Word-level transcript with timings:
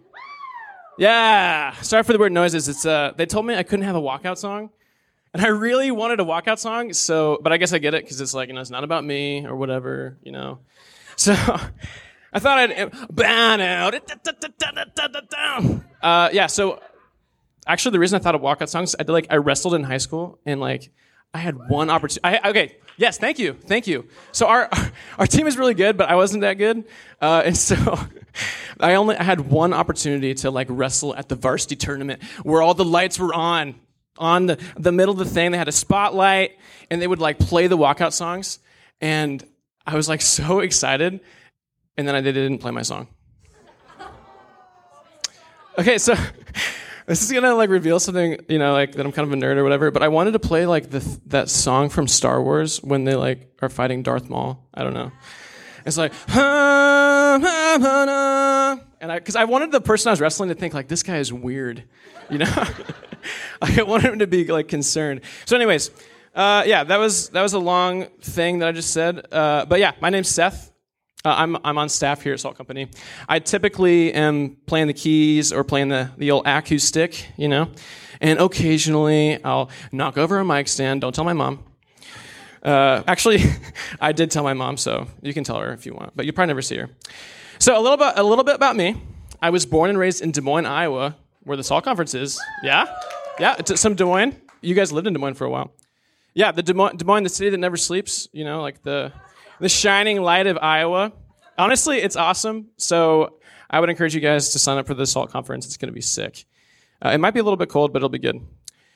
Yeah. 0.98 1.74
Sorry 1.82 2.02
for 2.02 2.12
the 2.14 2.18
weird 2.18 2.32
noises. 2.32 2.68
It's 2.68 2.86
uh 2.86 3.12
they 3.16 3.26
told 3.26 3.46
me 3.46 3.54
I 3.54 3.62
couldn't 3.62 3.84
have 3.84 3.96
a 3.96 4.00
walkout 4.00 4.38
song. 4.38 4.70
And 5.34 5.44
I 5.44 5.48
really 5.48 5.90
wanted 5.90 6.20
a 6.20 6.24
walkout 6.24 6.58
song, 6.58 6.94
so 6.94 7.38
but 7.42 7.52
I 7.52 7.58
guess 7.58 7.74
I 7.74 7.78
get 7.78 7.92
it 7.92 8.04
because 8.04 8.20
it's 8.22 8.32
like, 8.32 8.48
you 8.48 8.54
know, 8.54 8.62
it's 8.62 8.70
not 8.70 8.84
about 8.84 9.04
me 9.04 9.44
or 9.46 9.54
whatever, 9.56 10.16
you 10.22 10.32
know. 10.32 10.60
So 11.18 11.32
I 11.32 12.38
thought 12.38 12.58
I'd 12.58 12.92
ban 13.10 13.62
out. 13.62 13.94
Uh, 16.02 16.28
yeah, 16.30 16.46
so 16.46 16.78
actually 17.66 17.92
the 17.92 17.98
reason 17.98 18.20
I 18.20 18.22
thought 18.22 18.34
of 18.34 18.42
walkout 18.42 18.68
songs, 18.68 18.94
I 18.98 19.02
did 19.02 19.12
like 19.12 19.26
I 19.30 19.36
wrestled 19.36 19.72
in 19.74 19.82
high 19.84 19.96
school 19.96 20.38
and 20.44 20.60
like 20.60 20.90
I 21.36 21.40
had 21.40 21.68
one 21.68 21.90
opportunity. 21.90 22.38
Okay, 22.48 22.76
yes, 22.96 23.18
thank 23.18 23.38
you, 23.38 23.52
thank 23.52 23.86
you. 23.86 24.06
So 24.32 24.46
our 24.46 24.70
our 25.18 25.26
team 25.26 25.46
is 25.46 25.58
really 25.58 25.74
good, 25.74 25.98
but 25.98 26.08
I 26.08 26.14
wasn't 26.14 26.40
that 26.40 26.54
good, 26.54 26.84
uh, 27.20 27.42
and 27.44 27.56
so 27.68 27.98
I 28.80 28.94
only 28.94 29.16
I 29.16 29.22
had 29.22 29.40
one 29.40 29.74
opportunity 29.74 30.32
to 30.32 30.50
like 30.50 30.66
wrestle 30.70 31.14
at 31.14 31.28
the 31.28 31.34
varsity 31.34 31.76
tournament 31.76 32.22
where 32.42 32.62
all 32.62 32.72
the 32.72 32.86
lights 32.86 33.18
were 33.18 33.34
on 33.34 33.74
on 34.16 34.46
the 34.46 34.58
the 34.78 34.92
middle 34.92 35.12
of 35.12 35.18
the 35.18 35.26
thing. 35.26 35.52
They 35.52 35.58
had 35.58 35.68
a 35.68 35.72
spotlight, 35.72 36.52
and 36.90 37.02
they 37.02 37.06
would 37.06 37.20
like 37.20 37.38
play 37.38 37.66
the 37.66 37.76
walkout 37.76 38.14
songs, 38.14 38.58
and 39.02 39.44
I 39.86 39.94
was 39.94 40.08
like 40.08 40.22
so 40.38 40.60
excited, 40.60 41.20
and 41.98 42.08
then 42.08 42.14
I 42.14 42.22
didn't 42.22 42.58
play 42.58 42.70
my 42.70 42.82
song. 42.82 43.08
Okay, 45.78 45.98
so 45.98 46.14
this 47.06 47.22
is 47.22 47.32
gonna 47.32 47.54
like 47.54 47.70
reveal 47.70 48.00
something, 48.00 48.36
you 48.48 48.58
know, 48.58 48.72
like 48.72 48.92
that 48.92 49.06
I'm 49.06 49.12
kind 49.12 49.26
of 49.26 49.32
a 49.32 49.40
nerd 49.40 49.56
or 49.56 49.62
whatever. 49.62 49.90
But 49.90 50.02
I 50.02 50.08
wanted 50.08 50.32
to 50.32 50.38
play 50.38 50.66
like 50.66 50.90
the 50.90 51.18
that 51.26 51.48
song 51.48 51.88
from 51.88 52.08
Star 52.08 52.42
Wars 52.42 52.82
when 52.82 53.04
they 53.04 53.14
like 53.14 53.48
are 53.62 53.68
fighting 53.68 54.02
Darth 54.02 54.28
Maul. 54.28 54.66
I 54.74 54.82
don't 54.82 54.94
know. 54.94 55.12
It's 55.84 55.96
like, 55.96 56.12
and 56.28 56.42
I 59.12 59.18
because 59.18 59.36
I 59.36 59.44
wanted 59.44 59.70
the 59.70 59.80
person 59.80 60.08
I 60.08 60.12
was 60.12 60.20
wrestling 60.20 60.48
to 60.48 60.56
think 60.56 60.74
like 60.74 60.88
this 60.88 61.04
guy 61.04 61.18
is 61.18 61.32
weird, 61.32 61.84
you 62.28 62.38
know. 62.38 62.64
I 63.62 63.82
wanted 63.82 64.12
him 64.12 64.18
to 64.18 64.26
be 64.26 64.44
like 64.44 64.66
concerned. 64.66 65.20
So, 65.44 65.56
anyways, 65.56 65.90
uh, 66.34 66.64
yeah, 66.66 66.82
that 66.84 66.98
was 66.98 67.28
that 67.30 67.42
was 67.42 67.52
a 67.52 67.58
long 67.60 68.06
thing 68.20 68.58
that 68.58 68.68
I 68.68 68.72
just 68.72 68.92
said. 68.92 69.26
Uh, 69.32 69.64
but 69.64 69.78
yeah, 69.78 69.92
my 70.00 70.10
name's 70.10 70.28
Seth. 70.28 70.72
Uh, 71.26 71.34
I'm, 71.38 71.56
I'm 71.64 71.76
on 71.76 71.88
staff 71.88 72.22
here 72.22 72.34
at 72.34 72.38
Salt 72.38 72.56
Company. 72.56 72.86
I 73.28 73.40
typically 73.40 74.12
am 74.14 74.58
playing 74.66 74.86
the 74.86 74.94
keys 74.94 75.52
or 75.52 75.64
playing 75.64 75.88
the, 75.88 76.08
the 76.16 76.30
old 76.30 76.46
acoustic, 76.46 77.26
you 77.36 77.48
know, 77.48 77.68
and 78.20 78.38
occasionally 78.38 79.42
I'll 79.42 79.68
knock 79.90 80.18
over 80.18 80.38
a 80.38 80.44
mic 80.44 80.68
stand. 80.68 81.00
Don't 81.00 81.12
tell 81.12 81.24
my 81.24 81.32
mom. 81.32 81.64
Uh, 82.62 83.02
actually, 83.08 83.42
I 84.00 84.12
did 84.12 84.30
tell 84.30 84.44
my 84.44 84.54
mom, 84.54 84.76
so 84.76 85.08
you 85.20 85.34
can 85.34 85.42
tell 85.42 85.58
her 85.58 85.72
if 85.72 85.84
you 85.84 85.94
want, 85.94 86.12
but 86.14 86.26
you'll 86.26 86.34
probably 86.36 86.50
never 86.50 86.62
see 86.62 86.76
her. 86.76 86.90
So 87.58 87.76
a 87.76 87.82
little 87.82 87.96
bit, 87.96 88.12
a 88.14 88.22
little 88.22 88.44
bit 88.44 88.54
about 88.54 88.76
me. 88.76 88.94
I 89.42 89.50
was 89.50 89.66
born 89.66 89.90
and 89.90 89.98
raised 89.98 90.22
in 90.22 90.30
Des 90.30 90.42
Moines, 90.42 90.66
Iowa, 90.66 91.16
where 91.42 91.56
the 91.56 91.64
Salt 91.64 91.82
Conference 91.82 92.14
is. 92.14 92.40
Yeah, 92.62 92.86
yeah, 93.40 93.56
it's 93.58 93.80
some 93.80 93.96
Des 93.96 94.04
Moines. 94.04 94.40
You 94.60 94.76
guys 94.76 94.92
lived 94.92 95.08
in 95.08 95.12
Des 95.12 95.18
Moines 95.18 95.34
for 95.34 95.44
a 95.44 95.50
while. 95.50 95.72
Yeah, 96.34 96.52
the 96.52 96.62
Des 96.62 96.72
Moines, 96.72 96.98
Des 96.98 97.04
Moines, 97.04 97.24
the 97.24 97.30
city 97.30 97.50
that 97.50 97.58
never 97.58 97.76
sleeps. 97.76 98.28
You 98.32 98.44
know, 98.44 98.62
like 98.62 98.84
the 98.84 99.12
the 99.60 99.68
shining 99.68 100.20
light 100.20 100.46
of 100.46 100.58
Iowa. 100.60 101.12
Honestly, 101.58 101.98
it's 101.98 102.16
awesome. 102.16 102.68
So 102.76 103.38
I 103.70 103.80
would 103.80 103.90
encourage 103.90 104.14
you 104.14 104.20
guys 104.20 104.50
to 104.50 104.58
sign 104.58 104.78
up 104.78 104.86
for 104.86 104.94
the 104.94 105.06
Salt 105.06 105.30
Conference. 105.30 105.66
It's 105.66 105.76
going 105.76 105.88
to 105.88 105.94
be 105.94 106.00
sick. 106.00 106.44
Uh, 107.04 107.10
it 107.10 107.18
might 107.18 107.32
be 107.32 107.40
a 107.40 107.42
little 107.42 107.56
bit 107.56 107.68
cold, 107.68 107.92
but 107.92 107.98
it'll 107.98 108.08
be 108.08 108.18
good. 108.18 108.40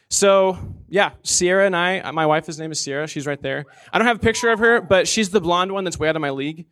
So 0.09 0.59
yeah, 0.89 1.13
Sierra 1.23 1.67
and 1.67 1.77
I, 1.77 2.11
my 2.11 2.27
wife, 2.27 2.47
his 2.47 2.59
name 2.59 2.73
is 2.73 2.81
Sierra. 2.81 3.07
She's 3.07 3.27
right 3.27 3.41
there. 3.41 3.65
I 3.93 3.99
don't 3.99 4.07
have 4.07 4.17
a 4.17 4.21
picture 4.21 4.51
of 4.51 4.59
her, 4.59 4.81
but 4.81 5.07
she's 5.07 5.31
the 5.31 5.41
blonde 5.41 5.73
one 5.73 5.85
that's 5.85 5.99
way 5.99 6.09
out 6.09 6.17
of 6.17 6.23
my 6.23 6.31
league. 6.31 6.67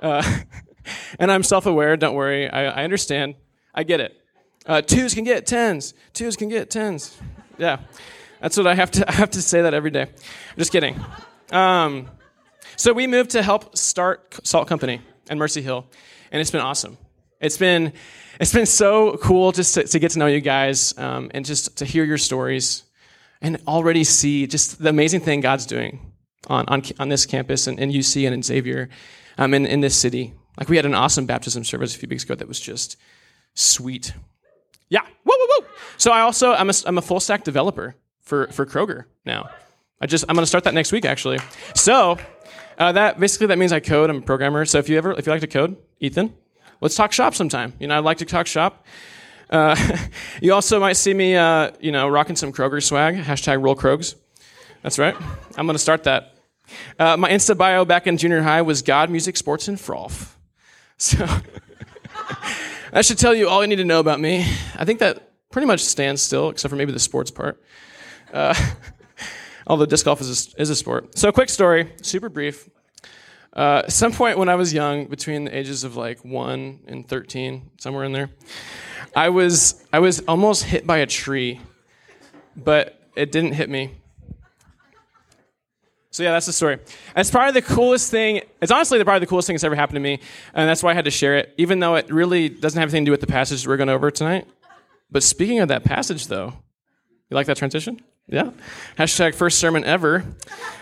Uh, 0.00 0.22
and 1.18 1.30
I'm 1.30 1.42
self-aware. 1.42 1.96
Don't 1.96 2.14
worry. 2.14 2.50
I, 2.50 2.64
I 2.64 2.84
understand. 2.84 3.36
I 3.74 3.84
get 3.84 4.00
it. 4.00 4.16
Uh, 4.66 4.82
twos 4.82 5.14
can 5.14 5.24
get 5.24 5.46
tens. 5.46 5.94
Twos 6.12 6.36
can 6.36 6.48
get 6.48 6.68
tens. 6.68 7.16
Yeah, 7.58 7.78
that's 8.40 8.56
what 8.56 8.66
I 8.66 8.74
have 8.74 8.90
to. 8.92 9.08
I 9.08 9.12
have 9.12 9.30
to 9.30 9.42
say 9.42 9.62
that 9.62 9.72
every 9.72 9.90
day. 9.90 10.08
Just 10.58 10.72
kidding. 10.72 10.98
Um, 11.52 12.08
so 12.80 12.94
we 12.94 13.06
moved 13.06 13.32
to 13.32 13.42
help 13.42 13.76
start 13.76 14.40
Salt 14.42 14.66
Company 14.66 15.02
and 15.28 15.38
Mercy 15.38 15.60
Hill, 15.60 15.84
and 16.32 16.40
it's 16.40 16.50
been 16.50 16.62
awesome. 16.62 16.96
It's 17.38 17.58
been 17.58 17.92
it's 18.40 18.54
been 18.54 18.64
so 18.64 19.18
cool 19.18 19.52
just 19.52 19.74
to, 19.74 19.84
to 19.84 19.98
get 19.98 20.12
to 20.12 20.18
know 20.18 20.24
you 20.24 20.40
guys 20.40 20.96
um, 20.96 21.30
and 21.34 21.44
just 21.44 21.76
to 21.76 21.84
hear 21.84 22.04
your 22.04 22.16
stories 22.16 22.84
and 23.42 23.60
already 23.68 24.02
see 24.02 24.46
just 24.46 24.82
the 24.82 24.88
amazing 24.88 25.20
thing 25.20 25.42
God's 25.42 25.66
doing 25.66 26.10
on 26.46 26.64
on, 26.68 26.82
on 26.98 27.10
this 27.10 27.26
campus 27.26 27.66
and 27.66 27.78
in 27.78 27.90
UC 27.90 28.24
and 28.24 28.32
in 28.32 28.42
Xavier, 28.42 28.88
um, 29.36 29.52
in 29.52 29.66
in 29.66 29.82
this 29.82 29.94
city. 29.94 30.32
Like 30.58 30.70
we 30.70 30.76
had 30.76 30.86
an 30.86 30.94
awesome 30.94 31.26
baptism 31.26 31.64
service 31.64 31.94
a 31.94 31.98
few 31.98 32.08
weeks 32.08 32.24
ago 32.24 32.34
that 32.34 32.48
was 32.48 32.58
just 32.58 32.96
sweet. 33.52 34.14
Yeah, 34.88 35.02
woo 35.26 35.34
woo 35.38 35.48
woo. 35.58 35.66
So 35.98 36.12
I 36.12 36.22
also 36.22 36.54
I'm 36.54 36.70
a, 36.70 36.74
I'm 36.86 36.96
a 36.96 37.02
full 37.02 37.20
stack 37.20 37.44
developer 37.44 37.94
for 38.22 38.46
for 38.46 38.64
Kroger 38.64 39.04
now. 39.26 39.50
I 40.00 40.06
just 40.06 40.24
I'm 40.30 40.34
going 40.34 40.44
to 40.44 40.48
start 40.48 40.64
that 40.64 40.72
next 40.72 40.92
week 40.92 41.04
actually. 41.04 41.40
So 41.74 42.18
uh, 42.80 42.92
that 42.92 43.20
basically 43.20 43.48
that 43.48 43.58
means 43.58 43.72
I 43.72 43.80
code. 43.80 44.08
I'm 44.08 44.16
a 44.16 44.22
programmer. 44.22 44.64
So 44.64 44.78
if 44.78 44.88
you 44.88 44.96
ever 44.96 45.12
if 45.12 45.26
you 45.26 45.32
like 45.32 45.42
to 45.42 45.46
code, 45.46 45.76
Ethan, 46.00 46.32
let's 46.80 46.96
talk 46.96 47.12
shop 47.12 47.34
sometime. 47.34 47.74
You 47.78 47.86
know, 47.86 47.98
I'd 47.98 48.04
like 48.04 48.18
to 48.18 48.24
talk 48.24 48.46
shop. 48.46 48.86
Uh, 49.50 49.76
you 50.40 50.54
also 50.54 50.80
might 50.80 50.94
see 50.94 51.12
me, 51.12 51.36
uh, 51.36 51.72
you 51.78 51.92
know, 51.92 52.08
rocking 52.08 52.36
some 52.36 52.52
Kroger 52.52 52.82
swag. 52.82 53.16
Hashtag 53.16 53.62
roll 53.62 53.76
Krogs. 53.76 54.14
That's 54.82 54.98
right. 54.98 55.14
I'm 55.58 55.66
to 55.66 55.78
start 55.78 56.04
that. 56.04 56.34
Uh, 56.98 57.18
my 57.18 57.30
Insta 57.30 57.56
bio 57.56 57.84
back 57.84 58.06
in 58.06 58.16
junior 58.16 58.40
high 58.40 58.62
was 58.62 58.80
God, 58.80 59.10
music, 59.10 59.36
sports, 59.36 59.68
and 59.68 59.78
frolf. 59.78 60.34
So 61.02 61.26
that 62.92 63.06
should 63.06 63.16
tell 63.16 63.34
you 63.34 63.48
all 63.48 63.62
you 63.62 63.68
need 63.68 63.76
to 63.76 63.86
know 63.86 64.00
about 64.00 64.20
me. 64.20 64.40
I 64.76 64.84
think 64.84 64.98
that 64.98 65.32
pretty 65.50 65.64
much 65.66 65.80
stands 65.82 66.20
still, 66.20 66.50
except 66.50 66.68
for 66.68 66.76
maybe 66.76 66.92
the 66.92 66.98
sports 66.98 67.30
part. 67.30 67.58
Although 69.70 69.86
disc 69.86 70.04
golf 70.04 70.20
is 70.20 70.52
a, 70.52 70.60
is 70.60 70.68
a 70.68 70.74
sport. 70.74 71.16
So, 71.16 71.30
quick 71.30 71.48
story, 71.48 71.92
super 72.02 72.28
brief. 72.28 72.68
Uh, 73.54 73.82
at 73.84 73.92
some 73.92 74.12
point 74.12 74.36
when 74.36 74.48
I 74.48 74.56
was 74.56 74.74
young, 74.74 75.06
between 75.06 75.44
the 75.44 75.56
ages 75.56 75.84
of 75.84 75.94
like 75.94 76.24
one 76.24 76.80
and 76.88 77.08
thirteen, 77.08 77.70
somewhere 77.78 78.02
in 78.02 78.10
there, 78.10 78.30
I 79.14 79.28
was 79.28 79.84
I 79.92 80.00
was 80.00 80.24
almost 80.26 80.64
hit 80.64 80.88
by 80.88 80.98
a 80.98 81.06
tree, 81.06 81.60
but 82.56 83.00
it 83.14 83.30
didn't 83.30 83.52
hit 83.52 83.70
me. 83.70 83.94
So 86.10 86.24
yeah, 86.24 86.32
that's 86.32 86.46
the 86.46 86.52
story. 86.52 86.80
It's 87.14 87.30
probably 87.30 87.60
the 87.60 87.62
coolest 87.64 88.10
thing. 88.10 88.40
It's 88.60 88.72
honestly 88.72 89.02
probably 89.04 89.20
the 89.20 89.26
coolest 89.26 89.46
thing 89.46 89.54
that's 89.54 89.62
ever 89.62 89.76
happened 89.76 89.96
to 89.96 90.00
me, 90.00 90.18
and 90.52 90.68
that's 90.68 90.82
why 90.82 90.90
I 90.90 90.94
had 90.94 91.04
to 91.04 91.12
share 91.12 91.36
it, 91.36 91.54
even 91.58 91.78
though 91.78 91.94
it 91.94 92.10
really 92.10 92.48
doesn't 92.48 92.78
have 92.80 92.88
anything 92.88 93.04
to 93.04 93.10
do 93.10 93.12
with 93.12 93.20
the 93.20 93.28
passage 93.28 93.68
we're 93.68 93.76
going 93.76 93.88
over 93.88 94.10
tonight. 94.10 94.48
But 95.12 95.22
speaking 95.22 95.60
of 95.60 95.68
that 95.68 95.84
passage, 95.84 96.26
though, 96.26 96.54
you 97.28 97.36
like 97.36 97.46
that 97.46 97.56
transition? 97.56 98.00
Yeah. 98.30 98.50
Hashtag 98.96 99.34
first 99.34 99.58
sermon 99.58 99.82
ever. 99.82 100.24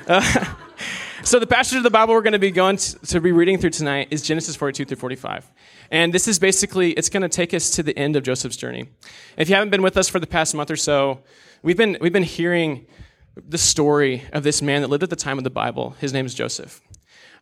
Uh, 0.07 0.55
so 1.23 1.39
the 1.39 1.47
passage 1.47 1.79
of 1.79 1.83
the 1.83 1.89
Bible 1.89 2.13
we're 2.13 2.21
going 2.21 2.35
to 2.35 2.39
be 2.39 2.51
going 2.51 2.77
to, 2.77 2.99
to, 3.07 3.23
be 3.23 3.33
reading 3.33 3.57
through 3.57 3.71
tonight 3.71 4.09
is 4.11 4.21
Genesis 4.21 4.55
42 4.55 4.85
through 4.85 4.99
45. 4.99 5.51
And 5.91 6.13
this 6.13 6.29
is 6.29 6.39
basically, 6.39 6.93
it's 6.93 7.09
going 7.09 7.23
to 7.23 7.29
take 7.29 7.55
us 7.55 7.71
to 7.71 7.83
the 7.83 7.99
end 7.99 8.17
of 8.17 8.23
Joseph's 8.23 8.59
journey. 8.59 8.91
If 9.39 9.49
you 9.49 9.55
haven't 9.55 9.71
been 9.71 9.81
with 9.81 9.97
us 9.97 10.11
for 10.11 10.21
the 10.21 10.27
past 10.27 10.55
month 10.55 10.71
or 10.71 10.77
so, 10.77 11.23
we've 11.63 11.77
been, 11.79 11.97
we've 12.03 12.13
been 12.13 12.23
hearing 12.23 12.87
the 13.35 13.57
story 13.57 14.25
of 14.35 14.43
this 14.43 14.61
man 14.61 14.83
that 14.83 14.89
lived 14.89 15.05
at 15.05 15.09
the 15.09 15.17
time 15.17 15.39
of 15.39 15.45
the 15.45 15.51
Bible. 15.51 15.97
His 16.01 16.13
name 16.13 16.27
is 16.27 16.35
Joseph. 16.35 16.83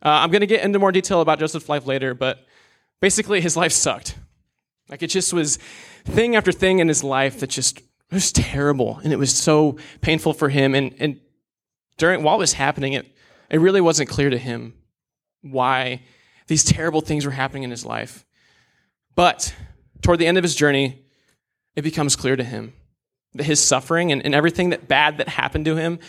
Uh, 0.01 0.07
I'm 0.07 0.31
going 0.31 0.39
to 0.39 0.47
get 0.47 0.63
into 0.63 0.79
more 0.79 0.93
detail 0.93 1.19
about 1.19 1.39
Joseph's 1.39 1.67
life 1.67 1.85
later, 1.85 2.13
but 2.13 2.45
basically 3.01 3.41
his 3.41 3.57
life 3.57 3.73
sucked. 3.73 4.15
Like 4.87 5.03
it 5.03 5.07
just 5.07 5.33
was 5.33 5.57
thing 6.05 6.37
after 6.37 6.53
thing 6.53 6.79
in 6.79 6.87
his 6.87 7.03
life 7.03 7.41
that 7.41 7.49
just 7.49 7.81
it 8.09 8.15
was 8.15 8.31
terrible, 8.31 8.99
and 9.03 9.11
it 9.11 9.19
was 9.19 9.35
so 9.35 9.77
painful 10.01 10.33
for 10.33 10.49
him. 10.49 10.75
And, 10.75 10.95
and 10.99 11.19
during 11.97 12.23
while 12.23 12.35
it 12.35 12.39
was 12.39 12.53
happening, 12.53 12.93
it, 12.93 13.05
it 13.49 13.59
really 13.59 13.81
wasn't 13.81 14.09
clear 14.09 14.29
to 14.29 14.37
him 14.37 14.73
why 15.41 16.03
these 16.47 16.63
terrible 16.63 17.01
things 17.01 17.25
were 17.25 17.31
happening 17.31 17.63
in 17.63 17.71
his 17.71 17.85
life. 17.85 18.25
But 19.15 19.53
toward 20.01 20.19
the 20.19 20.27
end 20.27 20.37
of 20.37 20.43
his 20.43 20.55
journey, 20.55 21.03
it 21.75 21.81
becomes 21.81 22.15
clear 22.15 22.35
to 22.35 22.43
him 22.43 22.73
that 23.33 23.43
his 23.43 23.63
suffering 23.63 24.11
and, 24.11 24.23
and 24.25 24.33
everything 24.33 24.69
that 24.69 24.87
bad 24.87 25.17
that 25.17 25.27
happened 25.27 25.65
to 25.65 25.75
him, 25.75 25.99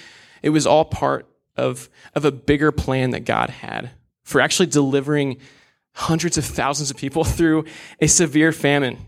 it 0.42 0.50
was 0.50 0.66
all 0.66 0.84
part 0.84 1.26
of, 1.56 1.88
of 2.14 2.24
a 2.24 2.30
bigger 2.30 2.70
plan 2.70 3.10
that 3.10 3.24
God 3.24 3.50
had 3.50 3.90
for 4.22 4.40
actually 4.40 4.66
delivering 4.66 5.38
hundreds 5.94 6.38
of 6.38 6.44
thousands 6.44 6.90
of 6.90 6.96
people 6.96 7.24
through 7.24 7.64
a 8.00 8.06
severe 8.06 8.52
famine. 8.52 8.98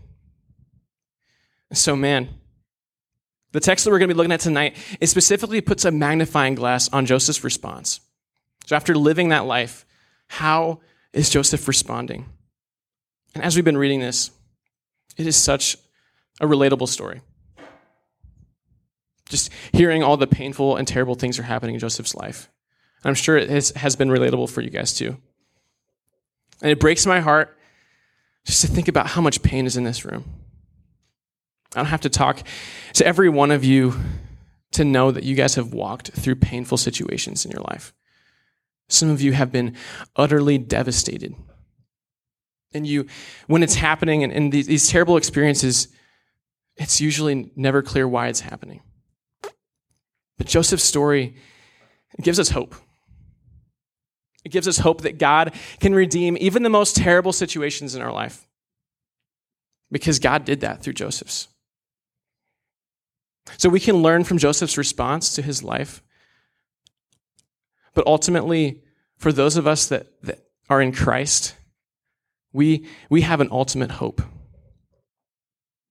So, 1.71 1.95
man, 1.95 2.27
the 3.51 3.59
text 3.59 3.85
that 3.85 3.91
we're 3.91 3.99
going 3.99 4.09
to 4.09 4.15
be 4.15 4.17
looking 4.17 4.31
at 4.31 4.39
tonight, 4.39 4.75
it 4.99 5.07
specifically 5.07 5.61
puts 5.61 5.85
a 5.85 5.91
magnifying 5.91 6.55
glass 6.55 6.89
on 6.89 7.05
Joseph's 7.05 7.43
response. 7.43 7.99
So 8.65 8.75
after 8.75 8.95
living 8.95 9.29
that 9.29 9.45
life, 9.45 9.85
how 10.27 10.79
is 11.13 11.29
Joseph 11.29 11.67
responding? 11.67 12.25
And 13.35 13.43
as 13.43 13.55
we've 13.55 13.65
been 13.65 13.77
reading 13.77 13.99
this, 13.99 14.31
it 15.17 15.27
is 15.27 15.35
such 15.35 15.77
a 16.39 16.45
relatable 16.45 16.87
story. 16.87 17.21
Just 19.27 19.49
hearing 19.71 20.03
all 20.03 20.17
the 20.17 20.27
painful 20.27 20.75
and 20.75 20.87
terrible 20.87 21.15
things 21.15 21.39
are 21.39 21.43
happening 21.43 21.75
in 21.75 21.79
Joseph's 21.79 22.15
life. 22.15 22.49
I'm 23.03 23.15
sure 23.15 23.37
it 23.37 23.49
has, 23.49 23.71
has 23.71 23.95
been 23.95 24.09
relatable 24.09 24.49
for 24.49 24.61
you 24.61 24.69
guys 24.69 24.93
too. 24.93 25.17
And 26.61 26.71
it 26.71 26.79
breaks 26.79 27.05
my 27.05 27.19
heart 27.19 27.57
just 28.45 28.61
to 28.61 28.67
think 28.67 28.87
about 28.87 29.07
how 29.07 29.21
much 29.21 29.41
pain 29.41 29.65
is 29.65 29.77
in 29.77 29.83
this 29.83 30.05
room. 30.05 30.23
I 31.73 31.79
don't 31.79 31.85
have 31.87 32.01
to 32.01 32.09
talk 32.09 32.43
to 32.93 33.05
every 33.05 33.29
one 33.29 33.51
of 33.51 33.63
you 33.63 33.93
to 34.71 34.83
know 34.83 35.11
that 35.11 35.23
you 35.23 35.35
guys 35.35 35.55
have 35.55 35.73
walked 35.73 36.11
through 36.11 36.35
painful 36.35 36.77
situations 36.77 37.45
in 37.45 37.51
your 37.51 37.61
life. 37.61 37.93
Some 38.89 39.09
of 39.09 39.21
you 39.21 39.33
have 39.33 39.51
been 39.51 39.75
utterly 40.15 40.57
devastated. 40.57 41.33
And 42.73 42.85
you, 42.85 43.07
when 43.47 43.63
it's 43.63 43.75
happening 43.75 44.23
and, 44.23 44.31
and 44.31 44.51
these, 44.51 44.67
these 44.67 44.89
terrible 44.89 45.17
experiences, 45.17 45.87
it's 46.77 46.99
usually 46.99 47.51
never 47.55 47.81
clear 47.81 48.07
why 48.07 48.27
it's 48.27 48.39
happening. 48.41 48.81
But 50.37 50.47
Joseph's 50.47 50.83
story 50.83 51.35
gives 52.21 52.39
us 52.39 52.49
hope. 52.49 52.75
It 54.43 54.49
gives 54.49 54.67
us 54.67 54.79
hope 54.79 55.01
that 55.01 55.19
God 55.19 55.53
can 55.79 55.93
redeem 55.93 56.37
even 56.39 56.63
the 56.63 56.69
most 56.69 56.95
terrible 56.95 57.33
situations 57.33 57.93
in 57.95 58.01
our 58.01 58.11
life. 58.11 58.47
Because 59.91 60.19
God 60.19 60.45
did 60.45 60.61
that 60.61 60.81
through 60.81 60.93
Joseph's. 60.93 61.47
So 63.57 63.69
we 63.69 63.79
can 63.79 63.97
learn 63.97 64.23
from 64.23 64.37
Joseph's 64.37 64.77
response 64.77 65.33
to 65.35 65.41
his 65.41 65.63
life. 65.63 66.03
But 67.93 68.07
ultimately, 68.07 68.83
for 69.17 69.31
those 69.31 69.57
of 69.57 69.67
us 69.67 69.87
that, 69.87 70.07
that 70.23 70.39
are 70.69 70.81
in 70.81 70.91
Christ, 70.91 71.55
we, 72.53 72.87
we 73.09 73.21
have 73.21 73.41
an 73.41 73.49
ultimate 73.51 73.91
hope 73.91 74.21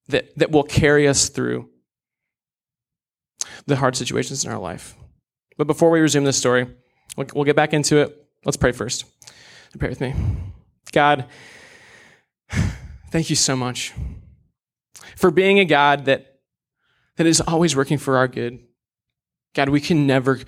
that, 0.09 0.37
that 0.37 0.51
will 0.51 0.63
carry 0.63 1.07
us 1.07 1.29
through 1.29 1.69
the 3.67 3.77
hard 3.77 3.97
situations 3.97 4.45
in 4.45 4.51
our 4.51 4.59
life. 4.59 4.97
But 5.57 5.67
before 5.67 5.91
we 5.91 6.01
resume 6.01 6.25
this 6.25 6.39
story, 6.39 6.67
we'll, 7.17 7.27
we'll 7.35 7.45
get 7.45 7.57
back 7.57 7.73
into 7.73 7.99
it. 7.99 8.27
Let's 8.45 8.57
pray 8.57 8.73
first. 8.73 9.05
Pray 9.79 9.89
with 9.89 10.01
me. 10.01 10.15
God, 10.93 11.27
thank 13.11 13.31
you 13.31 13.37
so 13.37 13.55
much 13.55 13.93
for 15.17 15.31
being 15.31 15.59
a 15.59 15.65
God 15.65 16.07
that, 16.07 16.30
that 17.21 17.27
is 17.27 17.43
always 17.43 17.77
working 17.77 17.99
for 17.99 18.17
our 18.17 18.27
good. 18.27 18.61
God, 19.53 19.69
we 19.69 19.83
can 19.83 20.07
never 20.07 20.41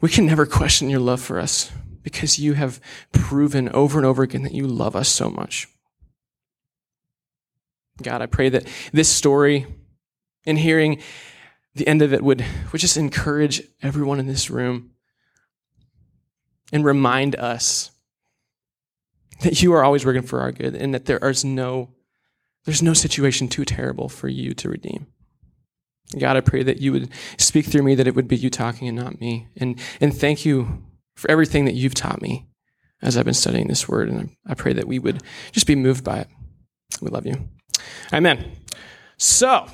we 0.00 0.08
can 0.08 0.26
never 0.26 0.44
question 0.44 0.90
your 0.90 0.98
love 0.98 1.20
for 1.20 1.38
us 1.38 1.70
because 2.02 2.36
you 2.36 2.54
have 2.54 2.80
proven 3.12 3.68
over 3.68 4.00
and 4.00 4.04
over 4.04 4.24
again 4.24 4.42
that 4.42 4.50
you 4.50 4.66
love 4.66 4.96
us 4.96 5.08
so 5.08 5.30
much. 5.30 5.68
God, 8.02 8.22
I 8.22 8.26
pray 8.26 8.48
that 8.48 8.66
this 8.92 9.08
story 9.08 9.68
and 10.44 10.58
hearing 10.58 11.00
the 11.76 11.86
end 11.86 12.02
of 12.02 12.12
it 12.12 12.24
would, 12.24 12.44
would 12.72 12.80
just 12.80 12.96
encourage 12.96 13.62
everyone 13.80 14.18
in 14.18 14.26
this 14.26 14.50
room 14.50 14.90
and 16.72 16.84
remind 16.84 17.36
us 17.36 17.92
that 19.42 19.62
you 19.62 19.72
are 19.72 19.84
always 19.84 20.04
working 20.04 20.22
for 20.22 20.40
our 20.40 20.50
good 20.50 20.74
and 20.74 20.92
that 20.92 21.04
there 21.04 21.18
is 21.18 21.44
no 21.44 21.90
there's 22.64 22.82
no 22.82 22.94
situation 22.94 23.46
too 23.46 23.64
terrible 23.64 24.08
for 24.08 24.26
you 24.26 24.54
to 24.54 24.68
redeem. 24.68 25.06
God, 26.18 26.36
I 26.36 26.40
pray 26.40 26.62
that 26.62 26.80
you 26.80 26.92
would 26.92 27.10
speak 27.38 27.66
through 27.66 27.82
me, 27.82 27.94
that 27.94 28.06
it 28.06 28.14
would 28.14 28.28
be 28.28 28.36
you 28.36 28.50
talking 28.50 28.88
and 28.88 28.96
not 28.96 29.20
me. 29.20 29.48
And, 29.56 29.80
and 30.00 30.14
thank 30.14 30.44
you 30.44 30.84
for 31.16 31.30
everything 31.30 31.64
that 31.64 31.74
you've 31.74 31.94
taught 31.94 32.22
me 32.22 32.46
as 33.02 33.16
I've 33.16 33.24
been 33.24 33.34
studying 33.34 33.68
this 33.68 33.88
word. 33.88 34.08
And 34.08 34.30
I 34.46 34.54
pray 34.54 34.72
that 34.74 34.86
we 34.86 34.98
would 34.98 35.22
just 35.52 35.66
be 35.66 35.74
moved 35.74 36.04
by 36.04 36.18
it. 36.18 36.28
We 37.00 37.10
love 37.10 37.26
you. 37.26 37.48
Amen. 38.12 38.52
So, 39.16 39.66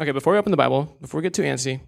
okay, 0.00 0.12
before 0.12 0.32
we 0.32 0.38
open 0.38 0.50
the 0.50 0.56
Bible, 0.56 0.96
before 1.00 1.18
we 1.18 1.22
get 1.22 1.34
too 1.34 1.42
antsy, 1.42 1.80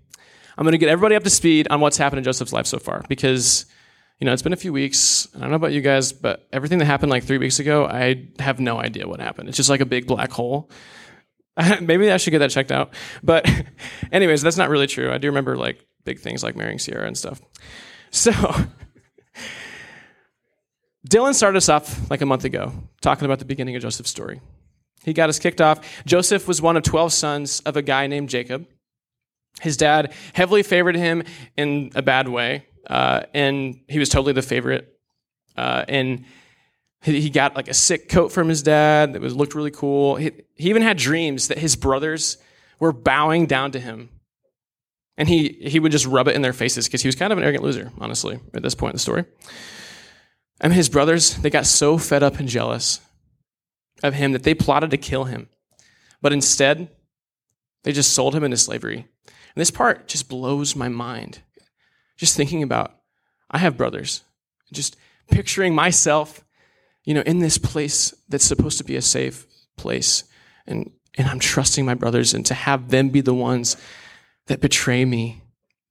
I'm 0.59 0.65
going 0.65 0.73
to 0.73 0.79
get 0.79 0.89
everybody 0.89 1.15
up 1.15 1.25
to 1.25 1.31
speed 1.31 1.69
on 1.69 1.81
what's 1.81 1.99
happened 1.99 2.19
in 2.19 2.25
Joseph's 2.25 2.53
life 2.53 2.67
so 2.67 2.79
far 2.79 3.05
because, 3.09 3.67
you 4.19 4.25
know, 4.25 4.33
it's 4.33 4.43
been 4.43 4.55
a 4.55 4.57
few 4.57 4.73
weeks. 4.73 5.29
I 5.37 5.41
don't 5.41 5.51
know 5.51 5.57
about 5.57 5.73
you 5.73 5.83
guys, 5.83 6.13
but 6.13 6.47
everything 6.53 6.79
that 6.79 6.87
happened 6.87 7.11
like 7.11 7.25
three 7.25 7.39
weeks 7.39 7.59
ago, 7.59 7.87
I 7.87 8.29
have 8.39 8.59
no 8.59 8.79
idea 8.79 9.07
what 9.07 9.21
happened. 9.21 9.49
It's 9.49 9.57
just 9.57 9.69
like 9.69 9.81
a 9.81 9.87
big 9.87 10.07
black 10.07 10.33
hole. 10.33 10.71
Maybe 11.81 12.11
I 12.11 12.17
should 12.17 12.31
get 12.31 12.41
that 12.41 12.51
checked 12.51 12.73
out. 12.73 12.93
But, 13.23 13.49
anyways, 14.13 14.43
that's 14.43 14.57
not 14.57 14.69
really 14.69 14.87
true. 14.87 15.13
I 15.13 15.19
do 15.19 15.29
remember 15.29 15.57
like 15.57 15.85
big 16.05 16.21
things 16.21 16.43
like 16.43 16.57
marrying 16.57 16.79
Sierra 16.79 17.07
and 17.07 17.17
stuff. 17.17 17.41
So, 18.13 18.33
Dylan 21.07 21.35
started 21.35 21.59
us 21.59 21.69
off 21.69 22.09
like 22.09 22.23
a 22.23 22.27
month 22.27 22.45
ago, 22.45 22.73
talking 23.03 23.27
about 23.27 23.41
the 23.41 23.45
beginning 23.45 23.77
of 23.77 23.83
Joseph's 23.83 24.09
story. 24.11 24.41
He 25.05 25.13
got 25.13 25.29
us 25.29 25.39
kicked 25.39 25.61
off. 25.61 26.05
Joseph 26.07 26.49
was 26.49 26.63
one 26.63 26.77
of 26.77 26.83
12 26.83 27.13
sons 27.13 27.61
of 27.61 27.77
a 27.77 27.83
guy 27.83 28.07
named 28.07 28.29
Jacob. 28.29 28.67
His 29.61 29.77
dad 29.77 30.13
heavily 30.33 30.63
favored 30.63 30.97
him 30.97 31.25
in 31.57 31.91
a 31.95 32.01
bad 32.01 32.29
way, 32.29 32.67
uh, 32.89 33.25
and 33.35 33.81
he 33.89 33.99
was 33.99 34.09
totally 34.09 34.33
the 34.33 34.41
favorite. 34.41 34.99
Uh, 35.57 35.85
and 35.89 36.25
he 37.03 37.31
got 37.31 37.55
like 37.55 37.69
a 37.69 37.75
sick 37.75 38.09
coat 38.09 38.33
from 38.33 38.49
his 38.49 38.63
dad 38.63 39.13
that 39.13 39.23
was 39.23 39.35
looked 39.35 39.55
really 39.55 39.71
cool. 39.71 40.17
He, 40.17 40.33
he 40.55 40.71
even 40.71 40.83
had 40.83 40.97
dreams 40.97 41.49
that 41.49 41.59
his 41.59 41.77
brothers 41.77 42.39
were 42.81 42.93
bowing 42.93 43.47
down 43.47 43.71
to 43.73 43.81
him, 43.81 44.09
and 45.17 45.29
he 45.29 45.49
he 45.49 45.79
would 45.79 45.93
just 45.93 46.07
rub 46.07 46.29
it 46.29 46.35
in 46.35 46.43
their 46.43 46.53
faces 46.53 46.87
because 46.87 47.03
he 47.03 47.09
was 47.09 47.15
kind 47.15 47.33
of 47.33 47.39
an 47.39 47.45
arrogant 47.45 47.65
loser, 47.65 47.93
honestly, 47.99 48.41
at 48.55 48.63
this 48.63 48.75
point 48.75 48.93
in 48.93 48.97
the 48.97 49.01
story. 49.01 49.25
And 50.61 50.73
his 50.73 50.89
brothers 50.89 51.37
they 51.37 51.51
got 51.51 51.67
so 51.67 51.99
fed 51.99 52.23
up 52.23 52.39
and 52.39 52.49
jealous 52.49 53.01
of 54.03 54.15
him 54.15 54.33
that 54.33 54.43
they 54.43 54.55
plotted 54.55 54.91
to 54.91 54.97
kill 54.97 55.25
him. 55.25 55.49
But 56.21 56.33
instead, 56.33 56.91
they 57.85 57.93
just 57.93 58.13
sold 58.13 58.35
him 58.35 58.45
into 58.45 58.57
slavery. 58.57 58.97
And 58.97 59.61
this 59.61 59.71
part 59.71 60.09
just 60.09 60.29
blows 60.29 60.75
my 60.77 60.89
mind. 60.89 61.41
Just 62.17 62.37
thinking 62.37 62.63
about, 62.63 62.95
I 63.51 63.59
have 63.59 63.77
brothers. 63.77 64.23
Just 64.73 64.97
picturing 65.31 65.75
myself, 65.75 66.45
you 67.07 67.15
know, 67.15 67.23
in 67.23 67.39
this 67.39 67.57
place 67.57 68.13
that's 68.29 68.45
supposed 68.45 68.77
to 68.79 68.85
be 68.85 68.97
a 68.97 69.03
safe 69.03 69.47
place. 69.77 70.25
And, 70.67 70.91
and 71.17 71.29
I'm 71.29 71.39
trusting 71.39 71.87
my 71.87 71.95
brothers 71.95 72.35
and 72.35 72.45
to 72.47 72.55
have 72.55 72.91
them 72.91 73.09
be 73.09 73.23
the 73.23 73.33
ones 73.33 73.77
that 74.49 74.61
betray 74.61 75.05
me 75.05 75.43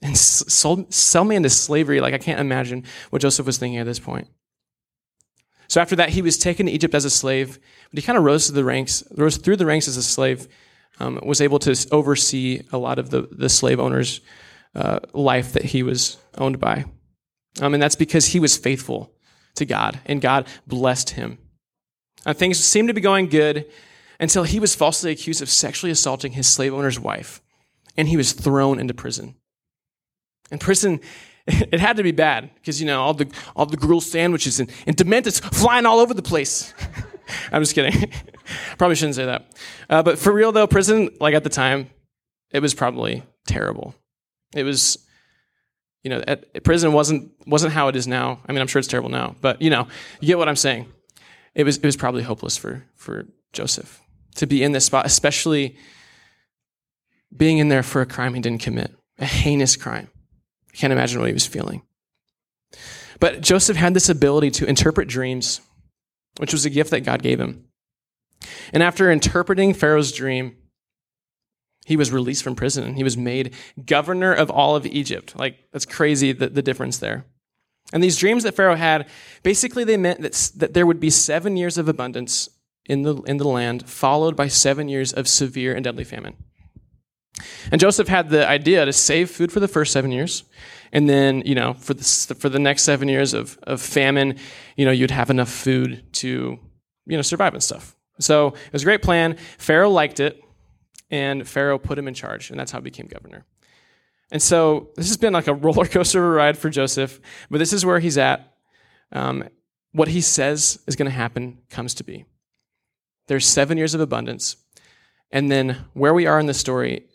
and 0.02 0.16
sold, 0.16 0.94
sell 0.94 1.24
me 1.24 1.38
into 1.38 1.50
slavery. 1.50 2.02
Like 2.02 2.14
I 2.14 2.18
can't 2.20 2.40
imagine 2.40 2.84
what 3.10 3.22
Joseph 3.22 3.46
was 3.46 3.58
thinking 3.58 3.80
at 3.80 3.86
this 3.86 4.00
point. 4.00 4.28
So 5.68 5.82
after 5.82 5.96
that, 5.96 6.10
he 6.10 6.22
was 6.22 6.38
taken 6.38 6.68
to 6.68 6.72
Egypt 6.72 6.94
as 6.94 7.06
a 7.06 7.10
slave, 7.10 7.60
but 7.90 7.98
he 7.98 8.06
kind 8.06 8.18
of 8.18 8.24
rose 8.24 8.48
through 8.48 8.56
the 8.56 8.66
ranks, 8.66 9.04
rose 9.16 9.38
through 9.38 9.56
the 9.56 9.66
ranks 9.66 9.88
as 9.88 9.98
a 9.98 10.04
slave, 10.04 10.48
um, 11.00 11.20
was 11.26 11.42
able 11.42 11.60
to 11.60 11.76
oversee 11.92 12.62
a 12.72 12.78
lot 12.78 13.00
of 13.00 13.10
the, 13.10 13.28
the 13.32 13.50
slave 13.50 13.80
owner's 13.80 14.22
uh, 14.76 15.00
life 15.14 15.54
that 15.54 15.64
he 15.64 15.82
was 15.82 16.18
owned 16.38 16.60
by. 16.60 16.86
Um, 17.62 17.74
and 17.74 17.82
that's 17.82 17.96
because 17.96 18.28
he 18.28 18.40
was 18.40 18.58
faithful 18.58 19.15
to 19.56 19.66
God, 19.66 20.00
and 20.06 20.22
God 20.22 20.48
blessed 20.68 21.12
him. 21.12 21.38
Uh, 22.26 22.34
things 22.34 22.60
seemed 22.64 22.88
to 22.88 22.94
be 22.94 23.02
going 23.02 23.28
good 23.28 23.66
until 24.20 24.44
he 24.44 24.60
was 24.60 24.76
falsely 24.76 25.12
accused 25.12 25.42
of 25.42 25.50
sexually 25.50 25.92
assaulting 25.92 26.34
his 26.34 26.48
slave 26.48 26.74
owner's 26.74 27.00
wife, 27.00 27.42
and 27.98 28.08
he 28.08 28.18
was 28.18 28.34
thrown 28.34 28.80
into 28.80 28.94
prison. 28.94 29.36
In 30.52 30.60
prison, 30.60 31.00
it 31.48 31.80
had 31.80 31.98
to 31.98 32.04
be 32.04 32.12
bad 32.12 32.50
because 32.56 32.80
you 32.80 32.88
know 32.88 33.02
all 33.02 33.14
the 33.14 33.28
all 33.56 33.66
the 33.66 33.78
grilled 33.78 34.04
sandwiches 34.04 34.60
and, 34.60 34.72
and 34.88 34.96
dementors 34.96 35.42
flying 35.54 35.86
all 35.86 36.00
over 36.00 36.14
the 36.14 36.22
place. 36.22 36.74
I'm 37.52 37.62
just 37.62 37.74
kidding. 37.74 38.12
probably 38.78 38.96
shouldn't 38.96 39.16
say 39.16 39.26
that. 39.26 39.52
Uh, 39.90 40.04
but 40.04 40.20
for 40.20 40.32
real 40.32 40.52
though, 40.52 40.68
prison 40.68 41.10
like 41.20 41.34
at 41.34 41.44
the 41.44 41.50
time, 41.50 41.90
it 42.52 42.62
was 42.62 42.74
probably 42.74 43.24
terrible. 43.48 43.96
It 44.54 44.64
was, 44.64 45.05
you 46.06 46.10
know, 46.10 46.24
at, 46.28 46.64
prison 46.64 46.94
wasn't 46.94 47.32
wasn't 47.48 47.74
how 47.74 47.88
it 47.88 47.96
is 47.96 48.08
now. 48.08 48.40
I 48.48 48.52
mean, 48.52 48.62
I'm 48.62 48.68
sure 48.68 48.80
it's 48.80 48.88
terrible 48.88 49.10
now, 49.10 49.36
but 49.42 49.60
you 49.60 49.72
know, 49.72 49.88
you 50.20 50.28
get 50.28 50.38
what 50.38 50.48
I'm 50.48 50.56
saying. 50.56 50.86
It 51.56 51.64
was 51.64 51.78
it 51.78 51.84
was 51.84 51.98
probably 51.98 52.22
hopeless 52.22 52.56
for 52.56 52.86
for 52.96 53.26
Joseph 53.54 54.00
to 54.36 54.46
be 54.46 54.62
in 54.62 54.72
this 54.72 54.86
spot, 54.86 55.08
especially 55.08 55.76
being 57.36 57.58
in 57.58 57.70
there 57.70 57.82
for 57.82 58.02
a 58.02 58.06
crime 58.06 58.36
he 58.36 58.42
didn't 58.42 58.62
commit, 58.62 58.94
a 59.18 59.26
heinous 59.26 59.76
crime. 59.76 60.08
I 60.72 60.78
can't 60.78 60.94
imagine 60.94 61.20
what 61.20 61.28
he 61.28 61.34
was 61.34 61.48
feeling. 61.48 61.82
But 63.20 63.42
Joseph 63.42 63.76
had 63.76 63.96
this 63.96 64.08
ability 64.08 64.52
to 64.52 64.68
interpret 64.68 65.08
dreams, 65.08 65.60
which 66.38 66.54
was 66.54 66.66
a 66.66 66.70
gift 66.70 66.92
that 66.92 67.02
God 67.02 67.24
gave 67.24 67.40
him. 67.40 67.66
And 68.74 68.84
after 68.84 69.10
interpreting 69.10 69.74
Pharaoh's 69.74 70.12
dream, 70.12 70.56
he 71.86 71.96
was 71.96 72.12
released 72.12 72.44
from 72.44 72.56
prison 72.56 72.84
and 72.84 72.98
he 72.98 73.04
was 73.04 73.16
made 73.16 73.54
governor 73.86 74.34
of 74.34 74.50
all 74.50 74.76
of 74.76 74.86
Egypt. 74.86 75.38
Like, 75.38 75.58
that's 75.72 75.86
crazy, 75.86 76.34
the, 76.34 76.50
the 76.50 76.62
difference 76.62 76.98
there. 76.98 77.26
And 77.94 78.04
these 78.04 78.18
dreams 78.18 78.44
that 78.44 78.56
Pharaoh 78.56 78.76
had, 78.76 79.08
basically, 79.44 79.84
they 79.84 79.96
meant 79.96 80.22
that, 80.22 80.52
that 80.58 80.74
there 80.74 80.86
would 80.86 81.00
be 81.00 81.12
seven 81.12 81.56
years 81.56 81.78
of 81.78 81.88
abundance 81.88 82.50
in 82.86 83.04
the, 83.04 83.16
in 83.22 83.38
the 83.38 83.48
land, 83.48 83.88
followed 83.88 84.36
by 84.36 84.48
seven 84.48 84.90
years 84.90 85.14
of 85.14 85.28
severe 85.28 85.74
and 85.74 85.84
deadly 85.84 86.04
famine. 86.04 86.36
And 87.72 87.80
Joseph 87.80 88.08
had 88.08 88.30
the 88.30 88.48
idea 88.48 88.86
to 88.86 88.94
save 88.94 89.30
food 89.30 89.52
for 89.52 89.60
the 89.60 89.68
first 89.68 89.94
seven 89.94 90.12
years. 90.12 90.44
And 90.92 91.10
then, 91.10 91.44
you 91.46 91.56
know, 91.56 91.74
for 91.74 91.94
the, 91.94 92.04
for 92.40 92.50
the 92.50 92.60
next 92.60 92.84
seven 92.84 93.08
years 93.08 93.34
of, 93.34 93.60
of 93.64 93.82
famine, 93.82 94.38
you 94.78 94.86
know, 94.86 94.92
you'd 94.92 95.12
have 95.12 95.30
enough 95.30 95.50
food 95.50 96.04
to, 96.14 96.60
you 97.06 97.18
know, 97.18 97.22
survive 97.22 97.54
and 97.54 97.62
stuff. 97.62 97.96
So 98.20 98.48
it 98.48 98.74
was 98.74 98.84
a 98.84 98.86
great 98.86 99.02
plan. 99.02 99.36
Pharaoh 99.58 99.90
liked 99.90 100.20
it, 100.20 100.42
and 101.10 101.48
Pharaoh 101.48 101.78
put 101.78 101.98
him 101.98 102.08
in 102.08 102.14
charge, 102.14 102.50
and 102.50 102.60
that's 102.60 102.72
how 102.72 102.80
he 102.80 102.84
became 102.84 103.08
governor. 103.08 103.46
And 104.32 104.42
so 104.42 104.90
this 104.96 105.08
has 105.08 105.18
been 105.18 105.34
like 105.34 105.48
a 105.48 105.54
roller 105.66 105.86
coaster 105.86 106.32
ride 106.32 106.58
for 106.58 106.70
Joseph, 106.70 107.20
but 107.50 107.60
this 107.60 107.74
is 107.74 107.86
where 107.86 108.00
he's 108.00 108.18
at. 108.18 108.54
Um, 109.12 109.48
what 109.92 110.10
he 110.10 110.22
says 110.22 110.80
is 110.88 110.96
going 110.96 111.10
to 111.10 111.16
happen 111.16 111.60
comes 111.70 111.94
to 111.96 112.04
be. 112.04 112.26
There's 113.28 113.46
seven 113.46 113.78
years 113.78 113.94
of 113.94 114.02
abundance. 114.02 114.58
And 115.32 115.52
then 115.52 115.86
where 115.94 116.14
we 116.14 116.28
are 116.28 116.40
in 116.40 116.46
the 116.46 116.54
story 116.54 117.06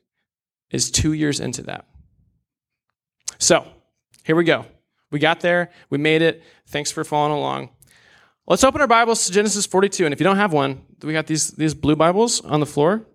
is 0.71 0.91
two 0.91 1.13
years 1.13 1.41
into 1.41 1.63
that. 1.63 1.87
So 3.39 3.67
here 4.25 4.37
we 4.37 4.45
go. 4.45 4.67
We 5.11 5.19
got 5.19 5.41
there. 5.41 5.71
We 5.91 5.99
made 5.99 6.23
it. 6.23 6.43
Thanks 6.69 6.91
for 6.91 7.05
following 7.05 7.33
along. 7.33 7.71
Let's 8.47 8.65
open 8.65 8.81
our 8.81 8.87
Bibles 8.87 9.27
to 9.27 9.33
Genesis 9.33 9.67
42. 9.67 10.05
And 10.05 10.13
if 10.13 10.21
you 10.21 10.25
don't 10.25 10.37
have 10.37 10.53
one, 10.53 10.83
we 11.03 11.13
got 11.13 11.27
these, 11.27 11.53
these 11.53 11.75
blue 11.75 11.97
Bibles 11.97 12.41
on 12.41 12.61
the 12.61 12.67
floor. 12.67 13.07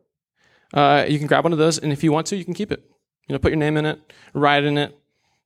Uh, 0.76 1.06
you 1.08 1.18
can 1.18 1.28
grab 1.28 1.46
one 1.46 1.54
of 1.54 1.60
those. 1.60 1.80
And 1.80 1.92
if 1.92 2.04
you 2.04 2.12
want 2.12 2.28
to, 2.28 2.36
you 2.36 2.46
can 2.46 2.54
keep 2.54 2.72
it. 2.72 2.84
You 3.28 3.34
know, 3.34 3.40
put 3.40 3.52
your 3.52 3.58
name 3.58 3.78
in 3.78 3.86
it, 3.86 4.00
write 4.34 4.64
in 4.66 4.78
it, 4.78 4.96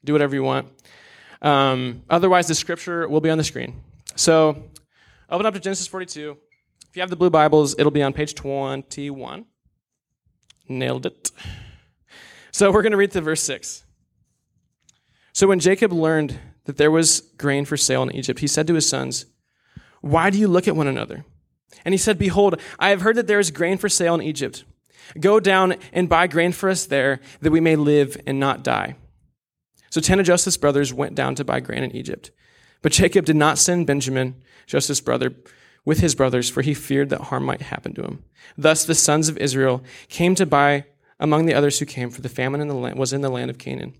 do 0.03 0.11
whatever 0.11 0.35
you 0.35 0.43
want. 0.43 0.67
Um, 1.41 2.03
otherwise, 2.09 2.47
the 2.47 2.55
scripture 2.55 3.07
will 3.07 3.21
be 3.21 3.29
on 3.29 3.37
the 3.37 3.43
screen. 3.43 3.81
So 4.15 4.63
open 5.29 5.45
up 5.45 5.53
to 5.53 5.59
Genesis 5.61 5.87
42. 5.87 6.35
If 6.89 6.95
you 6.95 7.01
have 7.01 7.09
the 7.09 7.15
blue 7.15 7.29
Bibles, 7.29 7.75
it'll 7.77 7.91
be 7.91 8.03
on 8.03 8.11
page 8.11 8.35
21. 8.35 9.45
Nailed 10.67 11.05
it. 11.05 11.31
So 12.51 12.71
we're 12.71 12.81
going 12.81 12.91
to 12.91 12.97
read 12.97 13.11
to 13.11 13.21
verse 13.21 13.43
6. 13.43 13.85
So 15.31 15.47
when 15.47 15.59
Jacob 15.59 15.93
learned 15.93 16.37
that 16.65 16.77
there 16.77 16.91
was 16.91 17.21
grain 17.37 17.63
for 17.63 17.77
sale 17.77 18.03
in 18.03 18.11
Egypt, 18.11 18.39
he 18.39 18.47
said 18.47 18.67
to 18.67 18.73
his 18.73 18.89
sons, 18.89 19.25
Why 20.01 20.29
do 20.29 20.37
you 20.37 20.47
look 20.47 20.67
at 20.67 20.75
one 20.75 20.87
another? 20.87 21.23
And 21.85 21.93
he 21.93 21.97
said, 21.97 22.17
Behold, 22.17 22.59
I 22.77 22.89
have 22.89 23.01
heard 23.01 23.15
that 23.15 23.27
there 23.27 23.39
is 23.39 23.51
grain 23.51 23.77
for 23.77 23.87
sale 23.87 24.15
in 24.15 24.21
Egypt. 24.21 24.65
Go 25.19 25.39
down 25.39 25.75
and 25.93 26.09
buy 26.09 26.27
grain 26.27 26.51
for 26.51 26.69
us 26.69 26.85
there, 26.85 27.19
that 27.41 27.51
we 27.51 27.59
may 27.59 27.75
live 27.75 28.17
and 28.27 28.39
not 28.39 28.63
die. 28.63 28.95
So 29.89 30.01
ten 30.01 30.19
of 30.19 30.25
Joseph's 30.25 30.57
brothers 30.57 30.93
went 30.93 31.15
down 31.15 31.35
to 31.35 31.43
buy 31.43 31.59
grain 31.59 31.83
in 31.83 31.95
Egypt. 31.95 32.31
But 32.81 32.91
Jacob 32.91 33.25
did 33.25 33.35
not 33.35 33.57
send 33.57 33.87
Benjamin, 33.87 34.35
Joseph's 34.67 35.01
brother, 35.01 35.33
with 35.83 35.99
his 35.99 36.15
brothers, 36.15 36.49
for 36.49 36.61
he 36.61 36.73
feared 36.73 37.09
that 37.09 37.21
harm 37.21 37.43
might 37.43 37.63
happen 37.63 37.93
to 37.95 38.03
him. 38.03 38.23
Thus 38.57 38.85
the 38.85 38.95
sons 38.95 39.29
of 39.29 39.37
Israel 39.37 39.83
came 40.07 40.35
to 40.35 40.45
buy 40.45 40.85
among 41.19 41.45
the 41.45 41.53
others 41.53 41.79
who 41.79 41.85
came, 41.85 42.09
for 42.09 42.21
the 42.21 42.29
famine 42.29 42.61
in 42.61 42.67
the 42.67 42.75
land, 42.75 42.97
was 42.97 43.11
in 43.11 43.21
the 43.21 43.29
land 43.29 43.49
of 43.49 43.57
Canaan. 43.57 43.93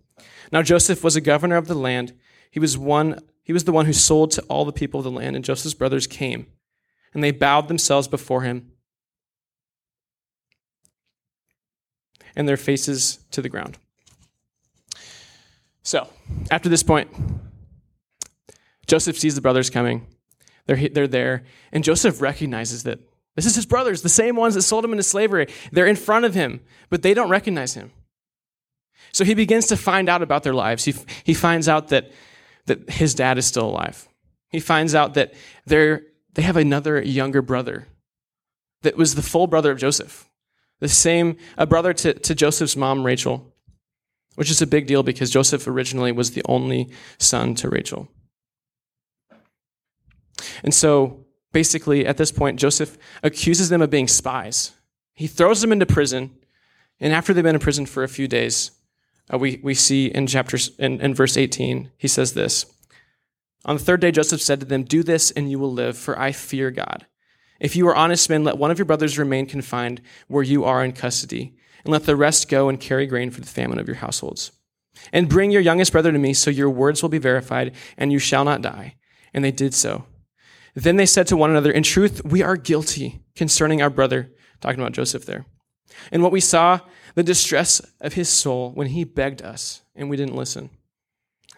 Now 0.52 0.62
Joseph 0.62 1.04
was 1.04 1.16
a 1.16 1.22
governor 1.22 1.58
of 1.58 1.68
the 1.68 1.76
land. 1.76 2.14
He 2.52 2.60
was 2.60 2.78
one 2.78 3.20
he 3.44 3.54
was 3.54 3.64
the 3.64 3.72
one 3.72 3.88
who 3.88 3.94
sold 3.94 4.30
to 4.32 4.44
all 4.44 4.64
the 4.64 4.72
people 4.72 5.00
of 5.00 5.06
the 5.06 5.12
land, 5.12 5.36
and 5.36 5.44
Joseph's 5.44 5.74
brothers 5.74 6.06
came, 6.06 6.46
and 7.16 7.24
they 7.24 7.32
bowed 7.32 7.68
themselves 7.68 8.08
before 8.08 8.44
him 8.44 8.74
and 12.40 12.48
their 12.48 12.58
faces 12.58 13.20
to 13.32 13.42
the 13.42 13.50
ground. 13.50 13.78
So, 15.84 16.08
after 16.50 16.70
this 16.70 16.84
point, 16.84 17.10
Joseph 18.88 19.20
sees 19.20 19.36
the 19.36 19.42
brothers 19.42 19.70
coming. 19.70 20.08
They're, 20.66 20.88
they're 20.88 21.08
there, 21.08 21.44
and 21.74 21.84
Joseph 21.84 22.22
recognizes 22.22 22.84
that 22.84 23.00
this 23.36 23.46
is 23.46 23.56
his 23.56 23.66
brothers, 23.66 24.04
the 24.04 24.10
same 24.10 24.38
ones 24.38 24.56
that 24.56 24.62
sold 24.62 24.86
him 24.86 24.94
into 24.94 25.04
slavery. 25.04 25.48
They're 25.74 25.86
in 25.86 25.98
front 25.98 26.24
of 26.24 26.34
him, 26.34 26.62
but 26.90 27.02
they 27.02 27.14
don't 27.14 27.30
recognize 27.30 27.74
him. 27.74 27.92
So 29.12 29.26
he 29.26 29.34
begins 29.34 29.68
to 29.68 29.76
find 29.76 30.08
out 30.08 30.22
about 30.22 30.44
their 30.44 30.54
lives. 30.54 30.86
He, 30.86 30.96
he 31.26 31.34
finds 31.34 31.68
out 31.68 31.90
that, 31.90 32.10
that 32.68 32.90
his 32.90 33.14
dad 33.14 33.38
is 33.38 33.46
still 33.46 33.68
alive. 33.68 34.08
He 34.50 34.62
finds 34.62 34.96
out 34.96 35.14
that 35.16 35.34
they're, 35.66 36.04
they 36.36 36.44
have 36.44 36.58
another 36.58 37.02
younger 37.02 37.42
brother 37.42 37.88
that 38.84 38.96
was 38.96 39.16
the 39.16 39.22
full 39.22 39.48
brother 39.48 39.72
of 39.72 39.78
Joseph, 39.78 40.29
the 40.80 40.90
same, 40.90 41.38
a 41.58 41.66
brother 41.66 41.94
to, 41.94 42.14
to 42.14 42.36
Joseph's 42.36 42.76
mom, 42.76 43.06
Rachel, 43.06 43.54
which 44.36 44.50
is 44.50 44.62
a 44.62 44.68
big 44.68 44.88
deal 44.88 45.04
because 45.04 45.30
Joseph 45.30 45.68
originally 45.68 46.12
was 46.12 46.32
the 46.32 46.44
only 46.46 46.90
son 47.18 47.56
to 47.56 47.70
Rachel. 47.70 48.10
And 50.64 50.74
so 50.74 51.26
basically, 51.52 52.06
at 52.06 52.18
this 52.18 52.32
point, 52.32 52.60
Joseph 52.60 52.98
accuses 53.24 53.70
them 53.70 53.82
of 53.82 53.90
being 53.90 54.08
spies. 54.08 54.72
He 55.14 55.28
throws 55.28 55.62
them 55.62 55.72
into 55.72 55.86
prison, 55.86 56.38
and 57.00 57.14
after 57.14 57.34
they've 57.34 57.44
been 57.44 57.56
in 57.56 57.62
prison 57.62 57.86
for 57.86 58.04
a 58.04 58.10
few 58.10 58.28
days, 58.28 58.72
uh, 59.34 59.38
we, 59.38 59.60
we 59.62 59.74
see 59.74 60.08
in 60.08 60.28
chapter 60.28 60.58
in, 60.78 61.02
in 61.02 61.14
verse 61.14 61.38
18, 61.38 61.92
he 61.98 62.08
says 62.08 62.34
this. 62.34 62.66
On 63.66 63.76
the 63.76 63.84
third 63.84 64.00
day, 64.00 64.12
Joseph 64.12 64.42
said 64.42 64.60
to 64.62 64.66
them, 64.66 64.84
Do 64.84 65.04
this 65.04 65.32
and 65.32 65.52
you 65.52 65.60
will 65.60 65.72
live, 65.72 65.98
for 65.98 66.18
I 66.18 66.32
fear 66.32 66.72
God. 66.72 67.06
If 67.60 67.76
you 67.76 67.88
are 67.88 67.96
honest 67.96 68.30
men, 68.30 68.44
let 68.44 68.58
one 68.58 68.72
of 68.72 68.78
your 68.78 68.86
brothers 68.86 69.20
remain 69.20 69.46
confined 69.46 70.02
where 70.28 70.44
you 70.44 70.64
are 70.64 70.84
in 70.84 70.94
custody, 70.94 71.56
and 71.84 71.92
let 71.92 72.06
the 72.06 72.16
rest 72.16 72.50
go 72.50 72.70
and 72.70 72.80
carry 72.80 73.06
grain 73.06 73.32
for 73.32 73.42
the 73.42 73.48
famine 73.48 73.80
of 73.80 73.88
your 73.88 73.98
households. 73.98 74.52
And 75.14 75.30
bring 75.30 75.52
your 75.52 75.62
youngest 75.62 75.92
brother 75.92 76.12
to 76.12 76.18
me, 76.18 76.34
so 76.34 76.50
your 76.50 76.70
words 76.70 77.02
will 77.02 77.10
be 77.10 77.18
verified, 77.18 77.76
and 77.98 78.12
you 78.12 78.20
shall 78.20 78.44
not 78.44 78.62
die. 78.62 78.96
And 79.34 79.44
they 79.44 79.52
did 79.52 79.74
so. 79.74 80.06
Then 80.76 80.96
they 80.96 81.06
said 81.06 81.28
to 81.28 81.38
one 81.38 81.50
another, 81.50 81.72
In 81.72 81.84
truth, 81.84 82.22
we 82.24 82.42
are 82.42 82.56
guilty 82.56 83.22
concerning 83.36 83.82
our 83.82 83.90
brother, 83.90 84.32
talking 84.62 84.80
about 84.80 84.94
Joseph 84.94 85.26
there. 85.26 85.46
And 86.12 86.24
what 86.24 86.32
we 86.32 86.42
saw, 86.42 86.80
the 87.16 87.24
distress 87.24 87.82
of 88.00 88.14
his 88.14 88.30
soul 88.30 88.72
when 88.72 88.88
he 88.88 89.04
begged 89.04 89.42
us, 89.42 89.82
and 89.96 90.10
we 90.10 90.18
didn't 90.18 90.36
listen. 90.36 90.70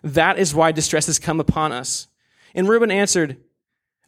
That 0.04 0.40
is 0.40 0.56
why 0.56 0.72
distress 0.72 1.06
has 1.06 1.20
come 1.20 1.40
upon 1.40 1.72
us. 1.72 2.08
And 2.56 2.68
Reuben 2.68 2.92
answered, 2.92 3.38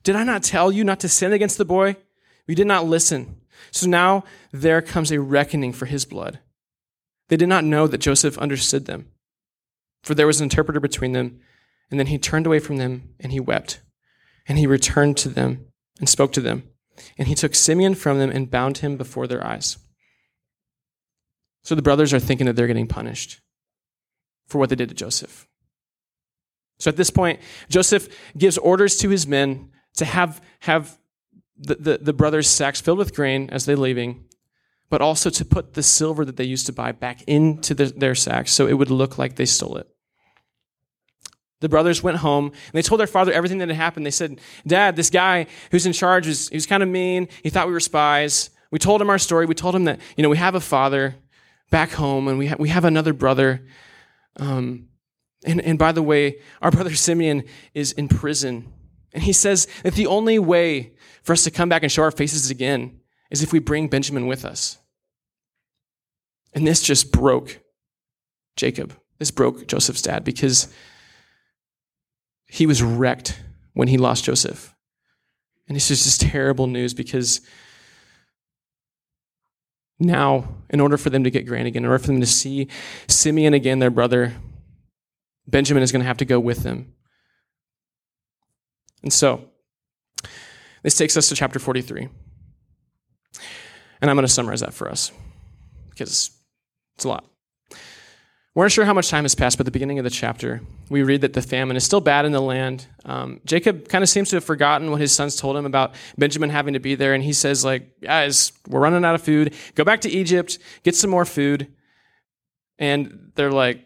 Did 0.04 0.16
I 0.16 0.24
not 0.24 0.44
tell 0.44 0.72
you 0.72 0.84
not 0.84 1.00
to 1.02 1.10
sin 1.10 1.34
against 1.34 1.58
the 1.58 1.66
boy? 1.66 1.96
We 2.48 2.56
did 2.56 2.68
not 2.68 2.86
listen. 2.86 3.38
So 3.72 3.88
now 3.88 4.26
there 4.52 4.82
comes 4.82 5.12
a 5.12 5.22
reckoning 5.22 5.74
for 5.74 5.86
his 5.86 6.06
blood. 6.06 6.40
They 7.30 7.38
did 7.38 7.50
not 7.50 7.64
know 7.64 7.88
that 7.88 8.00
Joseph 8.00 8.38
understood 8.38 8.86
them, 8.86 9.08
for 10.04 10.14
there 10.14 10.28
was 10.28 10.42
an 10.42 10.46
interpreter 10.46 10.80
between 10.80 11.14
them. 11.14 11.40
And 11.90 12.00
then 12.00 12.08
he 12.08 12.18
turned 12.18 12.46
away 12.46 12.60
from 12.60 12.78
them 12.78 13.14
and 13.20 13.32
he 13.32 13.40
wept. 13.40 13.82
And 14.48 14.58
he 14.58 14.68
returned 14.68 15.16
to 15.18 15.30
them 15.30 15.68
and 16.00 16.10
spoke 16.10 16.34
to 16.34 16.42
them. 16.42 16.64
And 17.18 17.28
he 17.28 17.36
took 17.36 17.56
Simeon 17.56 17.96
from 17.96 18.20
them 18.20 18.30
and 18.30 18.52
bound 18.52 18.80
him 18.80 18.98
before 18.98 19.28
their 19.28 19.46
eyes. 19.46 19.78
So 21.64 21.76
the 21.76 21.82
brothers 21.82 22.14
are 22.14 22.20
thinking 22.20 22.46
that 22.48 22.56
they're 22.56 22.68
getting 22.68 22.88
punished 22.88 23.42
for 24.48 24.58
what 24.58 24.70
they 24.70 24.76
did 24.76 24.90
to 24.90 24.96
Joseph. 24.96 25.48
So 26.80 26.90
at 26.90 26.98
this 26.98 27.10
point, 27.10 27.40
Joseph 27.70 28.10
gives 28.38 28.58
orders 28.58 28.98
to 28.98 29.10
his 29.10 29.26
men 29.26 29.70
to 29.98 30.06
have, 30.06 30.42
have 30.62 30.98
the, 31.58 31.76
the, 31.76 31.98
the 32.00 32.14
brothers' 32.14 32.50
sacks 32.50 32.82
filled 32.82 32.98
with 32.98 33.16
grain 33.16 33.50
as 33.52 33.66
they're 33.66 33.78
leaving, 33.78 34.26
but 34.90 35.02
also 35.02 35.30
to 35.30 35.46
put 35.46 35.74
the 35.74 35.84
silver 35.84 36.26
that 36.26 36.38
they 36.38 36.44
used 36.44 36.66
to 36.66 36.74
buy 36.74 36.92
back 36.92 37.24
into 37.28 37.74
the, 37.74 37.86
their 37.86 38.16
sacks 38.16 38.52
so 38.52 38.68
it 38.68 38.74
would 38.74 38.92
look 38.92 39.18
like 39.18 39.36
they 39.36 39.46
stole 39.46 39.78
it. 39.78 39.88
The 41.62 41.70
brothers 41.70 42.04
went 42.04 42.18
home 42.18 42.48
and 42.48 42.74
they 42.74 42.82
told 42.82 43.00
their 43.00 43.08
father 43.08 43.32
everything 43.32 43.60
that 43.60 43.70
had 43.70 43.78
happened. 43.78 44.06
They 44.06 44.12
said, 44.12 44.42
Dad, 44.68 44.98
this 44.98 45.10
guy 45.10 45.48
who's 45.72 45.86
in 45.86 45.94
charge 45.94 46.28
was, 46.28 46.50
he 46.50 46.58
was 46.58 46.66
kind 46.66 46.84
of 46.84 46.90
mean. 46.90 47.30
He 47.42 47.50
thought 47.50 47.68
we 47.68 47.74
were 47.74 47.80
spies. 47.80 48.50
We 48.70 48.80
told 48.80 49.02
him 49.02 49.10
our 49.10 49.18
story. 49.18 49.46
We 49.46 49.56
told 49.56 49.74
him 49.74 49.86
that, 49.86 50.02
you 50.18 50.24
know, 50.24 50.30
we 50.30 50.36
have 50.36 50.56
a 50.56 50.60
father 50.60 51.16
back 51.72 51.92
home 51.92 52.28
and 52.28 52.38
we, 52.38 52.48
ha- 52.48 52.58
we 52.60 52.68
have 52.68 52.84
another 52.84 53.14
brother. 53.14 53.66
Um, 54.36 54.90
and, 55.46 55.62
and 55.62 55.80
by 55.80 55.94
the 55.94 56.04
way, 56.04 56.40
our 56.62 56.70
brother 56.72 56.94
Simeon 56.96 57.46
is 57.74 57.94
in 57.94 58.10
prison. 58.10 58.74
And 59.14 59.24
he 59.24 59.34
says 59.34 59.68
that 59.84 59.94
the 59.94 60.08
only 60.08 60.40
way 60.40 60.94
for 61.22 61.34
us 61.34 61.44
to 61.44 61.52
come 61.52 61.70
back 61.70 61.84
and 61.84 61.92
show 61.92 62.04
our 62.04 62.12
faces 62.12 62.50
again 62.50 63.00
is 63.30 63.44
if 63.44 63.54
we 63.54 63.60
bring 63.60 63.88
Benjamin 63.88 64.28
with 64.28 64.44
us. 64.44 64.78
And 66.54 66.68
this 66.68 66.82
just 66.82 67.12
broke 67.12 67.60
Jacob. 68.56 68.96
This 69.20 69.32
broke 69.32 69.68
Joseph's 69.68 70.02
dad 70.02 70.24
because 70.24 70.74
he 72.46 72.66
was 72.66 72.84
wrecked 72.84 73.40
when 73.74 73.88
he 73.88 73.98
lost 73.98 74.26
Joseph. 74.26 74.76
And 75.68 75.76
this 75.76 75.90
is 75.90 76.04
just 76.04 76.22
terrible 76.22 76.68
news 76.68 76.94
because 76.94 77.42
now, 80.00 80.48
in 80.70 80.80
order 80.80 80.98
for 80.98 81.10
them 81.10 81.24
to 81.24 81.32
get 81.32 81.48
grain 81.48 81.66
again, 81.66 81.84
in 81.84 81.90
order 81.90 82.00
for 82.00 82.08
them 82.08 82.20
to 82.20 82.28
see 82.28 82.68
Simeon 83.08 83.54
again, 83.54 83.80
their 83.80 83.90
brother, 83.90 84.34
Benjamin 85.48 85.84
is 85.84 85.92
going 85.92 86.02
to 86.02 86.08
have 86.08 86.18
to 86.18 86.26
go 86.26 86.40
with 86.40 86.64
them. 86.64 86.94
And 89.04 89.12
so, 89.14 89.46
this 90.82 90.96
takes 90.96 91.16
us 91.16 91.30
to 91.30 91.36
chapter 91.36 91.60
43. 91.60 92.10
And 94.02 94.10
I'm 94.10 94.16
going 94.16 94.28
to 94.28 94.32
summarize 94.32 94.62
that 94.62 94.74
for 94.74 94.90
us 94.90 95.12
because 95.90 96.32
it's 96.96 97.06
a 97.06 97.08
lot. 97.08 97.26
We're 98.56 98.66
not 98.66 98.72
sure 98.72 98.86
how 98.86 98.94
much 98.94 99.10
time 99.10 99.24
has 99.24 99.34
passed, 99.34 99.58
but 99.58 99.62
at 99.62 99.66
the 99.66 99.72
beginning 99.72 99.98
of 99.98 100.04
the 100.04 100.12
chapter, 100.12 100.62
we 100.90 101.02
read 101.02 101.22
that 101.22 101.34
the 101.34 101.42
famine 101.42 101.76
is 101.76 101.84
still 101.84 102.02
bad 102.02 102.26
in 102.26 102.34
the 102.34 102.42
land. 102.42 102.86
Um, 103.04 103.42
Jacob 103.46 103.88
kind 103.88 104.04
of 104.04 104.10
seems 104.10 104.30
to 104.30 104.36
have 104.36 104.44
forgotten 104.44 104.92
what 104.92 105.02
his 105.02 105.12
sons 105.12 105.36
told 105.36 105.58
him 105.58 105.66
about 105.66 105.96
Benjamin 106.20 106.52
having 106.52 106.76
to 106.76 106.80
be 106.80 106.94
there, 106.94 107.16
and 107.16 107.24
he 107.24 107.34
says, 107.34 107.66
like, 107.66 108.00
guys, 108.02 108.52
we're 108.68 108.82
running 108.82 109.04
out 109.04 109.16
of 109.16 109.24
food. 109.24 109.56
Go 109.74 109.84
back 109.84 110.02
to 110.02 110.10
Egypt, 110.10 110.60
get 110.84 110.96
some 110.96 111.10
more 111.10 111.26
food. 111.26 111.74
And 112.78 113.32
they're 113.36 113.52
like, 113.52 113.86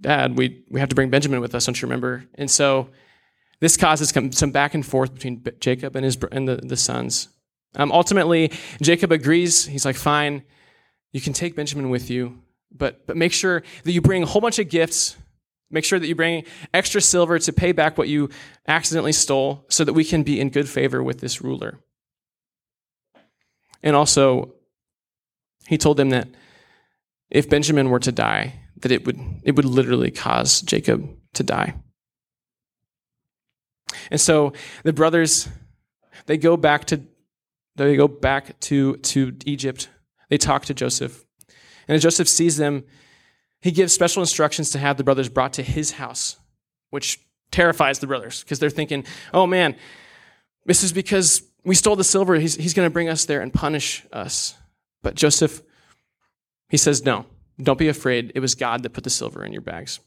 Dad, 0.00 0.38
we, 0.38 0.64
we 0.70 0.78
have 0.78 0.90
to 0.90 0.94
bring 0.94 1.10
Benjamin 1.10 1.40
with 1.40 1.54
us, 1.56 1.66
don't 1.66 1.80
you 1.80 1.86
remember? 1.86 2.24
And 2.36 2.48
so 2.48 2.90
this 3.60 3.76
causes 3.76 4.12
some 4.30 4.50
back 4.50 4.74
and 4.74 4.84
forth 4.84 5.14
between 5.14 5.44
Jacob 5.60 5.96
and, 5.96 6.04
his, 6.04 6.16
and 6.32 6.48
the, 6.48 6.56
the 6.56 6.76
sons. 6.76 7.28
Um, 7.74 7.92
ultimately, 7.92 8.52
Jacob 8.80 9.12
agrees. 9.12 9.66
He's 9.66 9.84
like, 9.84 9.96
fine, 9.96 10.42
you 11.12 11.20
can 11.20 11.32
take 11.32 11.56
Benjamin 11.56 11.90
with 11.90 12.10
you 12.10 12.38
but, 12.70 13.06
but 13.06 13.16
make 13.16 13.32
sure 13.32 13.62
that 13.84 13.92
you 13.92 14.00
bring 14.00 14.22
a 14.22 14.26
whole 14.26 14.40
bunch 14.40 14.58
of 14.58 14.68
gifts. 14.68 15.16
Make 15.70 15.84
sure 15.84 15.98
that 15.98 16.06
you 16.06 16.14
bring 16.14 16.44
extra 16.72 17.00
silver 17.00 17.38
to 17.38 17.52
pay 17.52 17.72
back 17.72 17.98
what 17.98 18.08
you 18.08 18.30
accidentally 18.66 19.12
stole 19.12 19.66
so 19.68 19.84
that 19.84 19.92
we 19.92 20.04
can 20.04 20.22
be 20.22 20.40
in 20.40 20.50
good 20.50 20.68
favor 20.68 21.02
with 21.02 21.20
this 21.20 21.42
ruler. 21.42 21.78
And 23.82 23.94
also, 23.94 24.54
he 25.66 25.76
told 25.76 25.98
them 25.98 26.10
that 26.10 26.28
if 27.30 27.50
Benjamin 27.50 27.90
were 27.90 28.00
to 28.00 28.12
die, 28.12 28.60
that 28.78 28.92
it 28.92 29.04
would, 29.04 29.18
it 29.44 29.56
would 29.56 29.66
literally 29.66 30.10
cause 30.10 30.62
Jacob 30.62 31.08
to 31.34 31.42
die. 31.42 31.74
And 34.10 34.20
so 34.20 34.52
the 34.82 34.92
brothers, 34.92 35.48
they 36.26 36.36
go 36.36 36.56
back 36.56 36.86
to, 36.86 37.02
they 37.76 37.96
go 37.96 38.08
back 38.08 38.58
to, 38.60 38.96
to 38.96 39.36
Egypt. 39.44 39.88
They 40.28 40.38
talk 40.38 40.64
to 40.66 40.74
Joseph. 40.74 41.24
And 41.86 41.94
as 41.96 42.02
Joseph 42.02 42.28
sees 42.28 42.56
them, 42.56 42.84
he 43.60 43.70
gives 43.70 43.92
special 43.92 44.22
instructions 44.22 44.70
to 44.70 44.78
have 44.78 44.96
the 44.96 45.04
brothers 45.04 45.28
brought 45.28 45.54
to 45.54 45.62
his 45.62 45.92
house, 45.92 46.36
which 46.90 47.20
terrifies 47.50 47.98
the 47.98 48.06
brothers 48.06 48.42
because 48.42 48.58
they're 48.58 48.70
thinking, 48.70 49.04
oh 49.32 49.46
man, 49.46 49.74
this 50.66 50.82
is 50.82 50.92
because 50.92 51.42
we 51.64 51.74
stole 51.74 51.96
the 51.96 52.04
silver. 52.04 52.34
He's, 52.36 52.54
he's 52.54 52.74
going 52.74 52.86
to 52.86 52.92
bring 52.92 53.08
us 53.08 53.24
there 53.24 53.40
and 53.40 53.52
punish 53.52 54.06
us. 54.12 54.54
But 55.02 55.14
Joseph, 55.14 55.62
he 56.68 56.76
says, 56.76 57.04
no, 57.04 57.26
don't 57.60 57.78
be 57.78 57.88
afraid. 57.88 58.32
It 58.34 58.40
was 58.40 58.54
God 58.54 58.82
that 58.82 58.90
put 58.90 59.04
the 59.04 59.10
silver 59.10 59.44
in 59.44 59.52
your 59.52 59.62
bags. 59.62 60.00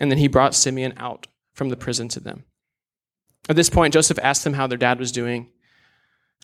And 0.00 0.10
then 0.10 0.18
he 0.18 0.28
brought 0.28 0.54
Simeon 0.54 0.94
out 0.96 1.26
from 1.58 1.68
the 1.68 1.76
prison 1.76 2.08
to 2.08 2.20
them. 2.20 2.44
At 3.48 3.56
this 3.56 3.68
point, 3.68 3.92
Joseph 3.92 4.18
asked 4.22 4.44
them 4.44 4.54
how 4.54 4.66
their 4.66 4.78
dad 4.78 4.98
was 4.98 5.12
doing 5.12 5.50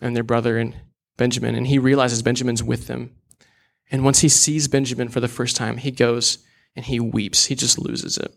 and 0.01 0.15
their 0.15 0.23
brother 0.23 0.57
and 0.57 0.75
Benjamin, 1.17 1.55
and 1.55 1.65
he 1.65 1.79
realizes 1.79 2.21
Benjamin's 2.21 2.61
with 2.61 2.87
them. 2.87 3.15
And 3.89 4.03
once 4.03 4.19
he 4.19 4.29
sees 4.29 4.67
Benjamin 4.67 5.07
for 5.07 5.21
the 5.21 5.27
first 5.29 5.55
time, 5.55 5.77
he 5.77 5.89
goes 5.89 6.39
and 6.75 6.85
he 6.85 6.99
weeps. 6.99 7.45
He 7.45 7.55
just 7.55 7.79
loses 7.79 8.17
it. 8.17 8.35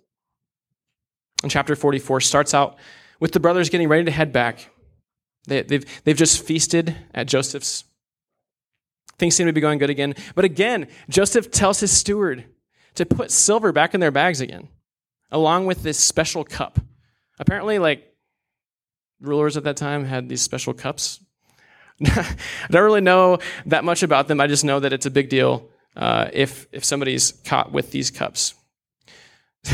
And 1.42 1.50
chapter 1.50 1.74
44 1.74 2.20
starts 2.20 2.54
out 2.54 2.78
with 3.18 3.32
the 3.32 3.40
brothers 3.40 3.70
getting 3.70 3.88
ready 3.88 4.04
to 4.04 4.10
head 4.10 4.32
back. 4.32 4.70
They, 5.46 5.56
have 5.56 5.68
they've, 5.68 6.02
they've 6.04 6.16
just 6.16 6.44
feasted 6.44 6.94
at 7.12 7.26
Joseph's. 7.26 7.84
Things 9.18 9.34
seem 9.34 9.46
to 9.46 9.52
be 9.52 9.60
going 9.60 9.78
good 9.78 9.90
again. 9.90 10.14
But 10.36 10.44
again, 10.44 10.86
Joseph 11.08 11.50
tells 11.50 11.80
his 11.80 11.90
steward 11.90 12.44
to 12.94 13.06
put 13.06 13.32
silver 13.32 13.72
back 13.72 13.94
in 13.94 14.00
their 14.00 14.12
bags 14.12 14.40
again, 14.40 14.68
along 15.30 15.66
with 15.66 15.82
this 15.82 15.98
special 15.98 16.44
cup. 16.44 16.80
Apparently, 17.38 17.78
like 17.78 18.04
rulers 19.20 19.56
at 19.56 19.64
that 19.64 19.76
time 19.76 20.04
had 20.04 20.28
these 20.28 20.42
special 20.42 20.72
cups 20.72 21.20
I 22.06 22.36
don't 22.70 22.84
really 22.84 23.00
know 23.00 23.38
that 23.66 23.84
much 23.84 24.02
about 24.02 24.28
them. 24.28 24.40
I 24.40 24.46
just 24.46 24.64
know 24.64 24.78
that 24.80 24.92
it's 24.92 25.06
a 25.06 25.10
big 25.10 25.28
deal 25.28 25.68
uh, 25.96 26.28
if, 26.32 26.68
if 26.70 26.84
somebody's 26.84 27.32
caught 27.44 27.72
with 27.72 27.90
these 27.90 28.10
cups. 28.10 28.54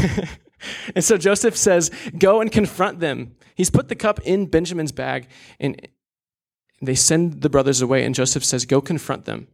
and 0.94 1.04
so 1.04 1.18
Joseph 1.18 1.56
says, 1.56 1.90
Go 2.16 2.40
and 2.40 2.50
confront 2.50 3.00
them. 3.00 3.37
He's 3.54 3.70
put 3.70 3.88
the 3.88 3.94
cup 3.94 4.20
in 4.20 4.46
Benjamin's 4.46 4.92
bag, 4.92 5.28
and 5.61 5.87
they 6.80 6.94
send 6.94 7.42
the 7.42 7.50
brothers 7.50 7.82
away. 7.82 8.04
And 8.04 8.14
Joseph 8.14 8.44
says, 8.44 8.64
Go 8.64 8.80
confront 8.80 9.26
them 9.26 9.49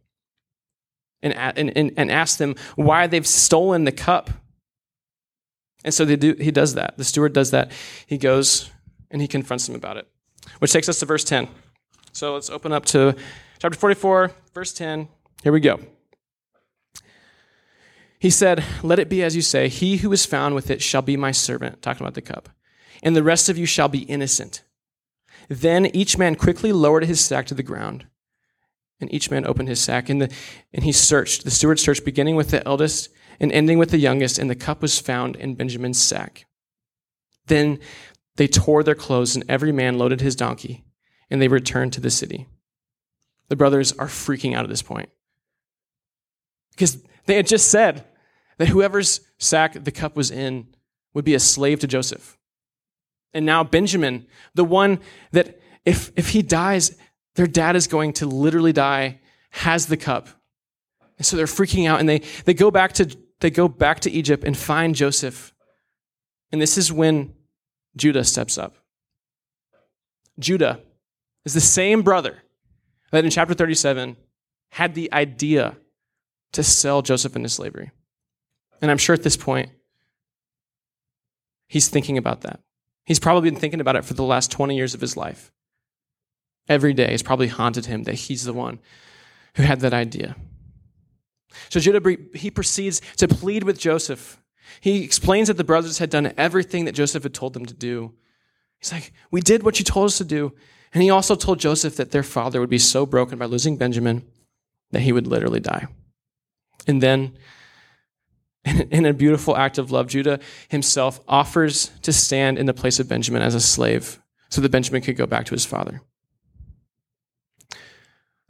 and, 1.21 1.33
and, 1.33 1.75
and, 1.77 1.91
and 1.97 2.09
ask 2.09 2.37
them 2.37 2.55
why 2.75 3.05
they've 3.05 3.27
stolen 3.27 3.83
the 3.83 3.91
cup. 3.91 4.29
And 5.83 5.93
so 5.93 6.05
do, 6.05 6.35
he 6.39 6.51
does 6.51 6.75
that. 6.75 6.97
The 6.97 7.03
steward 7.03 7.33
does 7.33 7.51
that. 7.51 7.71
He 8.05 8.17
goes 8.17 8.69
and 9.09 9.21
he 9.21 9.27
confronts 9.27 9.65
them 9.67 9.75
about 9.75 9.97
it, 9.97 10.07
which 10.59 10.71
takes 10.71 10.87
us 10.87 10.99
to 10.99 11.05
verse 11.05 11.23
10. 11.23 11.47
So 12.11 12.33
let's 12.33 12.49
open 12.49 12.71
up 12.71 12.85
to 12.87 13.15
chapter 13.59 13.77
44, 13.77 14.31
verse 14.53 14.73
10. 14.73 15.07
Here 15.43 15.51
we 15.51 15.59
go. 15.59 15.79
He 18.19 18.29
said, 18.29 18.63
Let 18.83 18.99
it 18.99 19.09
be 19.09 19.23
as 19.23 19.35
you 19.35 19.41
say, 19.41 19.67
he 19.67 19.97
who 19.97 20.11
is 20.11 20.25
found 20.25 20.53
with 20.53 20.69
it 20.69 20.81
shall 20.81 21.01
be 21.01 21.17
my 21.17 21.31
servant, 21.31 21.81
talking 21.81 22.05
about 22.05 22.13
the 22.13 22.21
cup, 22.21 22.49
and 23.01 23.15
the 23.15 23.23
rest 23.23 23.49
of 23.49 23.57
you 23.57 23.65
shall 23.65 23.87
be 23.87 24.03
innocent. 24.03 24.63
Then 25.49 25.87
each 25.87 26.17
man 26.17 26.35
quickly 26.35 26.71
lowered 26.71 27.05
his 27.05 27.19
sack 27.19 27.47
to 27.47 27.55
the 27.55 27.63
ground, 27.63 28.05
and 29.01 29.13
each 29.13 29.29
man 29.31 29.45
opened 29.45 29.67
his 29.67 29.79
sack, 29.79 30.09
and, 30.09 30.21
the, 30.21 30.33
and 30.73 30.83
he 30.83 30.91
searched. 30.91 31.43
The 31.43 31.51
steward 31.51 31.79
searched, 31.79 32.05
beginning 32.05 32.35
with 32.35 32.49
the 32.49 32.65
eldest 32.67 33.09
and 33.39 33.51
ending 33.51 33.79
with 33.79 33.89
the 33.89 33.97
youngest, 33.97 34.37
and 34.37 34.49
the 34.49 34.55
cup 34.55 34.81
was 34.81 34.99
found 34.99 35.35
in 35.35 35.55
Benjamin's 35.55 35.99
sack. 35.99 36.45
Then 37.47 37.79
they 38.35 38.47
tore 38.47 38.83
their 38.83 38.95
clothes, 38.95 39.35
and 39.35 39.43
every 39.49 39.71
man 39.71 39.97
loaded 39.97 40.21
his 40.21 40.35
donkey 40.35 40.85
and 41.31 41.41
they 41.41 41.47
returned 41.47 41.93
to 41.93 42.01
the 42.01 42.11
city. 42.11 42.45
The 43.47 43.55
brothers 43.55 43.93
are 43.93 44.07
freaking 44.07 44.53
out 44.53 44.65
at 44.65 44.69
this 44.69 44.83
point 44.83 45.09
because 46.71 47.01
they 47.25 47.35
had 47.35 47.47
just 47.47 47.71
said 47.71 48.05
that 48.57 48.67
whoever's 48.67 49.21
sack 49.39 49.83
the 49.83 49.91
cup 49.91 50.15
was 50.15 50.29
in 50.29 50.67
would 51.13 51.25
be 51.25 51.33
a 51.33 51.39
slave 51.39 51.79
to 51.79 51.87
Joseph. 51.87 52.37
And 53.33 53.45
now 53.45 53.63
Benjamin, 53.63 54.27
the 54.53 54.65
one 54.65 54.99
that 55.31 55.59
if, 55.85 56.11
if 56.15 56.29
he 56.29 56.41
dies, 56.41 56.97
their 57.35 57.47
dad 57.47 57.75
is 57.75 57.87
going 57.87 58.13
to 58.13 58.25
literally 58.25 58.73
die, 58.73 59.19
has 59.51 59.87
the 59.87 59.97
cup. 59.97 60.27
And 61.17 61.25
so 61.25 61.37
they're 61.37 61.45
freaking 61.45 61.87
out 61.87 61.99
and 61.99 62.09
they, 62.09 62.19
they 62.45 62.53
go 62.53 62.71
back 62.71 62.93
to 62.93 63.15
they 63.41 63.49
go 63.49 63.67
back 63.67 64.01
to 64.01 64.11
Egypt 64.11 64.43
and 64.43 64.55
find 64.55 64.95
Joseph. 64.95 65.53
And 66.51 66.61
this 66.61 66.77
is 66.77 66.91
when 66.91 67.33
Judah 67.95 68.23
steps 68.23 68.57
up. 68.57 68.75
Judah 70.39 70.79
is 71.43 71.53
the 71.53 71.61
same 71.61 72.03
brother 72.03 72.43
that 73.11 73.25
in 73.25 73.31
chapter 73.31 73.53
37 73.53 74.15
had 74.69 74.93
the 74.93 75.11
idea 75.11 75.75
to 76.53 76.63
sell 76.63 77.01
Joseph 77.01 77.35
into 77.35 77.49
slavery. 77.49 77.91
And 78.81 78.89
I'm 78.89 78.97
sure 78.97 79.13
at 79.13 79.23
this 79.23 79.37
point, 79.37 79.69
he's 81.67 81.87
thinking 81.87 82.17
about 82.17 82.41
that. 82.41 82.59
He's 83.05 83.19
probably 83.19 83.49
been 83.49 83.59
thinking 83.59 83.81
about 83.81 83.95
it 83.95 84.05
for 84.05 84.13
the 84.13 84.23
last 84.23 84.51
20 84.51 84.75
years 84.75 84.93
of 84.93 85.01
his 85.01 85.17
life. 85.17 85.51
Every 86.71 86.93
day 86.93 87.11
has 87.11 87.21
probably 87.21 87.49
haunted 87.49 87.87
him 87.87 88.03
that 88.03 88.13
he's 88.13 88.45
the 88.45 88.53
one 88.53 88.79
who 89.55 89.63
had 89.63 89.81
that 89.81 89.93
idea. 89.93 90.37
So 91.67 91.81
Judah, 91.81 92.15
he 92.33 92.49
proceeds 92.49 93.01
to 93.17 93.27
plead 93.27 93.65
with 93.65 93.77
Joseph. 93.77 94.41
He 94.79 95.03
explains 95.03 95.49
that 95.49 95.57
the 95.57 95.65
brothers 95.65 95.97
had 95.97 96.09
done 96.09 96.31
everything 96.37 96.85
that 96.85 96.93
Joseph 96.93 97.23
had 97.23 97.33
told 97.33 97.51
them 97.51 97.65
to 97.65 97.73
do. 97.73 98.13
He's 98.79 98.93
like, 98.93 99.11
We 99.31 99.41
did 99.41 99.63
what 99.63 99.79
you 99.79 99.83
told 99.83 100.05
us 100.05 100.17
to 100.19 100.23
do. 100.23 100.53
And 100.93 101.03
he 101.03 101.09
also 101.09 101.35
told 101.35 101.59
Joseph 101.59 101.97
that 101.97 102.11
their 102.11 102.23
father 102.23 102.61
would 102.61 102.69
be 102.69 102.77
so 102.77 103.05
broken 103.05 103.37
by 103.37 103.47
losing 103.47 103.75
Benjamin 103.75 104.23
that 104.91 105.01
he 105.01 105.11
would 105.11 105.27
literally 105.27 105.59
die. 105.59 105.87
And 106.87 107.03
then, 107.03 107.33
in 108.91 109.05
a 109.05 109.13
beautiful 109.13 109.57
act 109.57 109.77
of 109.77 109.91
love, 109.91 110.07
Judah 110.07 110.39
himself 110.69 111.19
offers 111.27 111.91
to 112.03 112.13
stand 112.13 112.57
in 112.57 112.65
the 112.65 112.73
place 112.73 112.97
of 112.97 113.09
Benjamin 113.09 113.41
as 113.41 113.55
a 113.55 113.59
slave 113.59 114.21
so 114.49 114.61
that 114.61 114.71
Benjamin 114.71 115.01
could 115.01 115.17
go 115.17 115.25
back 115.25 115.45
to 115.47 115.53
his 115.53 115.65
father. 115.65 116.01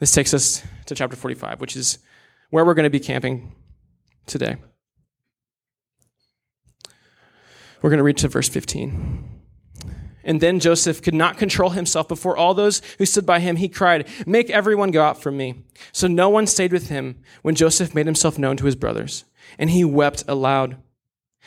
This 0.02 0.12
takes 0.12 0.34
us 0.34 0.64
to 0.88 0.96
chapter 0.96 1.16
45, 1.16 1.62
which 1.62 1.76
is 1.76 2.00
where 2.50 2.66
we're 2.66 2.74
going 2.74 2.86
to 2.86 2.90
be 2.90 3.00
camping 3.00 3.54
today. 4.26 4.56
We're 7.84 7.92
going 7.92 8.00
to 8.00 8.04
read 8.04 8.18
to 8.18 8.28
verse 8.28 8.50
15. 8.50 9.30
And 10.24 10.42
then 10.42 10.60
Joseph 10.60 11.04
could 11.04 11.14
not 11.14 11.38
control 11.38 11.70
himself 11.70 12.08
before 12.08 12.36
all 12.36 12.56
those 12.56 12.82
who 12.98 13.06
stood 13.06 13.28
by 13.28 13.42
him. 13.42 13.58
He 13.58 13.70
cried, 13.70 14.08
Make 14.26 14.50
everyone 14.50 14.90
go 14.90 15.04
out 15.04 15.22
from 15.22 15.38
me. 15.38 15.66
So 15.92 16.08
no 16.08 16.30
one 16.30 16.48
stayed 16.48 16.74
with 16.74 16.90
him 16.90 17.22
when 17.44 17.54
Joseph 17.54 17.94
made 17.94 18.08
himself 18.08 18.40
known 18.40 18.58
to 18.58 18.66
his 18.66 18.76
brothers. 18.76 19.26
And 19.60 19.70
he 19.70 19.86
wept 19.86 20.24
aloud, 20.28 20.78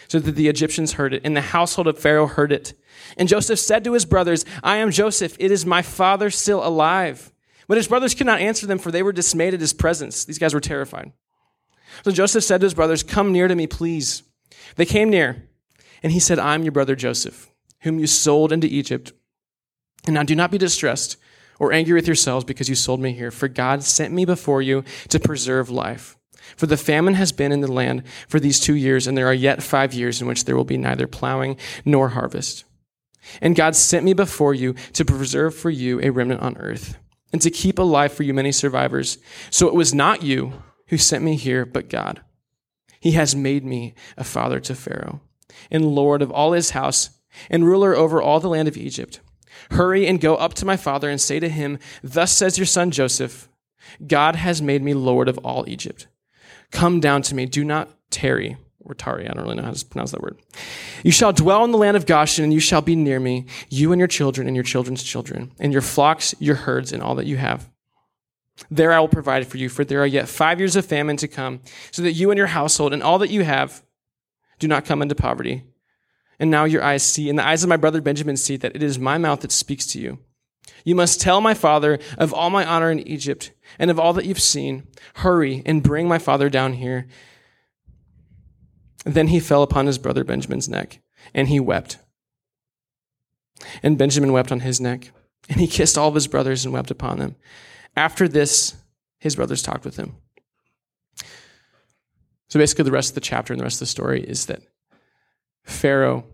so 0.06 0.20
that 0.20 0.36
the 0.36 0.46
Egyptians 0.46 0.92
heard 0.92 1.12
it, 1.12 1.22
and 1.24 1.36
the 1.36 1.40
household 1.40 1.88
of 1.88 1.98
Pharaoh 1.98 2.28
heard 2.28 2.52
it. 2.52 2.74
And 3.16 3.28
Joseph 3.28 3.58
said 3.58 3.82
to 3.82 3.94
his 3.94 4.04
brothers, 4.04 4.44
I 4.62 4.76
am 4.76 4.92
Joseph. 4.92 5.36
It 5.40 5.50
is 5.50 5.66
my 5.66 5.82
father 5.82 6.30
still 6.30 6.64
alive. 6.64 7.32
But 7.66 7.76
his 7.76 7.88
brothers 7.88 8.14
could 8.14 8.26
not 8.26 8.40
answer 8.40 8.66
them, 8.66 8.78
for 8.78 8.90
they 8.90 9.02
were 9.02 9.12
dismayed 9.12 9.54
at 9.54 9.60
his 9.60 9.72
presence. 9.72 10.24
These 10.24 10.38
guys 10.38 10.54
were 10.54 10.60
terrified. 10.60 11.12
So 12.04 12.10
Joseph 12.10 12.44
said 12.44 12.60
to 12.60 12.66
his 12.66 12.74
brothers, 12.74 13.02
Come 13.02 13.32
near 13.32 13.48
to 13.48 13.54
me, 13.54 13.66
please. 13.66 14.22
They 14.76 14.84
came 14.84 15.10
near, 15.10 15.48
and 16.02 16.12
he 16.12 16.20
said, 16.20 16.38
I'm 16.38 16.62
your 16.62 16.72
brother 16.72 16.96
Joseph 16.96 17.50
whom 17.84 17.98
you 17.98 18.06
sold 18.06 18.50
into 18.50 18.66
Egypt. 18.66 19.12
And 20.06 20.14
now 20.14 20.24
do 20.24 20.34
not 20.34 20.50
be 20.50 20.58
distressed 20.58 21.16
or 21.60 21.72
angry 21.72 21.94
with 21.94 22.06
yourselves 22.06 22.44
because 22.44 22.68
you 22.68 22.74
sold 22.74 23.00
me 23.00 23.12
here, 23.12 23.30
for 23.30 23.46
God 23.46 23.84
sent 23.84 24.12
me 24.12 24.24
before 24.24 24.60
you 24.60 24.84
to 25.10 25.20
preserve 25.20 25.70
life. 25.70 26.16
For 26.56 26.66
the 26.66 26.76
famine 26.76 27.14
has 27.14 27.30
been 27.30 27.52
in 27.52 27.60
the 27.60 27.72
land 27.72 28.02
for 28.26 28.40
these 28.40 28.58
two 28.58 28.74
years, 28.74 29.06
and 29.06 29.16
there 29.16 29.28
are 29.28 29.34
yet 29.34 29.62
five 29.62 29.94
years 29.94 30.20
in 30.20 30.26
which 30.26 30.44
there 30.44 30.56
will 30.56 30.64
be 30.64 30.76
neither 30.76 31.06
plowing 31.06 31.56
nor 31.84 32.10
harvest. 32.10 32.64
And 33.40 33.56
God 33.56 33.76
sent 33.76 34.04
me 34.04 34.12
before 34.12 34.52
you 34.52 34.74
to 34.94 35.04
preserve 35.04 35.54
for 35.54 35.70
you 35.70 36.00
a 36.00 36.10
remnant 36.10 36.42
on 36.42 36.56
earth, 36.58 36.98
and 37.34 37.42
to 37.42 37.50
keep 37.50 37.80
alive 37.80 38.12
for 38.12 38.22
you 38.22 38.32
many 38.32 38.52
survivors. 38.52 39.18
So 39.50 39.66
it 39.66 39.74
was 39.74 39.92
not 39.92 40.22
you 40.22 40.62
who 40.86 40.96
sent 40.96 41.24
me 41.24 41.34
here, 41.34 41.66
but 41.66 41.88
God. 41.88 42.20
He 43.00 43.10
has 43.12 43.34
made 43.34 43.64
me 43.64 43.94
a 44.16 44.22
father 44.22 44.60
to 44.60 44.72
Pharaoh, 44.76 45.20
and 45.68 45.96
Lord 45.96 46.22
of 46.22 46.30
all 46.30 46.52
his 46.52 46.70
house 46.70 47.10
and 47.50 47.66
ruler 47.66 47.92
over 47.92 48.22
all 48.22 48.38
the 48.38 48.48
land 48.48 48.68
of 48.68 48.76
Egypt. 48.76 49.18
Hurry 49.72 50.06
and 50.06 50.20
go 50.20 50.36
up 50.36 50.54
to 50.54 50.64
my 50.64 50.76
father 50.76 51.10
and 51.10 51.20
say 51.20 51.40
to 51.40 51.48
him, 51.48 51.80
Thus 52.04 52.30
says 52.30 52.56
your 52.56 52.66
son 52.66 52.92
Joseph, 52.92 53.48
God 54.06 54.36
has 54.36 54.62
made 54.62 54.84
me 54.84 54.94
Lord 54.94 55.28
of 55.28 55.38
all 55.38 55.68
Egypt. 55.68 56.06
come 56.70 57.00
down 57.00 57.22
to 57.22 57.34
me. 57.34 57.46
Do 57.46 57.64
not 57.64 57.90
tarry 58.10 58.56
or 58.84 58.94
Tari, 58.94 59.28
I 59.28 59.32
don't 59.32 59.44
really 59.44 59.56
know 59.56 59.62
how 59.62 59.72
to 59.72 59.86
pronounce 59.86 60.10
that 60.12 60.22
word. 60.22 60.38
You 61.02 61.10
shall 61.10 61.32
dwell 61.32 61.64
in 61.64 61.72
the 61.72 61.78
land 61.78 61.96
of 61.96 62.06
Goshen, 62.06 62.44
and 62.44 62.52
you 62.52 62.60
shall 62.60 62.82
be 62.82 62.96
near 62.96 63.18
me, 63.18 63.46
you 63.70 63.92
and 63.92 63.98
your 63.98 64.08
children 64.08 64.46
and 64.46 64.56
your 64.56 64.62
children's 64.62 65.02
children, 65.02 65.52
and 65.58 65.72
your 65.72 65.82
flocks, 65.82 66.34
your 66.38 66.56
herds, 66.56 66.92
and 66.92 67.02
all 67.02 67.14
that 67.14 67.26
you 67.26 67.36
have. 67.36 67.70
There 68.70 68.92
I 68.92 69.00
will 69.00 69.08
provide 69.08 69.46
for 69.46 69.56
you, 69.56 69.68
for 69.68 69.84
there 69.84 70.02
are 70.02 70.06
yet 70.06 70.28
five 70.28 70.60
years 70.60 70.76
of 70.76 70.86
famine 70.86 71.16
to 71.18 71.28
come, 71.28 71.60
so 71.90 72.02
that 72.02 72.12
you 72.12 72.30
and 72.30 72.38
your 72.38 72.48
household 72.48 72.92
and 72.92 73.02
all 73.02 73.18
that 73.18 73.30
you 73.30 73.42
have 73.44 73.82
do 74.58 74.68
not 74.68 74.84
come 74.84 75.02
into 75.02 75.14
poverty. 75.14 75.64
And 76.38 76.50
now 76.50 76.64
your 76.64 76.82
eyes 76.82 77.02
see, 77.02 77.28
and 77.28 77.38
the 77.38 77.46
eyes 77.46 77.62
of 77.62 77.68
my 77.68 77.76
brother 77.76 78.00
Benjamin 78.00 78.36
see, 78.36 78.56
that 78.58 78.76
it 78.76 78.82
is 78.82 78.98
my 78.98 79.18
mouth 79.18 79.40
that 79.40 79.52
speaks 79.52 79.86
to 79.88 80.00
you. 80.00 80.18
You 80.84 80.94
must 80.94 81.20
tell 81.20 81.40
my 81.40 81.54
father 81.54 81.98
of 82.18 82.32
all 82.34 82.50
my 82.50 82.64
honor 82.64 82.90
in 82.90 83.06
Egypt, 83.08 83.52
and 83.78 83.90
of 83.90 83.98
all 83.98 84.12
that 84.12 84.24
you've 84.24 84.40
seen. 84.40 84.86
Hurry 85.16 85.62
and 85.64 85.82
bring 85.82 86.06
my 86.06 86.18
father 86.18 86.48
down 86.50 86.74
here 86.74 87.06
then 89.04 89.28
he 89.28 89.38
fell 89.38 89.62
upon 89.62 89.86
his 89.86 89.98
brother 89.98 90.24
Benjamin's 90.24 90.68
neck, 90.68 91.00
and 91.34 91.48
he 91.48 91.60
wept. 91.60 91.98
And 93.82 93.98
Benjamin 93.98 94.32
wept 94.32 94.50
on 94.50 94.60
his 94.60 94.80
neck, 94.80 95.10
and 95.48 95.60
he 95.60 95.66
kissed 95.68 95.98
all 95.98 96.08
of 96.08 96.14
his 96.14 96.26
brothers 96.26 96.64
and 96.64 96.72
wept 96.72 96.90
upon 96.90 97.18
them. 97.18 97.36
After 97.96 98.26
this, 98.26 98.74
his 99.18 99.36
brothers 99.36 99.62
talked 99.62 99.84
with 99.84 99.96
him. 99.96 100.16
So 102.48 102.58
basically, 102.58 102.84
the 102.84 102.92
rest 102.92 103.10
of 103.10 103.14
the 103.14 103.20
chapter 103.20 103.52
and 103.52 103.60
the 103.60 103.64
rest 103.64 103.76
of 103.76 103.80
the 103.80 103.86
story 103.86 104.22
is 104.22 104.46
that 104.46 104.62
Pharaoh, 105.64 106.24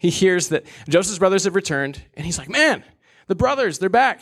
he 0.00 0.10
hears 0.10 0.48
that 0.48 0.64
Joseph's 0.88 1.18
brothers 1.18 1.44
have 1.44 1.54
returned, 1.54 2.02
and 2.14 2.26
he's 2.26 2.38
like, 2.38 2.48
man, 2.48 2.84
the 3.26 3.34
brothers, 3.34 3.78
they're 3.78 3.88
back. 3.88 4.20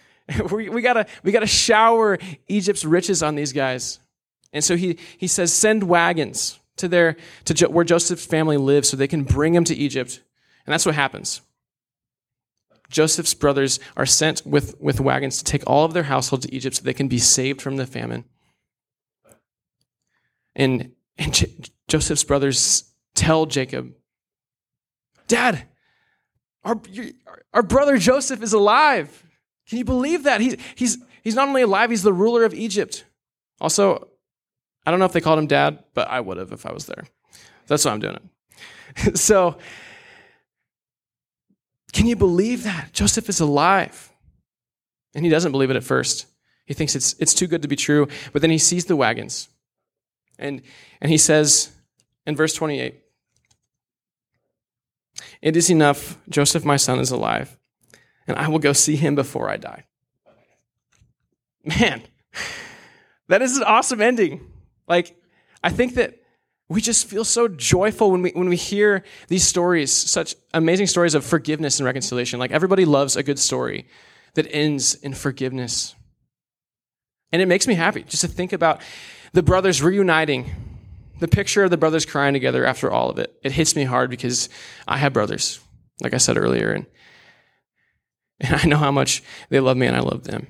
we, 0.50 0.68
we, 0.68 0.80
gotta, 0.80 1.06
we 1.22 1.32
gotta 1.32 1.46
shower 1.46 2.18
Egypt's 2.48 2.84
riches 2.84 3.22
on 3.22 3.34
these 3.34 3.52
guys. 3.52 3.98
And 4.52 4.62
so 4.62 4.76
he, 4.76 4.98
he 5.18 5.26
says, 5.26 5.52
send 5.52 5.82
wagons 5.84 6.60
to 6.76 6.88
their 6.88 7.16
to 7.44 7.54
jo- 7.54 7.68
where 7.68 7.84
Joseph's 7.84 8.26
family 8.26 8.56
lives 8.56 8.88
so 8.88 8.96
they 8.96 9.08
can 9.08 9.24
bring 9.24 9.54
him 9.54 9.64
to 9.64 9.74
Egypt. 9.74 10.20
And 10.66 10.72
that's 10.72 10.86
what 10.86 10.94
happens. 10.94 11.40
Joseph's 12.88 13.34
brothers 13.34 13.80
are 13.96 14.06
sent 14.06 14.46
with, 14.46 14.80
with 14.80 15.00
wagons 15.00 15.38
to 15.38 15.44
take 15.44 15.62
all 15.66 15.84
of 15.84 15.94
their 15.94 16.04
household 16.04 16.42
to 16.42 16.54
Egypt 16.54 16.76
so 16.76 16.82
they 16.82 16.92
can 16.92 17.08
be 17.08 17.18
saved 17.18 17.60
from 17.60 17.76
the 17.76 17.86
famine. 17.86 18.24
And, 20.54 20.92
and 21.16 21.32
J- 21.32 21.54
Joseph's 21.88 22.22
brothers 22.22 22.92
tell 23.14 23.46
Jacob, 23.46 23.94
Dad, 25.26 25.66
our, 26.64 26.78
our 27.54 27.62
brother 27.62 27.96
Joseph 27.96 28.42
is 28.42 28.52
alive. 28.52 29.24
Can 29.68 29.78
you 29.78 29.84
believe 29.84 30.24
that? 30.24 30.42
He's, 30.42 30.56
he's, 30.74 30.98
he's 31.22 31.34
not 31.34 31.48
only 31.48 31.62
alive, 31.62 31.90
he's 31.90 32.02
the 32.02 32.12
ruler 32.12 32.44
of 32.44 32.52
Egypt. 32.52 33.04
Also, 33.60 34.08
I 34.84 34.90
don't 34.90 34.98
know 34.98 35.06
if 35.06 35.12
they 35.12 35.20
called 35.20 35.38
him 35.38 35.46
dad, 35.46 35.84
but 35.94 36.08
I 36.08 36.20
would 36.20 36.36
have 36.36 36.52
if 36.52 36.66
I 36.66 36.72
was 36.72 36.86
there. 36.86 37.04
That's 37.66 37.84
why 37.84 37.92
I'm 37.92 38.00
doing 38.00 38.18
it. 38.96 39.18
so, 39.18 39.58
can 41.92 42.06
you 42.06 42.16
believe 42.16 42.64
that? 42.64 42.92
Joseph 42.92 43.28
is 43.28 43.40
alive. 43.40 44.10
And 45.14 45.24
he 45.24 45.30
doesn't 45.30 45.52
believe 45.52 45.70
it 45.70 45.76
at 45.76 45.84
first. 45.84 46.26
He 46.64 46.74
thinks 46.74 46.94
it's, 46.94 47.14
it's 47.18 47.34
too 47.34 47.46
good 47.46 47.62
to 47.62 47.68
be 47.68 47.76
true, 47.76 48.08
but 48.32 48.40
then 48.40 48.50
he 48.50 48.58
sees 48.58 48.86
the 48.86 48.96
wagons. 48.96 49.48
And, 50.38 50.62
and 51.00 51.10
he 51.10 51.18
says 51.18 51.70
in 52.26 52.34
verse 52.34 52.54
28 52.54 52.94
It 55.42 55.56
is 55.56 55.70
enough, 55.70 56.18
Joseph, 56.28 56.64
my 56.64 56.76
son, 56.76 56.98
is 56.98 57.10
alive, 57.10 57.58
and 58.26 58.38
I 58.38 58.48
will 58.48 58.58
go 58.58 58.72
see 58.72 58.96
him 58.96 59.14
before 59.14 59.50
I 59.50 59.56
die. 59.56 59.84
Man, 61.64 62.02
that 63.28 63.42
is 63.42 63.56
an 63.56 63.64
awesome 63.64 64.00
ending. 64.00 64.51
Like, 64.92 65.16
I 65.64 65.70
think 65.70 65.94
that 65.94 66.18
we 66.68 66.82
just 66.82 67.06
feel 67.08 67.24
so 67.24 67.48
joyful 67.48 68.10
when 68.10 68.20
we, 68.20 68.30
when 68.32 68.50
we 68.50 68.56
hear 68.56 69.04
these 69.28 69.42
stories, 69.42 69.90
such 69.90 70.34
amazing 70.52 70.86
stories 70.86 71.14
of 71.14 71.24
forgiveness 71.24 71.78
and 71.78 71.86
reconciliation. 71.86 72.38
Like, 72.38 72.50
everybody 72.50 72.84
loves 72.84 73.16
a 73.16 73.22
good 73.22 73.38
story 73.38 73.86
that 74.34 74.46
ends 74.50 74.94
in 74.96 75.14
forgiveness. 75.14 75.94
And 77.32 77.40
it 77.40 77.48
makes 77.48 77.66
me 77.66 77.72
happy 77.72 78.02
just 78.02 78.20
to 78.20 78.28
think 78.28 78.52
about 78.52 78.82
the 79.32 79.42
brothers 79.42 79.80
reuniting, 79.82 80.50
the 81.20 81.28
picture 81.28 81.64
of 81.64 81.70
the 81.70 81.78
brothers 81.78 82.04
crying 82.04 82.34
together 82.34 82.66
after 82.66 82.90
all 82.90 83.08
of 83.08 83.18
it. 83.18 83.34
It 83.42 83.52
hits 83.52 83.74
me 83.74 83.84
hard 83.84 84.10
because 84.10 84.50
I 84.86 84.98
have 84.98 85.14
brothers, 85.14 85.58
like 86.02 86.12
I 86.12 86.18
said 86.18 86.36
earlier, 86.36 86.70
and, 86.70 86.84
and 88.40 88.56
I 88.56 88.66
know 88.66 88.76
how 88.76 88.92
much 88.92 89.22
they 89.48 89.58
love 89.58 89.78
me 89.78 89.86
and 89.86 89.96
I 89.96 90.00
love 90.00 90.24
them. 90.24 90.48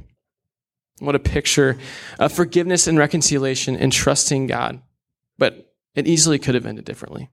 What 0.98 1.14
a 1.14 1.18
picture 1.18 1.78
of 2.18 2.32
forgiveness 2.32 2.86
and 2.86 2.98
reconciliation 2.98 3.76
and 3.76 3.92
trusting 3.92 4.46
God. 4.46 4.82
But 5.38 5.72
it 5.94 6.06
easily 6.06 6.38
could 6.38 6.54
have 6.54 6.66
ended 6.66 6.84
differently. 6.84 7.30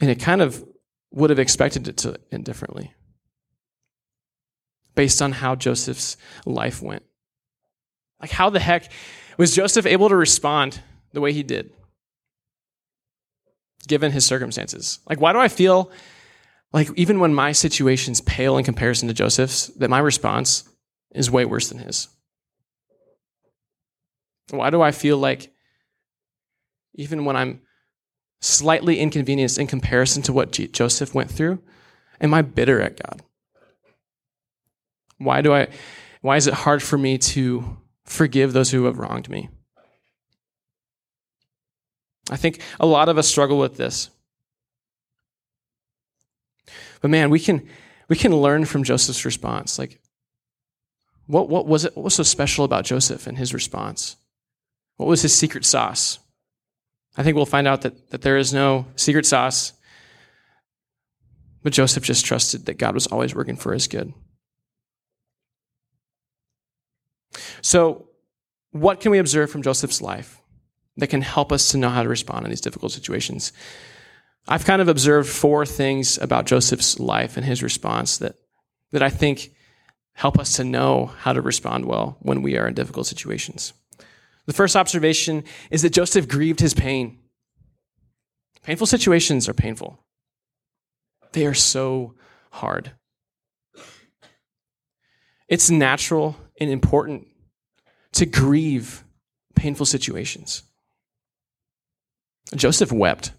And 0.00 0.10
it 0.10 0.20
kind 0.20 0.40
of 0.40 0.64
would 1.10 1.30
have 1.30 1.38
expected 1.38 1.88
it 1.88 1.96
to 1.98 2.18
end 2.30 2.44
differently 2.44 2.94
based 4.94 5.22
on 5.22 5.32
how 5.32 5.54
Joseph's 5.54 6.16
life 6.46 6.82
went. 6.82 7.02
Like, 8.20 8.30
how 8.30 8.50
the 8.50 8.60
heck 8.60 8.90
was 9.38 9.54
Joseph 9.54 9.86
able 9.86 10.08
to 10.08 10.16
respond 10.16 10.80
the 11.12 11.20
way 11.20 11.32
he 11.32 11.42
did, 11.42 11.72
given 13.88 14.12
his 14.12 14.26
circumstances? 14.26 14.98
Like, 15.08 15.20
why 15.20 15.32
do 15.32 15.38
I 15.38 15.48
feel 15.48 15.90
like, 16.72 16.88
even 16.96 17.20
when 17.20 17.34
my 17.34 17.52
situations 17.52 18.20
pale 18.20 18.56
in 18.56 18.64
comparison 18.64 19.08
to 19.08 19.14
Joseph's, 19.14 19.68
that 19.78 19.90
my 19.90 19.98
response 19.98 20.68
is 21.12 21.30
way 21.30 21.44
worse 21.44 21.68
than 21.68 21.78
his. 21.78 22.08
Why 24.50 24.70
do 24.70 24.82
I 24.82 24.92
feel 24.92 25.18
like, 25.18 25.52
even 26.94 27.24
when 27.24 27.36
I'm 27.36 27.62
slightly 28.40 28.98
inconvenienced 28.98 29.58
in 29.58 29.66
comparison 29.66 30.22
to 30.22 30.32
what 30.32 30.52
G- 30.52 30.68
Joseph 30.68 31.14
went 31.14 31.30
through, 31.30 31.62
am 32.20 32.34
I 32.34 32.42
bitter 32.42 32.80
at 32.80 33.00
God? 33.02 33.22
Why 35.18 35.42
do 35.42 35.52
I 35.52 35.68
why 36.22 36.36
is 36.36 36.46
it 36.46 36.54
hard 36.54 36.82
for 36.82 36.98
me 36.98 37.18
to 37.18 37.78
forgive 38.04 38.52
those 38.52 38.70
who 38.70 38.84
have 38.84 38.98
wronged 38.98 39.28
me? 39.28 39.48
I 42.30 42.36
think 42.36 42.60
a 42.78 42.86
lot 42.86 43.08
of 43.08 43.18
us 43.18 43.26
struggle 43.26 43.58
with 43.58 43.76
this. 43.76 44.10
But 47.00 47.10
man, 47.10 47.30
we 47.30 47.40
can 47.40 47.66
we 48.08 48.16
can 48.16 48.34
learn 48.36 48.64
from 48.64 48.84
Joseph's 48.84 49.24
response. 49.24 49.78
Like, 49.78 50.00
what 51.26 51.48
what 51.48 51.66
was 51.66 51.84
it? 51.84 51.96
What 51.96 52.04
was 52.04 52.14
so 52.14 52.22
special 52.22 52.64
about 52.64 52.84
Joseph 52.84 53.26
and 53.26 53.38
his 53.38 53.54
response? 53.54 54.16
What 54.96 55.08
was 55.08 55.22
his 55.22 55.34
secret 55.34 55.64
sauce? 55.64 56.18
I 57.16 57.22
think 57.22 57.36
we'll 57.36 57.46
find 57.46 57.66
out 57.66 57.82
that, 57.82 58.10
that 58.10 58.22
there 58.22 58.36
is 58.36 58.52
no 58.52 58.86
secret 58.96 59.26
sauce. 59.26 59.72
But 61.62 61.72
Joseph 61.72 62.04
just 62.04 62.24
trusted 62.24 62.66
that 62.66 62.78
God 62.78 62.94
was 62.94 63.06
always 63.06 63.34
working 63.34 63.56
for 63.56 63.72
his 63.72 63.86
good. 63.86 64.12
So, 67.62 68.08
what 68.72 69.00
can 69.00 69.10
we 69.10 69.18
observe 69.18 69.50
from 69.50 69.62
Joseph's 69.62 70.00
life 70.00 70.40
that 70.96 71.08
can 71.08 71.22
help 71.22 71.52
us 71.52 71.70
to 71.70 71.78
know 71.78 71.88
how 71.88 72.02
to 72.02 72.08
respond 72.08 72.44
in 72.44 72.50
these 72.50 72.60
difficult 72.60 72.92
situations? 72.92 73.52
I've 74.48 74.64
kind 74.64 74.82
of 74.82 74.88
observed 74.88 75.28
four 75.28 75.64
things 75.64 76.18
about 76.18 76.46
Joseph's 76.46 76.98
life 76.98 77.36
and 77.36 77.46
his 77.46 77.62
response 77.62 78.18
that, 78.18 78.36
that 78.92 79.02
I 79.02 79.10
think 79.10 79.52
help 80.14 80.38
us 80.38 80.56
to 80.56 80.64
know 80.64 81.06
how 81.06 81.32
to 81.32 81.40
respond 81.40 81.84
well 81.84 82.16
when 82.20 82.42
we 82.42 82.56
are 82.56 82.66
in 82.66 82.74
difficult 82.74 83.06
situations. 83.06 83.72
The 84.46 84.52
first 84.52 84.76
observation 84.76 85.44
is 85.70 85.82
that 85.82 85.92
Joseph 85.92 86.28
grieved 86.28 86.60
his 86.60 86.74
pain. 86.74 87.18
Painful 88.62 88.86
situations 88.86 89.48
are 89.48 89.54
painful, 89.54 90.04
they 91.32 91.46
are 91.46 91.54
so 91.54 92.14
hard. 92.50 92.92
It's 95.48 95.70
natural 95.70 96.36
and 96.60 96.70
important 96.70 97.26
to 98.12 98.26
grieve 98.26 99.04
painful 99.56 99.86
situations. 99.86 100.62
Joseph 102.54 102.92
wept. 102.92 103.32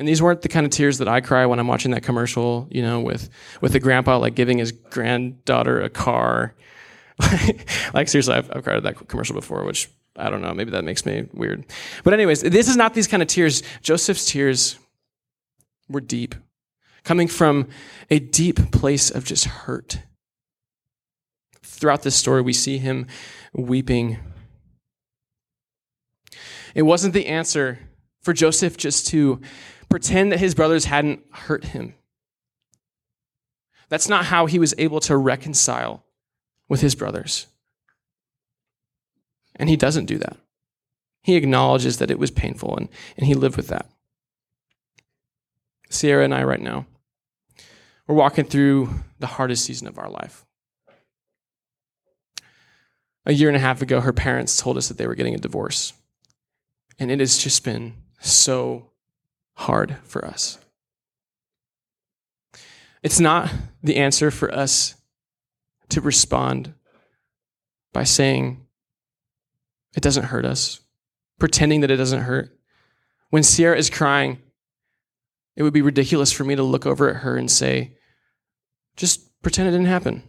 And 0.00 0.08
these 0.08 0.22
weren't 0.22 0.40
the 0.40 0.48
kind 0.48 0.64
of 0.64 0.72
tears 0.72 0.96
that 0.96 1.08
I 1.08 1.20
cry 1.20 1.44
when 1.44 1.58
I'm 1.58 1.66
watching 1.66 1.90
that 1.90 2.02
commercial, 2.02 2.66
you 2.70 2.80
know, 2.80 3.00
with 3.02 3.28
with 3.60 3.74
the 3.74 3.80
grandpa 3.80 4.16
like 4.16 4.34
giving 4.34 4.56
his 4.56 4.72
granddaughter 4.72 5.82
a 5.82 5.90
car. 5.90 6.54
like 7.92 8.08
seriously, 8.08 8.32
I've, 8.32 8.50
I've 8.50 8.64
cried 8.64 8.78
at 8.78 8.82
that 8.84 9.08
commercial 9.08 9.34
before, 9.34 9.62
which 9.62 9.90
I 10.16 10.30
don't 10.30 10.40
know, 10.40 10.54
maybe 10.54 10.70
that 10.70 10.84
makes 10.84 11.04
me 11.04 11.28
weird. 11.34 11.66
But 12.02 12.14
anyways, 12.14 12.40
this 12.40 12.66
is 12.66 12.78
not 12.78 12.94
these 12.94 13.06
kind 13.08 13.22
of 13.22 13.28
tears. 13.28 13.62
Joseph's 13.82 14.24
tears 14.24 14.78
were 15.86 16.00
deep, 16.00 16.34
coming 17.04 17.28
from 17.28 17.68
a 18.08 18.20
deep 18.20 18.72
place 18.72 19.10
of 19.10 19.26
just 19.26 19.44
hurt. 19.44 19.98
Throughout 21.62 22.04
this 22.04 22.16
story, 22.16 22.40
we 22.40 22.54
see 22.54 22.78
him 22.78 23.06
weeping. 23.52 24.16
It 26.74 26.82
wasn't 26.82 27.12
the 27.12 27.26
answer 27.26 27.80
for 28.22 28.32
Joseph 28.32 28.78
just 28.78 29.06
to 29.08 29.42
pretend 29.90 30.32
that 30.32 30.40
his 30.40 30.54
brothers 30.54 30.86
hadn't 30.86 31.20
hurt 31.32 31.64
him. 31.64 31.94
That's 33.90 34.08
not 34.08 34.26
how 34.26 34.46
he 34.46 34.58
was 34.58 34.72
able 34.78 35.00
to 35.00 35.16
reconcile 35.16 36.04
with 36.68 36.80
his 36.80 36.94
brothers. 36.94 37.48
And 39.56 39.68
he 39.68 39.76
doesn't 39.76 40.06
do 40.06 40.16
that. 40.18 40.38
He 41.22 41.34
acknowledges 41.34 41.98
that 41.98 42.10
it 42.10 42.18
was 42.18 42.30
painful 42.30 42.76
and, 42.76 42.88
and 43.18 43.26
he 43.26 43.34
lived 43.34 43.56
with 43.56 43.68
that. 43.68 43.90
Sierra 45.90 46.24
and 46.24 46.32
I, 46.32 46.44
right 46.44 46.60
now, 46.60 46.86
we're 48.06 48.14
walking 48.14 48.44
through 48.44 48.90
the 49.18 49.26
hardest 49.26 49.64
season 49.64 49.88
of 49.88 49.98
our 49.98 50.08
life. 50.08 50.46
A 53.26 53.32
year 53.32 53.48
and 53.48 53.56
a 53.56 53.60
half 53.60 53.82
ago, 53.82 54.00
her 54.00 54.12
parents 54.12 54.56
told 54.56 54.78
us 54.78 54.88
that 54.88 54.98
they 54.98 55.06
were 55.06 55.16
getting 55.16 55.34
a 55.34 55.38
divorce. 55.38 55.92
And 56.98 57.10
it 57.10 57.18
has 57.18 57.38
just 57.38 57.64
been 57.64 57.94
so 58.20 58.89
hard 59.54 59.96
for 60.04 60.24
us. 60.24 60.58
It's 63.02 63.20
not 63.20 63.50
the 63.82 63.96
answer 63.96 64.30
for 64.30 64.52
us 64.52 64.94
to 65.88 66.00
respond 66.00 66.74
by 67.92 68.04
saying, 68.04 68.66
it 69.96 70.02
doesn't 70.02 70.24
hurt 70.24 70.44
us, 70.44 70.80
pretending 71.38 71.80
that 71.80 71.90
it 71.90 71.96
doesn't 71.96 72.22
hurt. 72.22 72.56
When 73.30 73.42
Sierra 73.42 73.76
is 73.76 73.90
crying, 73.90 74.38
it 75.56 75.62
would 75.62 75.72
be 75.72 75.82
ridiculous 75.82 76.30
for 76.30 76.44
me 76.44 76.54
to 76.54 76.62
look 76.62 76.86
over 76.86 77.08
at 77.08 77.16
her 77.16 77.36
and 77.36 77.50
say, 77.50 77.96
just 78.96 79.40
pretend 79.42 79.68
it 79.68 79.72
didn't 79.72 79.86
happen. 79.86 80.22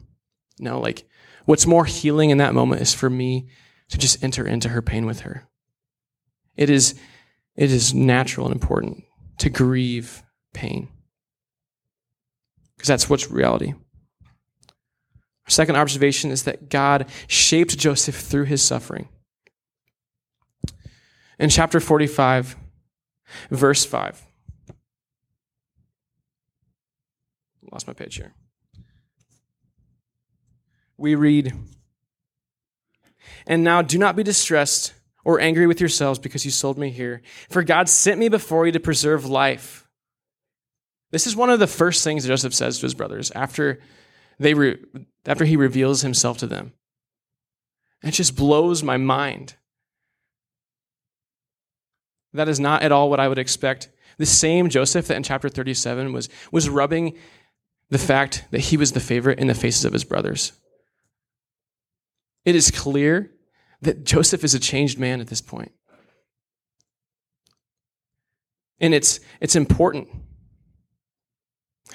No, 0.59 0.79
like 0.79 1.07
what's 1.45 1.67
more 1.67 1.85
healing 1.85 2.29
in 2.29 2.37
that 2.37 2.53
moment 2.53 2.81
is 2.81 2.93
for 2.93 3.09
me 3.09 3.49
to 3.89 3.97
just 3.97 4.23
enter 4.23 4.45
into 4.45 4.69
her 4.69 4.81
pain 4.81 5.05
with 5.05 5.21
her. 5.21 5.47
It 6.55 6.69
is, 6.69 6.99
it 7.55 7.71
is 7.71 7.93
natural 7.93 8.47
and 8.47 8.55
important 8.55 9.03
to 9.41 9.49
grieve 9.49 10.21
pain 10.53 10.87
because 12.77 12.87
that's 12.87 13.09
what's 13.09 13.31
reality. 13.31 13.73
Our 13.73 15.49
second 15.49 15.77
observation 15.77 16.29
is 16.29 16.43
that 16.43 16.69
God 16.69 17.09
shaped 17.25 17.75
Joseph 17.75 18.15
through 18.15 18.43
his 18.45 18.61
suffering. 18.61 19.09
In 21.39 21.49
chapter 21.49 21.79
45, 21.79 22.55
verse 23.49 23.83
5. 23.83 24.23
Lost 27.71 27.87
my 27.87 27.93
page 27.93 28.17
here. 28.17 28.35
We 30.97 31.15
read, 31.15 31.51
And 33.47 33.63
now 33.63 33.81
do 33.81 33.97
not 33.97 34.15
be 34.15 34.21
distressed 34.21 34.93
or 35.23 35.39
angry 35.39 35.67
with 35.67 35.79
yourselves 35.79 36.19
because 36.19 36.45
you 36.45 36.51
sold 36.51 36.77
me 36.77 36.89
here, 36.89 37.21
for 37.49 37.63
God 37.63 37.89
sent 37.89 38.19
me 38.19 38.29
before 38.29 38.65
you 38.65 38.71
to 38.71 38.79
preserve 38.79 39.25
life. 39.25 39.87
This 41.11 41.27
is 41.27 41.35
one 41.35 41.49
of 41.49 41.59
the 41.59 41.67
first 41.67 42.03
things 42.03 42.25
Joseph 42.25 42.53
says 42.53 42.79
to 42.79 42.85
his 42.85 42.93
brothers 42.93 43.31
after, 43.31 43.79
they 44.39 44.53
re- 44.53 44.77
after 45.25 45.45
he 45.45 45.57
reveals 45.57 46.01
himself 46.01 46.37
to 46.39 46.47
them. 46.47 46.73
It 48.03 48.11
just 48.11 48.35
blows 48.35 48.81
my 48.81 48.97
mind. 48.97 49.55
That 52.33 52.49
is 52.49 52.59
not 52.59 52.81
at 52.81 52.91
all 52.91 53.09
what 53.09 53.19
I 53.19 53.27
would 53.27 53.37
expect. 53.37 53.89
The 54.17 54.25
same 54.25 54.69
Joseph 54.69 55.07
that 55.07 55.17
in 55.17 55.23
chapter 55.23 55.49
37 55.49 56.13
was, 56.13 56.29
was 56.51 56.69
rubbing 56.69 57.17
the 57.89 57.97
fact 57.97 58.45
that 58.51 58.59
he 58.59 58.77
was 58.77 58.93
the 58.93 58.99
favorite 58.99 59.39
in 59.39 59.47
the 59.47 59.53
faces 59.53 59.85
of 59.85 59.93
his 59.93 60.05
brothers. 60.05 60.53
It 62.45 62.55
is 62.55 62.71
clear 62.71 63.31
that 63.81 64.03
Joseph 64.03 64.43
is 64.43 64.53
a 64.53 64.59
changed 64.59 64.99
man 64.99 65.21
at 65.21 65.27
this 65.27 65.41
point. 65.41 65.71
And 68.79 68.93
it's, 68.93 69.19
it's 69.39 69.55
important 69.55 70.07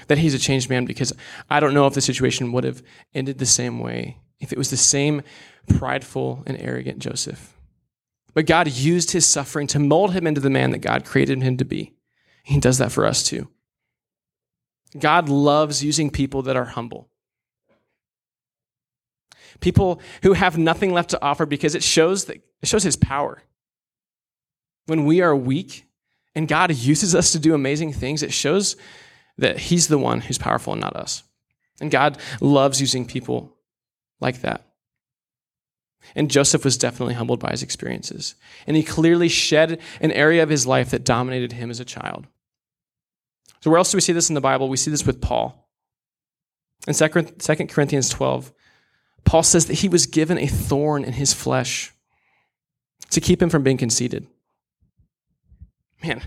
that 0.07 0.19
he's 0.19 0.35
a 0.35 0.39
changed 0.39 0.71
man 0.71 0.85
because 0.85 1.13
I 1.51 1.61
don't 1.61 1.75
know 1.75 1.87
if 1.87 1.95
the 1.95 2.01
situation 2.01 2.53
would 2.53 2.65
have 2.65 2.83
ended 3.15 3.39
the 3.39 3.47
same 3.47 3.81
way 3.81 4.19
if 4.39 4.53
it 4.53 4.59
was 4.59 4.71
the 4.71 4.77
same 4.77 5.23
prideful 5.69 6.45
and 6.47 6.61
arrogant 6.61 6.99
Joseph. 6.99 7.55
But 8.35 8.47
God 8.47 8.69
used 8.69 9.13
his 9.13 9.27
suffering 9.27 9.67
to 9.69 9.79
mold 9.79 10.13
him 10.13 10.27
into 10.27 10.41
the 10.41 10.51
man 10.51 10.71
that 10.71 10.79
God 10.79 11.05
created 11.05 11.43
him 11.43 11.57
to 11.57 11.65
be. 11.65 11.95
He 12.43 12.61
does 12.61 12.79
that 12.79 12.93
for 12.93 13.07
us 13.07 13.23
too. 13.23 13.49
God 14.99 15.29
loves 15.29 15.83
using 15.83 16.11
people 16.11 16.43
that 16.43 16.57
are 16.57 16.67
humble. 16.67 17.09
People 19.61 20.01
who 20.23 20.33
have 20.35 20.59
nothing 20.59 20.93
left 20.93 21.11
to 21.11 21.23
offer 21.23 21.47
because 21.47 21.75
it 21.75 21.83
shows 21.83 22.27
that 22.27 22.43
it 22.63 22.69
shows 22.69 22.83
his 22.83 22.97
power. 22.97 23.43
When 24.87 25.05
we 25.05 25.21
are 25.21 25.35
weak 25.35 25.87
and 26.35 26.49
God 26.49 26.75
uses 26.75 27.15
us 27.15 27.33
to 27.33 27.39
do 27.39 27.55
amazing 27.55 27.93
things, 27.93 28.23
it 28.23 28.33
shows 28.33 28.77
that 29.39 29.59
he's 29.59 29.89
the 29.89 29.99
one 29.99 30.21
who's 30.21 30.39
powerful 30.39 30.73
and 30.73 30.81
not 30.81 30.97
us. 30.97 31.23
And 31.81 31.91
God 31.91 32.19
loves 32.41 32.81
using 32.81 33.07
people 33.07 33.57
like 34.21 34.41
that. 34.41 34.63
And 36.15 36.31
Joseph 36.31 36.65
was 36.65 36.79
definitely 36.79 37.15
humbled 37.15 37.41
by 37.41 37.51
his 37.51 37.63
experiences. 37.63 38.37
And 38.67 38.77
he 38.77 38.83
clearly 38.83 39.29
shed 39.29 39.81
an 40.01 40.13
area 40.13 40.43
of 40.43 40.49
his 40.49 40.67
life 40.67 40.91
that 40.91 41.05
dominated 41.05 41.53
him 41.53 41.71
as 41.71 41.81
a 41.81 41.85
child. 41.85 42.27
So, 43.61 43.71
where 43.71 43.79
else 43.79 43.91
do 43.91 43.97
we 43.97 44.03
see 44.03 44.13
this 44.13 44.29
in 44.29 44.35
the 44.35 44.41
Bible? 44.41 44.69
We 44.69 44.77
see 44.77 44.91
this 44.91 45.07
with 45.07 45.21
Paul. 45.21 45.69
In 46.87 46.95
2 46.95 47.09
Corinthians 47.67 48.09
12, 48.09 48.53
Paul 49.27 49.43
says 49.43 49.67
that 49.67 49.75
he 49.75 49.89
was 49.89 50.07
given 50.07 50.39
a 50.39 50.47
thorn 50.47 51.05
in 51.05 51.13
his 51.13 51.35
flesh 51.35 51.93
to 53.11 53.21
keep 53.21 53.43
him 53.43 53.51
from 53.51 53.63
being 53.63 53.77
conceited. 53.77 54.27
Man, 56.03 56.23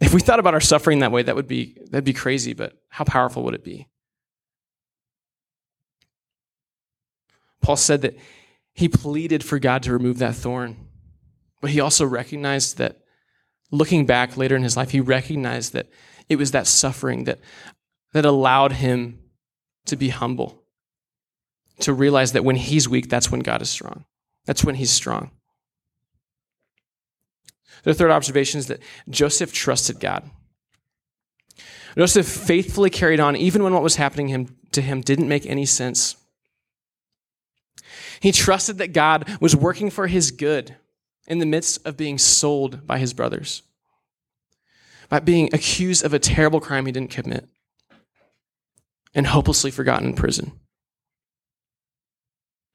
if 0.00 0.12
we 0.14 0.20
thought 0.20 0.40
about 0.40 0.54
our 0.54 0.60
suffering 0.60 1.00
that 1.00 1.12
way, 1.12 1.22
that 1.22 1.36
would 1.36 1.46
be 1.46 1.78
that'd 1.90 2.04
be 2.04 2.12
crazy, 2.12 2.54
but 2.54 2.72
how 2.88 3.04
powerful 3.04 3.42
would 3.44 3.54
it 3.54 3.64
be? 3.64 3.88
Paul 7.60 7.76
said 7.76 8.02
that 8.02 8.16
he 8.72 8.88
pleaded 8.88 9.44
for 9.44 9.58
God 9.58 9.82
to 9.82 9.92
remove 9.92 10.18
that 10.18 10.34
thorn, 10.34 10.88
but 11.60 11.70
he 11.70 11.80
also 11.80 12.06
recognized 12.06 12.78
that 12.78 13.00
looking 13.70 14.06
back 14.06 14.36
later 14.36 14.56
in 14.56 14.62
his 14.62 14.76
life, 14.76 14.90
he 14.90 15.00
recognized 15.00 15.72
that 15.72 15.88
it 16.28 16.36
was 16.36 16.52
that 16.52 16.66
suffering 16.66 17.24
that, 17.24 17.40
that 18.12 18.24
allowed 18.24 18.72
him 18.72 19.18
to 19.86 19.96
be 19.96 20.08
humble, 20.10 20.57
to 21.80 21.92
realize 21.92 22.32
that 22.32 22.44
when 22.44 22.56
he's 22.56 22.88
weak, 22.88 23.08
that's 23.08 23.30
when 23.30 23.40
God 23.40 23.62
is 23.62 23.70
strong. 23.70 24.04
That's 24.46 24.64
when 24.64 24.74
he's 24.74 24.90
strong. 24.90 25.30
The 27.84 27.94
third 27.94 28.10
observation 28.10 28.58
is 28.58 28.66
that 28.66 28.82
Joseph 29.08 29.52
trusted 29.52 30.00
God. 30.00 30.28
Joseph 31.96 32.26
faithfully 32.26 32.90
carried 32.90 33.20
on 33.20 33.36
even 33.36 33.62
when 33.62 33.72
what 33.72 33.82
was 33.82 33.96
happening 33.96 34.28
him, 34.28 34.56
to 34.72 34.80
him 34.80 35.00
didn't 35.00 35.28
make 35.28 35.46
any 35.46 35.66
sense. 35.66 36.16
He 38.20 38.32
trusted 38.32 38.78
that 38.78 38.92
God 38.92 39.28
was 39.40 39.54
working 39.54 39.90
for 39.90 40.06
his 40.06 40.30
good 40.30 40.76
in 41.26 41.38
the 41.38 41.46
midst 41.46 41.86
of 41.86 41.96
being 41.96 42.18
sold 42.18 42.86
by 42.86 42.98
his 42.98 43.12
brothers, 43.12 43.62
by 45.08 45.20
being 45.20 45.50
accused 45.52 46.04
of 46.04 46.14
a 46.14 46.18
terrible 46.18 46.60
crime 46.60 46.86
he 46.86 46.92
didn't 46.92 47.10
commit, 47.10 47.48
and 49.14 49.26
hopelessly 49.26 49.70
forgotten 49.70 50.08
in 50.08 50.14
prison. 50.14 50.52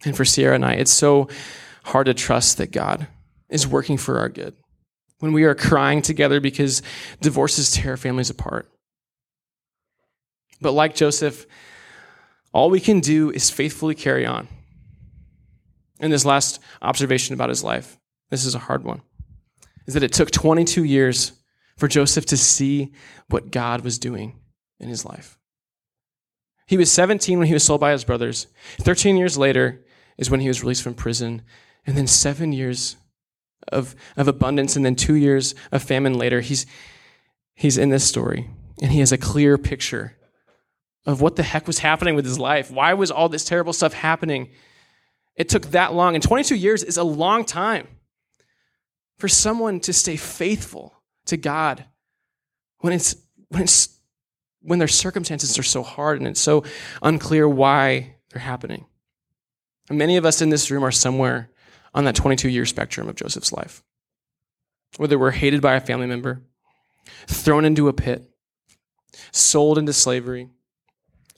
And 0.06 0.16
for 0.16 0.26
Sierra 0.26 0.56
and 0.56 0.66
I, 0.66 0.74
it's 0.74 0.92
so 0.92 1.30
hard 1.86 2.08
to 2.08 2.14
trust 2.14 2.58
that 2.58 2.72
God 2.72 3.08
is 3.50 3.68
working 3.68 3.98
for 3.98 4.20
our 4.20 4.30
good 4.30 4.56
when 5.20 5.32
we 5.34 5.44
are 5.44 5.56
crying 5.56 6.02
together 6.02 6.42
because 6.42 6.82
divorces 7.22 7.72
tear 7.72 7.96
families 7.96 8.30
apart. 8.30 8.70
But 10.60 10.74
like 10.74 10.96
Joseph, 10.96 11.46
all 12.52 12.70
we 12.70 12.80
can 12.80 13.00
do 13.00 13.32
is 13.32 13.50
faithfully 13.50 13.96
carry 13.96 14.26
on. 14.26 14.48
And 16.00 16.12
this 16.12 16.26
last 16.26 16.60
observation 16.82 17.34
about 17.34 17.50
his 17.50 17.64
life, 17.64 17.98
this 18.30 18.46
is 18.46 18.56
a 18.56 18.60
hard 18.60 18.84
one, 18.84 19.02
is 19.88 19.94
that 19.94 20.04
it 20.04 20.14
took 20.14 20.32
22 20.32 20.84
years 20.84 21.32
for 21.78 21.88
Joseph 21.88 22.26
to 22.28 22.38
see 22.38 22.92
what 23.30 23.52
God 23.52 23.82
was 23.82 24.00
doing 24.00 24.40
in 24.80 24.90
his 24.90 25.06
life. 25.06 25.38
He 26.68 26.78
was 26.78 26.92
17 26.92 27.38
when 27.38 27.48
he 27.48 27.54
was 27.54 27.64
sold 27.64 27.82
by 27.82 27.92
his 27.92 28.04
brothers. 28.04 28.48
13 28.80 29.18
years 29.18 29.38
later 29.38 29.86
is 30.18 30.30
when 30.30 30.40
he 30.40 30.48
was 30.48 30.62
released 30.62 30.84
from 30.84 30.94
prison. 30.94 31.42
And 31.86 31.98
then 31.98 32.08
seven 32.08 32.54
years 32.54 32.96
of, 33.68 33.96
of 34.18 34.28
abundance, 34.28 34.76
and 34.76 34.86
then 34.86 34.96
two 34.96 35.16
years 35.16 35.56
of 35.72 35.84
famine 35.84 36.18
later, 36.18 36.42
he's, 36.42 36.66
he's 37.56 37.78
in 37.78 37.90
this 37.90 38.06
story, 38.06 38.50
and 38.82 38.92
he 38.92 39.00
has 39.00 39.12
a 39.12 39.18
clear 39.18 39.58
picture 39.58 40.18
of 41.06 41.22
what 41.22 41.36
the 41.36 41.44
heck 41.44 41.68
was 41.68 41.80
happening 41.80 42.16
with 42.16 42.26
his 42.26 42.40
life. 42.40 42.72
Why 42.72 42.94
was 42.94 43.12
all 43.12 43.30
this 43.30 43.46
terrible 43.46 43.74
stuff 43.74 43.94
happening? 43.94 44.50
It 45.36 45.50
took 45.50 45.68
that 45.68 45.94
long, 45.94 46.16
and 46.16 46.24
22 46.24 46.56
years 46.56 46.84
is 46.84 46.98
a 46.98 47.04
long 47.04 47.44
time 47.46 47.88
for 49.18 49.28
someone 49.28 49.80
to 49.82 49.94
stay 49.94 50.16
faithful 50.16 51.02
to 51.26 51.38
God 51.38 51.86
when 52.80 52.94
it's 52.94 53.16
when 53.50 53.64
it's 53.64 53.90
when 54.62 54.80
their 54.80 54.88
circumstances 54.88 55.60
are 55.60 55.64
so 55.64 55.84
hard 55.84 56.20
and 56.20 56.28
it's 56.28 56.40
so 56.40 56.64
unclear 57.02 57.48
why 57.48 58.16
they're 58.30 58.42
happening. 58.42 58.86
Many 59.90 60.18
of 60.18 60.26
us 60.26 60.42
in 60.42 60.50
this 60.50 60.72
room 60.72 60.84
are 60.84 60.92
somewhere 60.92 61.50
on 61.94 62.06
that 62.06 62.16
22 62.16 62.50
year 62.50 62.66
spectrum 62.66 63.08
of 63.08 63.16
Joseph's 63.16 63.52
life. 63.52 63.84
Whether 64.98 65.18
we're 65.18 65.32
hated 65.32 65.62
by 65.62 65.76
a 65.76 65.82
family 65.82 66.08
member, 66.08 66.44
thrown 67.28 67.66
into 67.66 67.88
a 67.88 67.94
pit, 67.94 68.30
sold 69.32 69.78
into 69.78 69.94
slavery, 69.94 70.50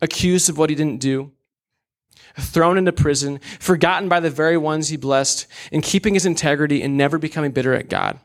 accused 0.02 0.50
of 0.50 0.58
what 0.58 0.70
he 0.70 0.76
didn't 0.76 1.00
do, 1.00 1.32
thrown 2.38 2.78
into 2.78 2.92
prison, 2.92 3.40
forgotten 3.60 4.10
by 4.10 4.20
the 4.20 4.30
very 4.30 4.58
ones 4.58 4.90
he 4.90 4.98
blessed, 4.98 5.48
and 5.72 5.84
keeping 5.84 6.14
his 6.14 6.26
integrity 6.26 6.82
and 6.82 6.98
never 6.98 7.18
becoming 7.18 7.52
bitter 7.52 7.74
at 7.74 7.90
God. 7.90 8.20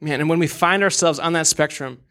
Man, 0.00 0.20
and 0.20 0.30
when 0.30 0.38
we 0.38 0.46
find 0.46 0.82
ourselves 0.82 1.18
on 1.18 1.32
that 1.32 1.48
spectrum, 1.48 2.02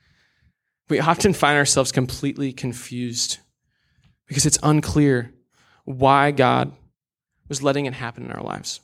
we 0.89 0.99
often 0.99 1.33
find 1.33 1.57
ourselves 1.57 1.91
completely 1.91 2.51
confused 2.51 3.39
because 4.27 4.45
it's 4.45 4.59
unclear 4.61 5.33
why 5.87 6.31
God 6.31 6.73
was 7.47 7.63
letting 7.63 7.85
it 7.85 7.93
happen 7.93 8.25
in 8.25 8.31
our 8.31 8.43
lives. 8.43 8.81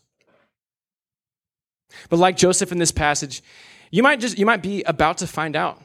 But 2.09 2.17
like 2.17 2.37
Joseph 2.37 2.71
in 2.71 2.77
this 2.77 2.93
passage, 2.93 3.43
you 3.91 4.01
might 4.01 4.21
just 4.21 4.39
you 4.39 4.45
might 4.45 4.63
be 4.63 4.83
about 4.83 5.17
to 5.17 5.27
find 5.27 5.57
out 5.57 5.81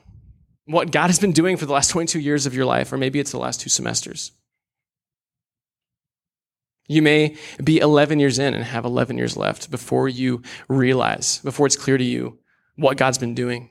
what 0.64 0.92
God 0.92 1.08
has 1.08 1.18
been 1.18 1.32
doing 1.32 1.56
for 1.56 1.66
the 1.66 1.72
last 1.72 1.90
22 1.90 2.20
years 2.20 2.46
of 2.46 2.54
your 2.54 2.66
life, 2.66 2.92
or 2.92 2.98
maybe 2.98 3.18
it's 3.18 3.32
the 3.32 3.38
last 3.38 3.60
two 3.60 3.68
semesters. 3.68 4.30
You 6.86 7.02
may 7.02 7.36
be 7.62 7.78
11 7.78 8.20
years 8.20 8.38
in 8.38 8.54
and 8.54 8.62
have 8.62 8.84
11 8.84 9.18
years 9.18 9.36
left 9.36 9.72
before 9.72 10.08
you 10.08 10.42
realize, 10.68 11.38
before 11.38 11.66
it's 11.66 11.76
clear 11.76 11.98
to 11.98 12.04
you 12.04 12.38
what 12.76 12.96
God's 12.96 13.18
been 13.18 13.34
doing. 13.34 13.70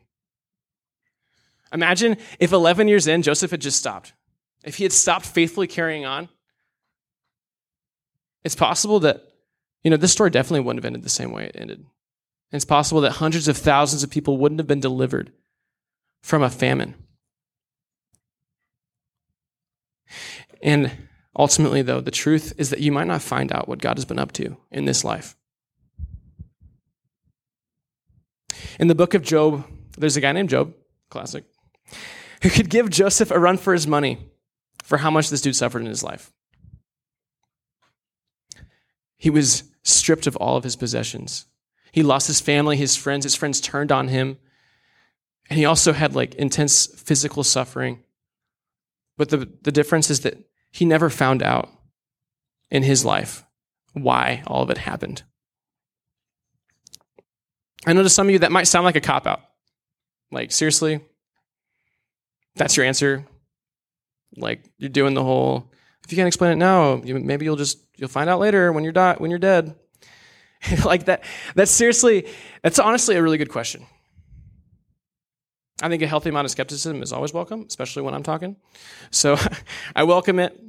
Imagine 1.71 2.17
if 2.39 2.51
11 2.51 2.89
years 2.89 3.07
in, 3.07 3.21
Joseph 3.21 3.51
had 3.51 3.61
just 3.61 3.79
stopped. 3.79 4.13
If 4.65 4.75
he 4.75 4.83
had 4.83 4.91
stopped 4.91 5.25
faithfully 5.25 5.67
carrying 5.67 6.05
on, 6.05 6.29
it's 8.43 8.55
possible 8.55 8.99
that, 9.01 9.23
you 9.83 9.91
know, 9.91 9.97
this 9.97 10.11
story 10.11 10.29
definitely 10.29 10.61
wouldn't 10.61 10.83
have 10.83 10.87
ended 10.87 11.03
the 11.03 11.09
same 11.09 11.31
way 11.31 11.45
it 11.45 11.55
ended. 11.59 11.85
it's 12.51 12.65
possible 12.65 13.01
that 13.01 13.13
hundreds 13.13 13.47
of 13.47 13.57
thousands 13.57 14.03
of 14.03 14.09
people 14.09 14.37
wouldn't 14.37 14.59
have 14.59 14.67
been 14.67 14.79
delivered 14.79 15.31
from 16.21 16.41
a 16.41 16.49
famine. 16.49 16.95
And 20.61 20.91
ultimately, 21.37 21.81
though, 21.81 22.01
the 22.01 22.11
truth 22.11 22.53
is 22.57 22.69
that 22.69 22.79
you 22.79 22.91
might 22.91 23.07
not 23.07 23.21
find 23.21 23.51
out 23.51 23.67
what 23.67 23.79
God 23.79 23.97
has 23.97 24.05
been 24.05 24.19
up 24.19 24.31
to 24.33 24.57
in 24.71 24.85
this 24.85 25.03
life. 25.03 25.35
In 28.79 28.87
the 28.87 28.95
book 28.95 29.13
of 29.13 29.21
Job, 29.21 29.65
there's 29.97 30.17
a 30.17 30.21
guy 30.21 30.31
named 30.31 30.49
Job, 30.49 30.73
classic, 31.09 31.43
who 32.43 32.49
could 32.49 32.69
give 32.69 32.89
Joseph 32.89 33.31
a 33.31 33.39
run 33.39 33.57
for 33.57 33.73
his 33.73 33.87
money 33.87 34.19
for 34.83 34.97
how 34.97 35.11
much 35.11 35.29
this 35.29 35.41
dude 35.41 35.55
suffered 35.55 35.81
in 35.81 35.87
his 35.87 36.03
life. 36.03 36.31
He 39.17 39.29
was 39.29 39.63
stripped 39.83 40.27
of 40.27 40.35
all 40.35 40.57
of 40.57 40.63
his 40.63 40.75
possessions. 40.75 41.45
He 41.91 42.03
lost 42.03 42.27
his 42.27 42.41
family, 42.41 42.77
his 42.77 42.95
friends. 42.95 43.23
His 43.23 43.35
friends 43.35 43.59
turned 43.59 43.91
on 43.91 44.09
him. 44.09 44.37
And 45.49 45.57
he 45.57 45.65
also 45.65 45.93
had 45.93 46.15
like 46.15 46.35
intense 46.35 46.85
physical 46.85 47.43
suffering. 47.43 48.03
But 49.17 49.29
the, 49.29 49.49
the 49.61 49.71
difference 49.71 50.09
is 50.09 50.19
that 50.21 50.37
he 50.71 50.85
never 50.85 51.09
found 51.09 51.41
out 51.41 51.69
in 52.69 52.83
his 52.83 53.03
life 53.03 53.43
why 53.93 54.43
all 54.45 54.61
of 54.61 54.69
it 54.69 54.77
happened. 54.77 55.23
I 57.85 57.93
know 57.93 58.03
to 58.03 58.09
some 58.09 58.27
of 58.27 58.33
you 58.33 58.39
that 58.39 58.51
might 58.51 58.67
sound 58.67 58.85
like 58.85 58.97
a 58.97 59.01
cop 59.01 59.25
out. 59.25 59.41
Like, 60.31 60.51
seriously? 60.51 60.99
That's 62.55 62.75
your 62.75 62.85
answer? 62.85 63.25
Like, 64.35 64.65
you're 64.77 64.89
doing 64.89 65.13
the 65.13 65.23
whole, 65.23 65.71
if 66.03 66.11
you 66.11 66.17
can't 66.17 66.27
explain 66.27 66.51
it 66.51 66.57
now, 66.57 66.97
maybe 66.97 67.45
you'll 67.45 67.55
just, 67.55 67.79
you'll 67.97 68.09
find 68.09 68.29
out 68.29 68.39
later 68.39 68.71
when 68.71 68.83
you're, 68.83 68.93
di- 68.93 69.15
when 69.17 69.29
you're 69.29 69.39
dead. 69.39 69.75
like 70.85 71.05
that, 71.05 71.23
that's 71.55 71.71
seriously, 71.71 72.27
that's 72.63 72.79
honestly 72.79 73.15
a 73.15 73.21
really 73.21 73.37
good 73.37 73.49
question. 73.49 73.85
I 75.81 75.89
think 75.89 76.01
a 76.01 76.07
healthy 76.07 76.29
amount 76.29 76.45
of 76.45 76.51
skepticism 76.51 77.03
is 77.03 77.13
always 77.13 77.33
welcome, 77.33 77.65
especially 77.67 78.01
when 78.01 78.13
I'm 78.13 78.23
talking. 78.23 78.55
So 79.11 79.37
I 79.95 80.03
welcome 80.03 80.39
it. 80.39 80.59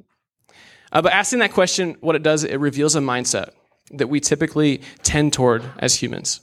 Uh, 0.93 1.03
but 1.03 1.13
asking 1.13 1.39
that 1.41 1.53
question, 1.53 1.97
what 2.01 2.17
it 2.17 2.23
does, 2.23 2.45
it 2.45 2.57
reveals 2.57 2.97
a 2.97 3.01
mindset 3.01 3.51
that 3.93 4.09
we 4.09 4.21
typically 4.21 4.83
tend 5.03 5.33
toward 5.33 5.65
as 5.79 5.97
humans. 5.97 6.41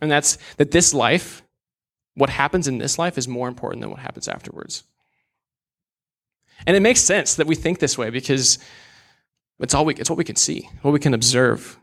And 0.00 0.10
that's 0.10 0.38
that 0.56 0.70
this 0.70 0.94
life, 0.94 1.42
what 2.14 2.30
happens 2.30 2.68
in 2.68 2.78
this 2.78 2.98
life, 2.98 3.18
is 3.18 3.28
more 3.28 3.48
important 3.48 3.82
than 3.82 3.90
what 3.90 4.00
happens 4.00 4.28
afterwards. 4.28 4.84
And 6.66 6.76
it 6.76 6.80
makes 6.80 7.00
sense 7.00 7.34
that 7.36 7.46
we 7.46 7.54
think 7.54 7.78
this 7.78 7.98
way 7.98 8.10
because 8.10 8.58
it's, 9.60 9.74
all 9.74 9.84
we, 9.84 9.94
it's 9.94 10.10
what 10.10 10.18
we 10.18 10.24
can 10.24 10.36
see, 10.36 10.68
what 10.82 10.92
we 10.92 11.00
can 11.00 11.14
observe. 11.14 11.78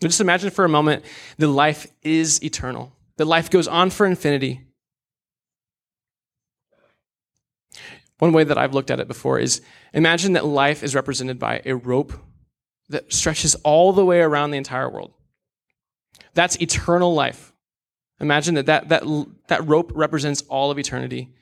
But 0.00 0.08
just 0.08 0.20
imagine 0.20 0.50
for 0.50 0.64
a 0.64 0.68
moment 0.68 1.04
that 1.38 1.48
life 1.48 1.86
is 2.02 2.42
eternal 2.42 2.92
that 3.16 3.26
life 3.26 3.50
goes 3.50 3.68
on 3.68 3.90
for 3.90 4.06
infinity. 4.06 4.60
One 8.18 8.32
way 8.32 8.44
that 8.44 8.58
I've 8.58 8.74
looked 8.74 8.90
at 8.90 9.00
it 9.00 9.08
before 9.08 9.38
is 9.38 9.60
imagine 9.92 10.32
that 10.34 10.44
life 10.44 10.82
is 10.82 10.94
represented 10.94 11.38
by 11.38 11.62
a 11.64 11.74
rope 11.74 12.12
that 12.88 13.12
stretches 13.12 13.54
all 13.56 13.92
the 13.92 14.04
way 14.04 14.20
around 14.20 14.50
the 14.50 14.58
entire 14.58 14.88
world. 14.88 15.12
That's 16.34 16.60
eternal 16.60 17.14
life. 17.14 17.52
Imagine 18.20 18.54
that 18.54 18.66
that, 18.66 18.88
that, 18.88 19.26
that 19.48 19.66
rope 19.66 19.90
represents 19.94 20.42
all 20.42 20.70
of 20.70 20.78
eternity. 20.78 21.34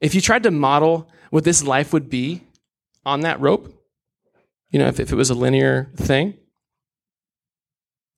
If 0.00 0.14
you 0.14 0.20
tried 0.20 0.44
to 0.44 0.50
model 0.50 1.10
what 1.30 1.44
this 1.44 1.62
life 1.62 1.92
would 1.92 2.08
be 2.08 2.42
on 3.04 3.20
that 3.20 3.40
rope, 3.40 3.77
you 4.70 4.78
know, 4.78 4.88
if, 4.88 5.00
if 5.00 5.12
it 5.12 5.16
was 5.16 5.30
a 5.30 5.34
linear 5.34 5.90
thing, 5.96 6.34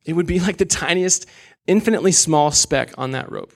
it 0.05 0.15
would 0.15 0.27
be 0.27 0.41
like 0.41 0.57
the 0.57 0.65
tiniest 0.65 1.27
infinitely 1.67 2.13
small 2.13 2.51
speck 2.51 2.93
on 2.99 3.13
that 3.13 3.31
rope 3.31 3.53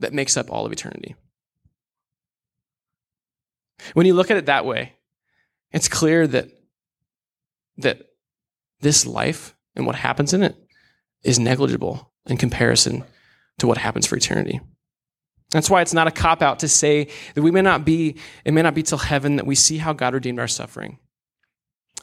that 0.00 0.12
makes 0.12 0.36
up 0.36 0.50
all 0.50 0.66
of 0.66 0.72
eternity. 0.72 1.14
When 3.94 4.06
you 4.06 4.14
look 4.14 4.30
at 4.30 4.36
it 4.36 4.46
that 4.46 4.66
way, 4.66 4.94
it's 5.72 5.88
clear 5.88 6.26
that, 6.26 6.48
that 7.78 8.02
this 8.80 9.06
life 9.06 9.56
and 9.76 9.86
what 9.86 9.96
happens 9.96 10.34
in 10.34 10.42
it 10.42 10.56
is 11.22 11.38
negligible 11.38 12.12
in 12.26 12.36
comparison 12.36 13.04
to 13.58 13.66
what 13.66 13.78
happens 13.78 14.06
for 14.06 14.16
eternity. 14.16 14.60
That's 15.50 15.70
why 15.70 15.82
it's 15.82 15.94
not 15.94 16.06
a 16.06 16.12
cop 16.12 16.42
out 16.42 16.60
to 16.60 16.68
say 16.68 17.08
that 17.34 17.42
we 17.42 17.50
may 17.50 17.62
not 17.62 17.84
be, 17.84 18.16
it 18.44 18.52
may 18.52 18.62
not 18.62 18.74
be 18.74 18.82
till 18.82 18.98
heaven 18.98 19.36
that 19.36 19.46
we 19.46 19.54
see 19.54 19.78
how 19.78 19.92
God 19.92 20.14
redeemed 20.14 20.38
our 20.38 20.48
suffering. 20.48 20.98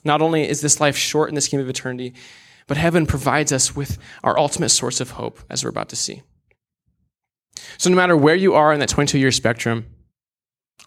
Not 0.04 0.22
only 0.22 0.48
is 0.48 0.62
this 0.62 0.80
life 0.80 0.96
short 0.96 1.30
in 1.30 1.36
the 1.36 1.42
scheme 1.42 1.60
of 1.60 1.70
eternity, 1.70 2.14
but 2.68 2.78
heaven 2.78 3.06
provides 3.06 3.52
us 3.52 3.76
with 3.76 3.98
our 4.24 4.38
ultimate 4.38 4.70
source 4.70 5.00
of 5.00 5.12
hope, 5.12 5.40
as 5.50 5.64
we're 5.64 5.70
about 5.70 5.90
to 5.90 5.96
see. 5.96 6.22
So, 7.78 7.90
no 7.90 7.96
matter 7.96 8.16
where 8.16 8.36
you 8.36 8.54
are 8.54 8.74
in 8.74 8.80
that 8.82 8.90
22 8.90 9.18
year 9.18 9.32
spectrum, 9.32 9.88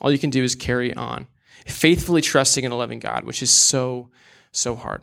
all 0.01 0.13
you 0.13 0.19
can 0.19 0.31
do 0.31 0.45
is 0.45 0.55
carry 0.55 0.95
on, 0.95 1.27
faithfully 1.67 2.21
trusting 2.21 2.65
in 2.65 2.73
a 2.73 2.77
loving 2.77 3.01
God, 3.01 3.25
which 3.25 3.43
is 3.43 3.51
so, 3.51 4.11
so 4.53 4.77
hard. 4.77 5.03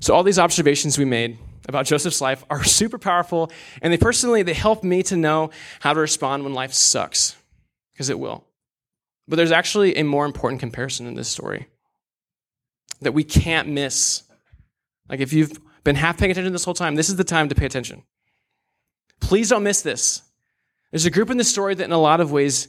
So, 0.00 0.14
all 0.14 0.22
these 0.22 0.38
observations 0.38 0.98
we 0.98 1.04
made 1.04 1.38
about 1.66 1.86
Joseph's 1.86 2.20
life 2.20 2.44
are 2.50 2.62
super 2.78 2.98
powerful, 2.98 3.50
and 3.82 3.92
they 3.92 3.98
personally 3.98 4.42
they 4.42 4.54
help 4.54 4.84
me 4.84 5.02
to 5.04 5.16
know 5.16 5.50
how 5.80 5.92
to 5.92 6.00
respond 6.00 6.44
when 6.44 6.54
life 6.54 6.72
sucks, 6.72 7.36
because 7.92 8.10
it 8.10 8.18
will. 8.18 8.44
But 9.26 9.36
there's 9.36 9.52
actually 9.52 9.96
a 9.96 10.04
more 10.04 10.24
important 10.24 10.60
comparison 10.60 11.06
in 11.06 11.14
this 11.14 11.28
story 11.28 11.66
that 13.00 13.12
we 13.12 13.24
can't 13.24 13.68
miss 13.68 14.22
like 15.08 15.20
if 15.20 15.32
you've 15.32 15.58
been 15.84 15.96
half 15.96 16.18
paying 16.18 16.30
attention 16.30 16.52
this 16.52 16.64
whole 16.64 16.74
time, 16.74 16.94
this 16.94 17.08
is 17.08 17.16
the 17.16 17.24
time 17.24 17.48
to 17.48 17.54
pay 17.54 17.66
attention. 17.66 18.02
Please 19.20 19.48
don't 19.48 19.62
miss 19.62 19.82
this. 19.82 20.22
There's 20.90 21.06
a 21.06 21.10
group 21.10 21.30
in 21.30 21.36
the 21.36 21.44
story 21.44 21.74
that, 21.74 21.84
in 21.84 21.92
a 21.92 21.98
lot 21.98 22.20
of 22.20 22.32
ways, 22.32 22.68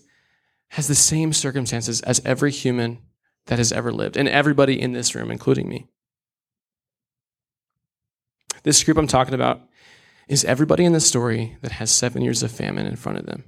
has 0.70 0.88
the 0.88 0.96
same 0.96 1.34
circumstances 1.34 2.02
as 2.02 2.22
every 2.26 2.52
human 2.52 3.00
that 3.48 3.58
has 3.58 3.72
ever 3.72 3.92
lived, 3.92 4.18
and 4.18 4.28
everybody 4.28 4.80
in 4.80 4.92
this 4.92 5.16
room, 5.16 5.32
including 5.32 5.68
me. 5.68 5.88
This 8.64 8.84
group 8.84 8.98
I'm 8.98 9.08
talking 9.08 9.34
about 9.34 9.62
is 10.28 10.46
everybody 10.46 10.86
in 10.86 10.94
the 10.94 11.00
story 11.00 11.58
that 11.62 11.72
has 11.74 11.90
seven 11.90 12.22
years 12.22 12.44
of 12.44 12.52
famine 12.52 12.86
in 12.86 12.96
front 12.96 13.18
of 13.18 13.26
them. 13.26 13.46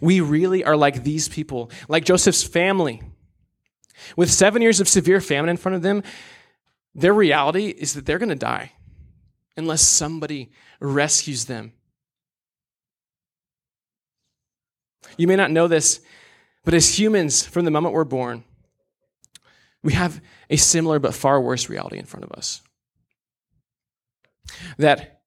We 0.00 0.20
really 0.20 0.64
are 0.64 0.76
like 0.76 1.04
these 1.04 1.28
people, 1.28 1.70
like 1.88 2.04
Joseph's 2.04 2.42
family 2.42 3.02
with 4.16 4.30
seven 4.30 4.62
years 4.62 4.80
of 4.80 4.88
severe 4.88 5.20
famine 5.20 5.48
in 5.48 5.56
front 5.56 5.76
of 5.76 5.82
them, 5.82 6.02
their 6.94 7.14
reality 7.14 7.68
is 7.68 7.94
that 7.94 8.06
they're 8.06 8.18
going 8.18 8.28
to 8.30 8.34
die 8.34 8.72
unless 9.56 9.82
somebody 9.82 10.50
rescues 10.80 11.46
them. 11.46 11.72
You 15.16 15.26
may 15.26 15.36
not 15.36 15.50
know 15.50 15.68
this, 15.68 16.00
but 16.64 16.74
as 16.74 16.98
humans, 16.98 17.44
from 17.46 17.64
the 17.64 17.70
moment 17.70 17.94
we're 17.94 18.04
born, 18.04 18.44
we 19.82 19.92
have 19.92 20.20
a 20.50 20.56
similar 20.56 20.98
but 20.98 21.14
far 21.14 21.40
worse 21.40 21.68
reality 21.68 21.98
in 21.98 22.06
front 22.06 22.24
of 22.24 22.32
us. 22.32 22.60
That 24.78 25.20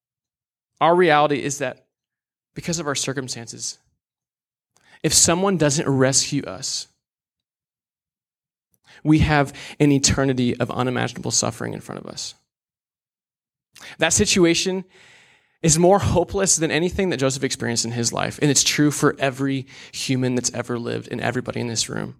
our 0.81 0.95
reality 0.95 1.41
is 1.41 1.59
that 1.59 1.87
because 2.53 2.79
of 2.79 2.87
our 2.87 2.95
circumstances, 2.95 3.77
if 5.03 5.13
someone 5.13 5.57
doesn't 5.57 5.87
rescue 5.87 6.43
us, 6.43 6.87
we 9.03 9.19
have 9.19 9.53
an 9.79 9.91
eternity 9.91 10.57
of 10.57 10.69
unimaginable 10.71 11.31
suffering 11.31 11.73
in 11.73 11.79
front 11.79 12.01
of 12.01 12.07
us. 12.07 12.35
That 13.97 14.13
situation 14.13 14.83
is 15.61 15.77
more 15.77 15.99
hopeless 15.99 16.55
than 16.55 16.71
anything 16.71 17.09
that 17.09 17.17
Joseph 17.17 17.43
experienced 17.43 17.85
in 17.85 17.91
his 17.91 18.13
life. 18.13 18.39
And 18.41 18.49
it's 18.49 18.63
true 18.63 18.91
for 18.91 19.15
every 19.19 19.67
human 19.91 20.35
that's 20.35 20.53
ever 20.53 20.79
lived 20.79 21.09
and 21.11 21.19
everybody 21.21 21.59
in 21.59 21.67
this 21.67 21.89
room. 21.89 22.15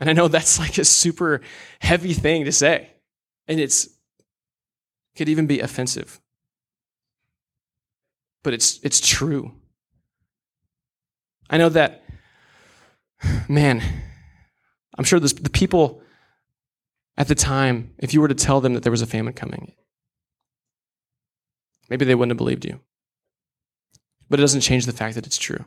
And 0.00 0.10
I 0.10 0.12
know 0.12 0.28
that's 0.28 0.58
like 0.58 0.78
a 0.78 0.84
super 0.84 1.40
heavy 1.80 2.12
thing 2.12 2.44
to 2.44 2.52
say. 2.52 2.90
And 3.46 3.60
it's 3.60 3.88
could 5.14 5.28
even 5.28 5.46
be 5.46 5.60
offensive. 5.60 6.20
But 8.42 8.54
it's 8.54 8.80
it's 8.82 9.00
true. 9.00 9.52
I 11.52 11.58
know 11.58 11.68
that 11.68 12.02
man, 13.48 13.82
I'm 14.96 15.04
sure 15.04 15.20
this, 15.20 15.32
the 15.32 15.50
people 15.50 16.02
at 17.16 17.28
the 17.28 17.34
time, 17.34 17.94
if 17.98 18.14
you 18.14 18.20
were 18.20 18.28
to 18.28 18.34
tell 18.34 18.60
them 18.60 18.74
that 18.74 18.82
there 18.82 18.90
was 18.90 19.02
a 19.02 19.06
famine 19.06 19.34
coming, 19.34 19.72
maybe 21.88 22.04
they 22.04 22.14
wouldn't 22.14 22.30
have 22.30 22.38
believed 22.38 22.64
you. 22.64 22.80
But 24.28 24.40
it 24.40 24.42
doesn't 24.42 24.62
change 24.62 24.86
the 24.86 24.92
fact 24.92 25.14
that 25.14 25.26
it's 25.26 25.36
true. 25.36 25.64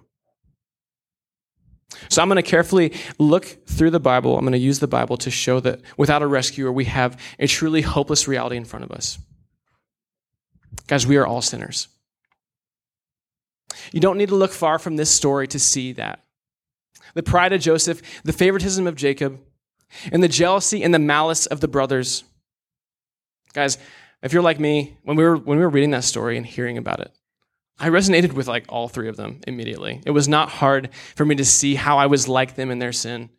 So 2.10 2.22
I'm 2.22 2.28
going 2.28 2.38
to 2.38 2.50
carefully 2.50 2.94
look 3.20 3.46
through 3.68 3.92
the 3.92 4.00
Bible. 4.00 4.38
I'm 4.38 4.44
going 4.44 4.54
to 4.54 4.58
use 4.58 4.80
the 4.80 4.88
Bible 4.88 5.18
to 5.18 5.30
show 5.30 5.60
that 5.62 5.82
without 5.98 6.24
a 6.24 6.28
rescuer, 6.28 6.72
we 6.72 6.86
have 6.86 7.20
a 7.40 7.48
truly 7.48 7.82
hopeless 7.82 8.28
reality 8.28 8.58
in 8.58 8.66
front 8.66 8.84
of 8.84 8.92
us. 8.92 9.20
Guys, 10.88 11.06
we 11.06 11.16
are 11.18 11.28
all 11.28 11.42
sinners. 11.42 11.88
You 13.92 14.00
don't 14.00 14.18
need 14.18 14.30
to 14.30 14.36
look 14.36 14.52
far 14.52 14.80
from 14.80 14.96
this 14.96 15.12
story 15.12 15.48
to 15.48 15.60
see 15.60 15.94
that. 15.94 16.24
The 17.14 17.24
pride 17.24 17.54
of 17.54 17.62
Joseph, 17.62 18.02
the 18.24 18.34
favoritism 18.34 18.88
of 18.88 18.96
Jacob, 18.96 19.40
and 20.12 20.22
the 20.22 20.28
jealousy 20.28 20.84
and 20.84 20.94
the 20.94 21.00
malice 21.00 21.46
of 21.46 21.62
the 21.62 21.68
brothers. 21.68 22.24
Guys, 23.54 23.78
if 24.22 24.34
you're 24.34 24.44
like 24.44 24.60
me, 24.60 24.98
when 25.04 25.16
we 25.16 25.24
were 25.24 25.38
when 25.38 25.58
we 25.58 25.64
were 25.64 25.70
reading 25.70 25.92
that 25.92 26.04
story 26.04 26.36
and 26.36 26.46
hearing 26.46 26.78
about 26.78 27.00
it, 27.00 27.12
I 27.80 27.90
resonated 27.90 28.34
with 28.34 28.48
like 28.48 28.66
all 28.70 28.88
three 28.88 29.08
of 29.08 29.18
them 29.18 29.42
immediately. 29.48 30.02
It 30.06 30.12
was 30.12 30.28
not 30.28 30.50
hard 30.50 30.90
for 31.16 31.26
me 31.26 31.36
to 31.36 31.46
see 31.46 31.76
how 31.76 31.98
I 31.98 32.08
was 32.08 32.28
like 32.28 32.56
them 32.56 32.72
in 32.72 32.80
their 32.80 32.94
sin. 32.94 33.30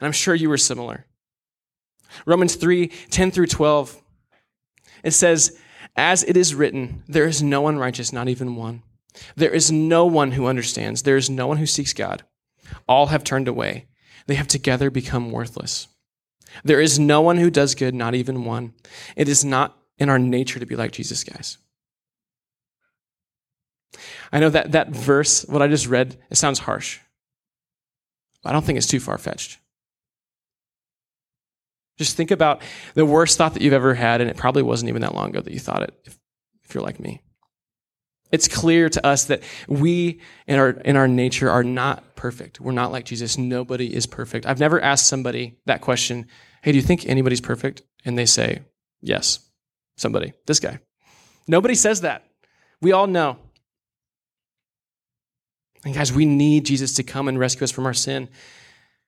And 0.00 0.06
I'm 0.06 0.12
sure 0.12 0.34
you 0.34 0.48
were 0.48 0.58
similar. 0.58 1.06
Romans 2.26 2.54
3 2.54 2.88
10 2.88 3.30
through 3.30 3.46
12. 3.46 4.00
It 5.02 5.12
says, 5.12 5.58
As 5.96 6.22
it 6.24 6.36
is 6.36 6.54
written, 6.54 7.02
there 7.08 7.26
is 7.26 7.42
no 7.42 7.60
one 7.60 7.78
righteous, 7.78 8.12
not 8.12 8.28
even 8.28 8.56
one. 8.56 8.82
There 9.36 9.52
is 9.52 9.70
no 9.72 10.06
one 10.06 10.32
who 10.32 10.46
understands. 10.46 11.02
There 11.02 11.16
is 11.16 11.30
no 11.30 11.46
one 11.46 11.56
who 11.56 11.66
seeks 11.66 11.92
God. 11.92 12.24
All 12.86 13.06
have 13.06 13.24
turned 13.24 13.48
away. 13.48 13.86
They 14.26 14.34
have 14.34 14.48
together 14.48 14.90
become 14.90 15.32
worthless. 15.32 15.88
There 16.64 16.80
is 16.80 16.98
no 16.98 17.20
one 17.20 17.36
who 17.36 17.50
does 17.50 17.74
good, 17.74 17.94
not 17.94 18.14
even 18.14 18.44
one. 18.44 18.74
It 19.16 19.28
is 19.28 19.44
not 19.44 19.76
in 19.98 20.08
our 20.08 20.18
nature 20.18 20.60
to 20.60 20.66
be 20.66 20.76
like 20.76 20.92
Jesus, 20.92 21.24
guys. 21.24 21.58
I 24.32 24.40
know 24.40 24.50
that 24.50 24.72
that 24.72 24.90
verse, 24.90 25.44
what 25.46 25.62
I 25.62 25.68
just 25.68 25.86
read, 25.86 26.18
it 26.30 26.36
sounds 26.36 26.58
harsh. 26.58 27.00
I 28.44 28.52
don't 28.52 28.64
think 28.64 28.78
it's 28.78 28.86
too 28.86 29.00
far 29.00 29.18
fetched. 29.18 29.58
Just 31.96 32.16
think 32.16 32.30
about 32.30 32.62
the 32.94 33.06
worst 33.06 33.36
thought 33.36 33.54
that 33.54 33.62
you've 33.62 33.72
ever 33.72 33.94
had, 33.94 34.20
and 34.20 34.30
it 34.30 34.36
probably 34.36 34.62
wasn't 34.62 34.88
even 34.88 35.02
that 35.02 35.14
long 35.14 35.30
ago 35.30 35.40
that 35.40 35.52
you 35.52 35.58
thought 35.58 35.82
it, 35.82 35.94
if, 36.04 36.18
if 36.64 36.74
you're 36.74 36.84
like 36.84 37.00
me. 37.00 37.22
It's 38.30 38.48
clear 38.48 38.88
to 38.90 39.06
us 39.06 39.24
that 39.26 39.42
we 39.68 40.20
in 40.46 40.58
our, 40.58 40.70
in 40.70 40.96
our 40.96 41.08
nature 41.08 41.50
are 41.50 41.64
not 41.64 42.14
perfect. 42.14 42.60
We're 42.60 42.72
not 42.72 42.92
like 42.92 43.04
Jesus. 43.04 43.38
Nobody 43.38 43.94
is 43.94 44.06
perfect. 44.06 44.46
I've 44.46 44.60
never 44.60 44.80
asked 44.80 45.06
somebody 45.06 45.58
that 45.66 45.80
question, 45.80 46.26
hey, 46.62 46.72
do 46.72 46.76
you 46.76 46.82
think 46.82 47.06
anybody's 47.06 47.40
perfect? 47.40 47.82
And 48.04 48.18
they 48.18 48.26
say, 48.26 48.60
yes, 49.00 49.40
somebody, 49.96 50.34
this 50.46 50.60
guy. 50.60 50.78
Nobody 51.46 51.74
says 51.74 52.02
that. 52.02 52.24
We 52.80 52.92
all 52.92 53.06
know. 53.06 53.38
And 55.84 55.94
guys, 55.94 56.12
we 56.12 56.26
need 56.26 56.66
Jesus 56.66 56.94
to 56.94 57.02
come 57.02 57.28
and 57.28 57.38
rescue 57.38 57.64
us 57.64 57.70
from 57.70 57.86
our 57.86 57.94
sin 57.94 58.28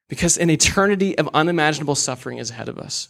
because 0.09 0.39
an 0.39 0.51
eternity 0.51 1.19
of 1.19 1.29
unimaginable 1.35 1.95
suffering 1.95 2.39
is 2.39 2.51
ahead 2.51 2.69
of 2.69 2.79
us. 2.79 3.09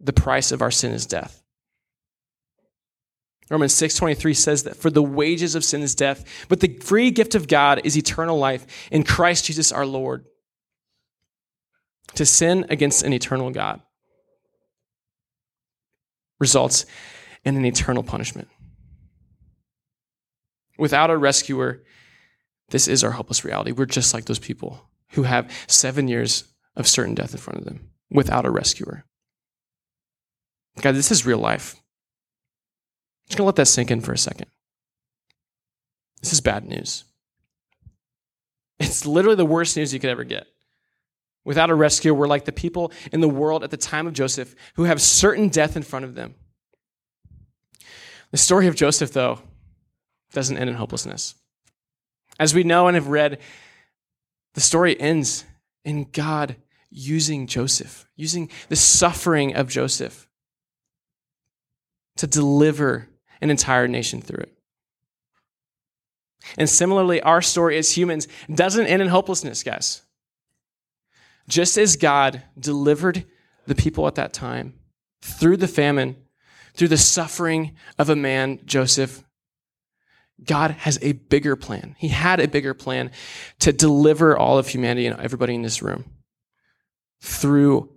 The 0.00 0.12
price 0.12 0.50
of 0.50 0.62
our 0.62 0.70
sin 0.70 0.92
is 0.92 1.06
death. 1.06 1.39
Romans 3.50 3.74
6:23 3.74 4.32
says 4.32 4.62
that 4.62 4.76
for 4.76 4.90
the 4.90 5.02
wages 5.02 5.54
of 5.54 5.64
sin 5.64 5.82
is 5.82 5.94
death, 5.94 6.24
but 6.48 6.60
the 6.60 6.78
free 6.78 7.10
gift 7.10 7.34
of 7.34 7.48
God 7.48 7.80
is 7.84 7.98
eternal 7.98 8.38
life 8.38 8.88
in 8.92 9.02
Christ 9.02 9.46
Jesus 9.46 9.72
our 9.72 9.84
Lord. 9.84 10.24
To 12.14 12.24
sin 12.24 12.64
against 12.68 13.02
an 13.02 13.12
eternal 13.12 13.50
God 13.50 13.82
results 16.38 16.86
in 17.44 17.56
an 17.56 17.64
eternal 17.64 18.02
punishment. 18.02 18.48
Without 20.78 21.10
a 21.10 21.16
rescuer, 21.16 21.82
this 22.70 22.88
is 22.88 23.04
our 23.04 23.12
hopeless 23.12 23.44
reality. 23.44 23.72
We're 23.72 23.86
just 23.86 24.14
like 24.14 24.24
those 24.24 24.38
people 24.38 24.88
who 25.10 25.24
have 25.24 25.50
seven 25.66 26.08
years 26.08 26.44
of 26.76 26.88
certain 26.88 27.14
death 27.14 27.32
in 27.32 27.38
front 27.38 27.58
of 27.58 27.64
them 27.64 27.90
without 28.10 28.46
a 28.46 28.50
rescuer. 28.50 29.04
God, 30.80 30.94
this 30.94 31.10
is 31.10 31.26
real 31.26 31.38
life. 31.38 31.79
Just 33.30 33.38
going 33.38 33.44
to 33.44 33.46
let 33.46 33.56
that 33.56 33.66
sink 33.66 33.92
in 33.92 34.00
for 34.00 34.12
a 34.12 34.18
second. 34.18 34.46
This 36.20 36.32
is 36.32 36.40
bad 36.40 36.64
news. 36.64 37.04
It's 38.80 39.06
literally 39.06 39.36
the 39.36 39.46
worst 39.46 39.76
news 39.76 39.94
you 39.94 40.00
could 40.00 40.10
ever 40.10 40.24
get. 40.24 40.48
Without 41.44 41.70
a 41.70 41.74
rescue, 41.76 42.12
we're 42.12 42.26
like 42.26 42.44
the 42.44 42.50
people 42.50 42.90
in 43.12 43.20
the 43.20 43.28
world 43.28 43.62
at 43.62 43.70
the 43.70 43.76
time 43.76 44.08
of 44.08 44.14
Joseph 44.14 44.56
who 44.74 44.82
have 44.82 45.00
certain 45.00 45.48
death 45.48 45.76
in 45.76 45.84
front 45.84 46.04
of 46.04 46.16
them. 46.16 46.34
The 48.32 48.36
story 48.36 48.66
of 48.66 48.74
Joseph, 48.74 49.12
though, 49.12 49.38
doesn't 50.32 50.58
end 50.58 50.68
in 50.68 50.74
hopelessness. 50.74 51.36
As 52.40 52.52
we 52.52 52.64
know 52.64 52.88
and 52.88 52.96
have 52.96 53.06
read, 53.06 53.38
the 54.54 54.60
story 54.60 55.00
ends 55.00 55.44
in 55.84 56.08
God 56.10 56.56
using 56.90 57.46
Joseph, 57.46 58.08
using 58.16 58.50
the 58.68 58.74
suffering 58.74 59.54
of 59.54 59.68
Joseph 59.68 60.28
to 62.16 62.26
deliver 62.26 63.06
an 63.40 63.50
entire 63.50 63.88
nation 63.88 64.20
through 64.20 64.42
it. 64.42 64.56
And 66.56 66.68
similarly, 66.68 67.20
our 67.20 67.42
story 67.42 67.76
as 67.76 67.96
humans 67.96 68.26
doesn't 68.52 68.86
end 68.86 69.02
in 69.02 69.08
hopelessness, 69.08 69.62
guys. 69.62 70.02
Just 71.48 71.76
as 71.76 71.96
God 71.96 72.42
delivered 72.58 73.26
the 73.66 73.74
people 73.74 74.06
at 74.06 74.14
that 74.14 74.32
time 74.32 74.74
through 75.20 75.56
the 75.58 75.68
famine, 75.68 76.16
through 76.74 76.88
the 76.88 76.96
suffering 76.96 77.76
of 77.98 78.08
a 78.08 78.16
man, 78.16 78.60
Joseph, 78.64 79.24
God 80.42 80.70
has 80.70 80.98
a 81.02 81.12
bigger 81.12 81.56
plan. 81.56 81.96
He 81.98 82.08
had 82.08 82.40
a 82.40 82.48
bigger 82.48 82.72
plan 82.72 83.10
to 83.58 83.72
deliver 83.72 84.36
all 84.36 84.58
of 84.58 84.68
humanity 84.68 85.06
and 85.06 85.20
everybody 85.20 85.54
in 85.54 85.62
this 85.62 85.82
room 85.82 86.04
through 87.20 87.90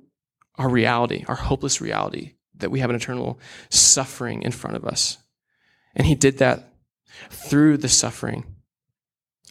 our 0.55 0.69
reality, 0.69 1.23
our 1.27 1.35
hopeless 1.35 1.79
reality 1.79 2.33
that 2.55 2.69
we 2.69 2.79
have 2.79 2.89
an 2.89 2.95
eternal 2.95 3.39
suffering 3.69 4.43
in 4.43 4.51
front 4.51 4.75
of 4.75 4.85
us. 4.85 5.17
And 5.95 6.07
he 6.07 6.15
did 6.15 6.39
that 6.39 6.73
through 7.29 7.77
the 7.77 7.89
suffering 7.89 8.45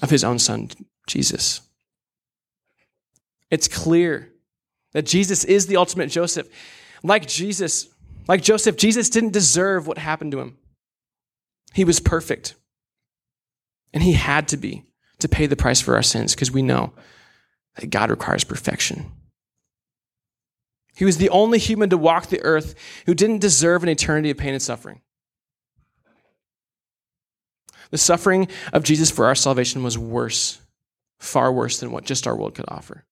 of 0.01 0.11
his 0.11 0.25
own 0.25 0.39
son, 0.39 0.71
Jesus. 1.07 1.61
It's 3.51 3.69
clear 3.69 4.33
that 4.93 5.07
Jesus 5.07 5.45
is 5.45 5.67
the 5.67 5.77
ultimate 5.77 6.11
Joseph. 6.11 6.49
Like 7.03 7.27
Jesus, 7.27 7.89
like 8.29 8.43
Joseph, 8.43 8.77
Jesus 8.77 9.11
didn't 9.11 9.33
deserve 9.33 9.87
what 9.87 9.99
happened 9.99 10.33
to 10.33 10.41
him. 10.41 10.57
He 11.75 11.85
was 11.85 12.01
perfect. 12.01 12.55
And 13.93 14.03
he 14.03 14.13
had 14.13 14.49
to 14.49 14.57
be 14.57 14.85
to 15.19 15.29
pay 15.29 15.47
the 15.47 15.57
price 15.57 15.81
for 15.81 15.95
our 15.95 16.03
sins 16.03 16.35
because 16.35 16.51
we 16.51 16.63
know 16.63 16.93
that 17.77 17.91
God 17.91 18.11
requires 18.11 18.45
perfection. 18.45 19.13
He 20.95 21.05
was 21.05 21.17
the 21.17 21.31
only 21.31 21.59
human 21.59 21.91
to 21.91 21.99
walk 21.99 22.27
the 22.27 22.43
earth 22.43 22.75
who 23.07 23.15
didn't 23.15 23.39
deserve 23.39 23.83
an 23.83 23.89
eternity 23.89 24.31
of 24.31 24.37
pain 24.37 24.53
and 24.53 24.63
suffering. 24.63 25.01
The 27.93 27.99
suffering 27.99 28.49
of 28.73 28.83
Jesus 28.83 29.11
for 29.11 29.27
our 29.27 29.35
salvation 29.35 29.85
was 29.85 29.99
worse, 29.99 30.61
far 31.21 31.53
worse 31.53 31.79
than 31.79 31.93
what 31.93 32.07
just 32.07 32.27
our 32.27 32.35
world 32.35 32.55
could 32.55 32.65
offer. 32.67 33.05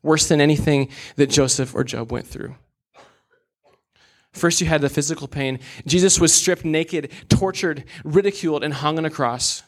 Worse 0.00 0.28
than 0.28 0.40
anything 0.40 0.88
that 1.16 1.28
Joseph 1.28 1.74
or 1.74 1.82
Job 1.82 2.12
went 2.12 2.26
through. 2.26 2.54
First, 4.32 4.60
you 4.60 4.68
had 4.68 4.80
the 4.80 4.88
physical 4.88 5.26
pain. 5.26 5.58
Jesus 5.86 6.20
was 6.20 6.32
stripped 6.32 6.64
naked, 6.64 7.10
tortured, 7.28 7.84
ridiculed, 8.04 8.62
and 8.62 8.74
hung 8.74 8.96
on 8.96 9.04
a 9.04 9.10
cross. 9.10 9.64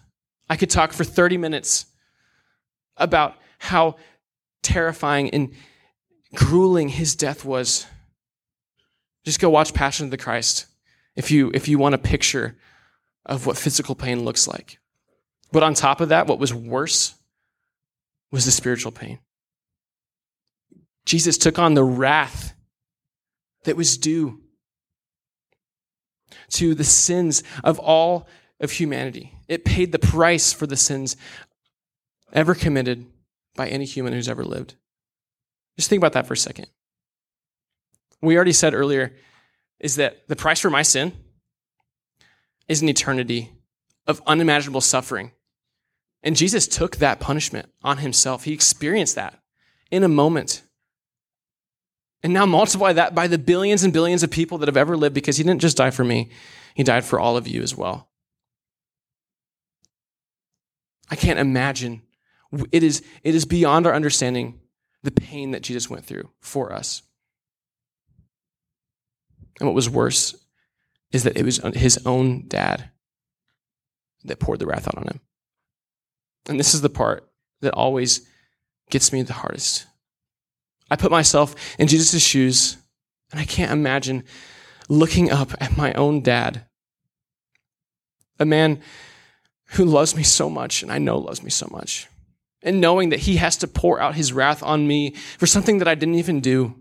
I 0.49 0.57
could 0.57 0.70
talk 0.70 0.93
for 0.93 1.05
30 1.05 1.36
minutes 1.36 1.86
about 2.97 3.34
how 3.59 3.97
terrifying 4.62 5.30
and 5.30 5.53
grueling 6.34 6.91
his 6.91 7.16
death 7.16 7.45
was. 7.45 7.86
Just 9.24 9.41
go 9.41 9.51
watch 9.51 9.74
Passion 9.74 10.05
of 10.05 10.11
the 10.12 10.16
Christ 10.16 10.66
if 11.16 11.32
you, 11.32 11.51
if 11.55 11.66
you 11.66 11.76
want 11.78 11.97
a 11.97 11.99
picture 11.99 12.57
of 13.29 13.47
what 13.47 13.57
physical 13.57 13.95
pain 13.95 14.24
looks 14.24 14.49
like. 14.49 14.79
But 15.53 15.62
on 15.62 15.74
top 15.74 16.01
of 16.01 16.09
that, 16.09 16.26
what 16.26 16.39
was 16.39 16.53
worse 16.53 17.14
was 18.31 18.45
the 18.45 18.51
spiritual 18.51 18.93
pain. 18.93 19.20
Jesus 21.05 21.39
took 21.39 21.59
on 21.59 21.74
the 21.74 21.85
wrath 21.85 22.55
that 23.64 23.76
was 23.76 23.97
due. 23.97 24.41
to 26.51 26.74
the 26.74 26.85
sins 26.85 27.43
of 27.64 27.79
all 27.79 28.26
of 28.61 28.72
humanity. 28.72 29.33
It 29.49 29.64
paid 29.64 29.93
the 29.93 29.99
price 29.99 30.53
for 30.53 30.66
the 30.66 30.76
sins 30.76 31.16
ever 32.33 32.55
committed 32.55 33.07
by 33.55 33.68
any 33.68 33.85
human 33.85 34.12
who's 34.12 34.29
ever 34.29 34.45
lived. 34.45 34.74
Just 35.76 35.89
think 35.89 36.01
about 36.01 36.12
that 36.14 36.26
for 36.26 36.35
a 36.35 36.39
second. 36.39 36.66
We 38.20 38.37
already 38.37 38.53
said 38.53 38.74
earlier 38.74 39.14
is 39.79 39.97
that 39.97 40.26
the 40.29 40.37
price 40.37 40.61
for 40.61 40.70
my 40.70 40.83
sin 40.83 41.12
is 42.68 42.82
an 42.82 42.88
eternity 42.88 43.52
of 44.06 44.22
unimaginable 44.26 44.80
suffering. 44.80 45.32
And 46.22 46.36
Jesus 46.36 46.68
took 46.68 46.96
that 46.96 47.20
punishment 47.20 47.68
on 47.82 47.98
himself. 47.98 48.44
He 48.44 48.52
experienced 48.52 49.14
that 49.14 49.40
in 49.90 50.02
a 50.02 50.08
moment. 50.08 50.62
And 52.22 52.32
now 52.32 52.46
multiply 52.46 52.92
that 52.92 53.14
by 53.14 53.28
the 53.28 53.38
billions 53.38 53.84
and 53.84 53.92
billions 53.92 54.22
of 54.22 54.30
people 54.30 54.58
that 54.58 54.68
have 54.68 54.76
ever 54.76 54.96
lived 54.96 55.14
because 55.14 55.36
he 55.36 55.44
didn't 55.44 55.60
just 55.60 55.76
die 55.76 55.90
for 55.90 56.04
me, 56.04 56.30
he 56.74 56.82
died 56.82 57.04
for 57.04 57.20
all 57.20 57.36
of 57.36 57.46
you 57.46 57.62
as 57.62 57.76
well. 57.76 58.08
I 61.10 61.16
can't 61.16 61.38
imagine. 61.38 62.02
It 62.72 62.82
is, 62.82 63.02
it 63.22 63.34
is 63.34 63.44
beyond 63.44 63.86
our 63.86 63.94
understanding 63.94 64.60
the 65.02 65.10
pain 65.10 65.52
that 65.52 65.62
Jesus 65.62 65.88
went 65.88 66.04
through 66.04 66.28
for 66.40 66.72
us. 66.72 67.02
And 69.60 69.68
what 69.68 69.74
was 69.74 69.88
worse 69.88 70.34
is 71.12 71.24
that 71.24 71.36
it 71.36 71.44
was 71.44 71.59
his 71.74 71.98
own 72.06 72.46
dad 72.48 72.90
that 74.24 74.38
poured 74.38 74.59
the 74.59 74.66
wrath 74.66 74.88
out 74.88 74.98
on 74.98 75.04
him. 75.04 75.20
And 76.48 76.59
this 76.59 76.74
is 76.74 76.80
the 76.80 76.90
part 76.90 77.28
that 77.61 77.74
always 77.74 78.26
gets 78.90 79.12
me 79.12 79.22
the 79.22 79.32
hardest. 79.32 79.86
I 80.90 80.96
put 80.96 81.11
myself 81.11 81.54
in 81.78 81.88
Jesus' 81.88 82.22
shoes, 82.22 82.76
and 83.30 83.40
I 83.40 83.44
can't 83.44 83.72
imagine 83.72 84.24
looking 84.88 85.30
up 85.30 85.52
at 85.61 85.76
my 85.76 85.92
own 85.92 86.22
dad, 86.22 86.64
a 88.38 88.46
man 88.46 88.80
who 89.72 89.84
loves 89.84 90.16
me 90.16 90.22
so 90.22 90.48
much, 90.48 90.82
and 90.82 90.90
I 90.90 90.98
know 90.98 91.18
loves 91.18 91.42
me 91.42 91.50
so 91.50 91.68
much, 91.70 92.09
and 92.62 92.80
knowing 92.80 93.11
that 93.11 93.20
he 93.20 93.36
has 93.36 93.59
to 93.59 93.68
pour 93.68 94.00
out 94.00 94.14
his 94.14 94.32
wrath 94.32 94.62
on 94.62 94.86
me 94.86 95.14
for 95.36 95.46
something 95.46 95.78
that 95.78 95.88
I 95.88 95.94
didn't 95.94 96.14
even 96.14 96.40
do. 96.40 96.74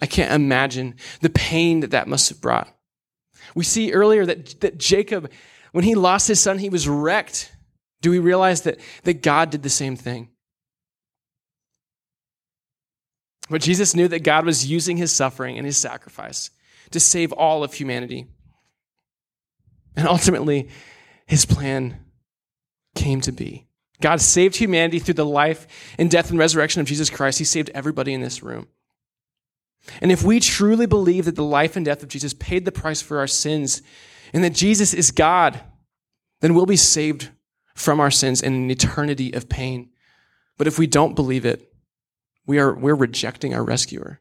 I 0.00 0.06
can't 0.06 0.32
imagine 0.32 0.94
the 1.20 1.30
pain 1.30 1.80
that 1.80 1.90
that 1.90 2.08
must 2.08 2.30
have 2.30 2.40
brought. 2.40 2.73
We 3.54 3.64
see 3.64 3.92
earlier 3.92 4.26
that, 4.26 4.60
that 4.60 4.78
Jacob, 4.78 5.30
when 5.72 5.84
he 5.84 5.94
lost 5.94 6.28
his 6.28 6.40
son, 6.40 6.58
he 6.58 6.68
was 6.68 6.88
wrecked. 6.88 7.52
Do 8.00 8.10
we 8.10 8.18
realize 8.18 8.62
that, 8.62 8.78
that 9.04 9.22
God 9.22 9.50
did 9.50 9.62
the 9.62 9.70
same 9.70 9.96
thing? 9.96 10.28
But 13.50 13.60
Jesus 13.60 13.94
knew 13.94 14.08
that 14.08 14.24
God 14.24 14.46
was 14.46 14.66
using 14.66 14.96
his 14.96 15.12
suffering 15.12 15.58
and 15.58 15.66
his 15.66 15.76
sacrifice 15.76 16.50
to 16.90 17.00
save 17.00 17.32
all 17.32 17.62
of 17.62 17.74
humanity. 17.74 18.26
And 19.96 20.08
ultimately, 20.08 20.68
his 21.26 21.44
plan 21.44 22.04
came 22.94 23.20
to 23.22 23.32
be. 23.32 23.66
God 24.00 24.20
saved 24.20 24.56
humanity 24.56 24.98
through 24.98 25.14
the 25.14 25.26
life 25.26 25.66
and 25.98 26.10
death 26.10 26.30
and 26.30 26.38
resurrection 26.38 26.80
of 26.80 26.86
Jesus 26.86 27.10
Christ. 27.10 27.38
He 27.38 27.44
saved 27.44 27.70
everybody 27.74 28.12
in 28.12 28.20
this 28.20 28.42
room. 28.42 28.66
And 30.00 30.10
if 30.10 30.22
we 30.22 30.40
truly 30.40 30.86
believe 30.86 31.26
that 31.26 31.36
the 31.36 31.44
life 31.44 31.76
and 31.76 31.84
death 31.84 32.02
of 32.02 32.08
Jesus 32.08 32.34
paid 32.34 32.64
the 32.64 32.72
price 32.72 33.02
for 33.02 33.18
our 33.18 33.26
sins 33.26 33.82
and 34.32 34.42
that 34.42 34.54
Jesus 34.54 34.94
is 34.94 35.10
God, 35.10 35.60
then 36.40 36.54
we'll 36.54 36.66
be 36.66 36.76
saved 36.76 37.30
from 37.74 38.00
our 38.00 38.10
sins 38.10 38.42
in 38.42 38.54
an 38.54 38.70
eternity 38.70 39.32
of 39.32 39.48
pain. 39.48 39.90
But 40.56 40.66
if 40.66 40.78
we 40.78 40.86
don't 40.86 41.14
believe 41.14 41.44
it, 41.44 41.72
we 42.46 42.58
are, 42.58 42.74
we're 42.74 42.94
rejecting 42.94 43.54
our 43.54 43.64
rescuer. 43.64 44.20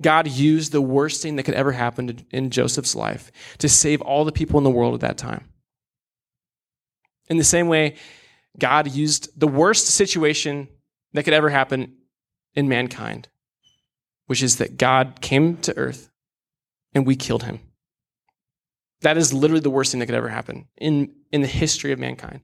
God 0.00 0.28
used 0.28 0.72
the 0.72 0.80
worst 0.80 1.22
thing 1.22 1.36
that 1.36 1.42
could 1.42 1.54
ever 1.54 1.72
happen 1.72 2.24
in 2.30 2.50
Joseph's 2.50 2.94
life 2.94 3.32
to 3.58 3.68
save 3.68 4.00
all 4.00 4.24
the 4.24 4.32
people 4.32 4.58
in 4.58 4.64
the 4.64 4.70
world 4.70 4.94
at 4.94 5.00
that 5.00 5.18
time. 5.18 5.48
In 7.28 7.36
the 7.36 7.44
same 7.44 7.68
way, 7.68 7.96
God 8.58 8.92
used 8.92 9.28
the 9.38 9.48
worst 9.48 9.86
situation 9.86 10.68
that 11.14 11.24
could 11.24 11.34
ever 11.34 11.48
happen 11.48 11.96
in 12.54 12.68
mankind, 12.68 13.28
which 14.26 14.42
is 14.42 14.56
that 14.56 14.78
God 14.78 15.20
came 15.20 15.56
to 15.58 15.76
earth 15.76 16.10
and 16.94 17.06
we 17.06 17.16
killed 17.16 17.44
him. 17.44 17.60
That 19.00 19.16
is 19.16 19.32
literally 19.32 19.60
the 19.60 19.70
worst 19.70 19.90
thing 19.90 20.00
that 20.00 20.06
could 20.06 20.14
ever 20.14 20.28
happen 20.28 20.68
in, 20.76 21.12
in 21.32 21.40
the 21.40 21.48
history 21.48 21.92
of 21.92 21.98
mankind. 21.98 22.40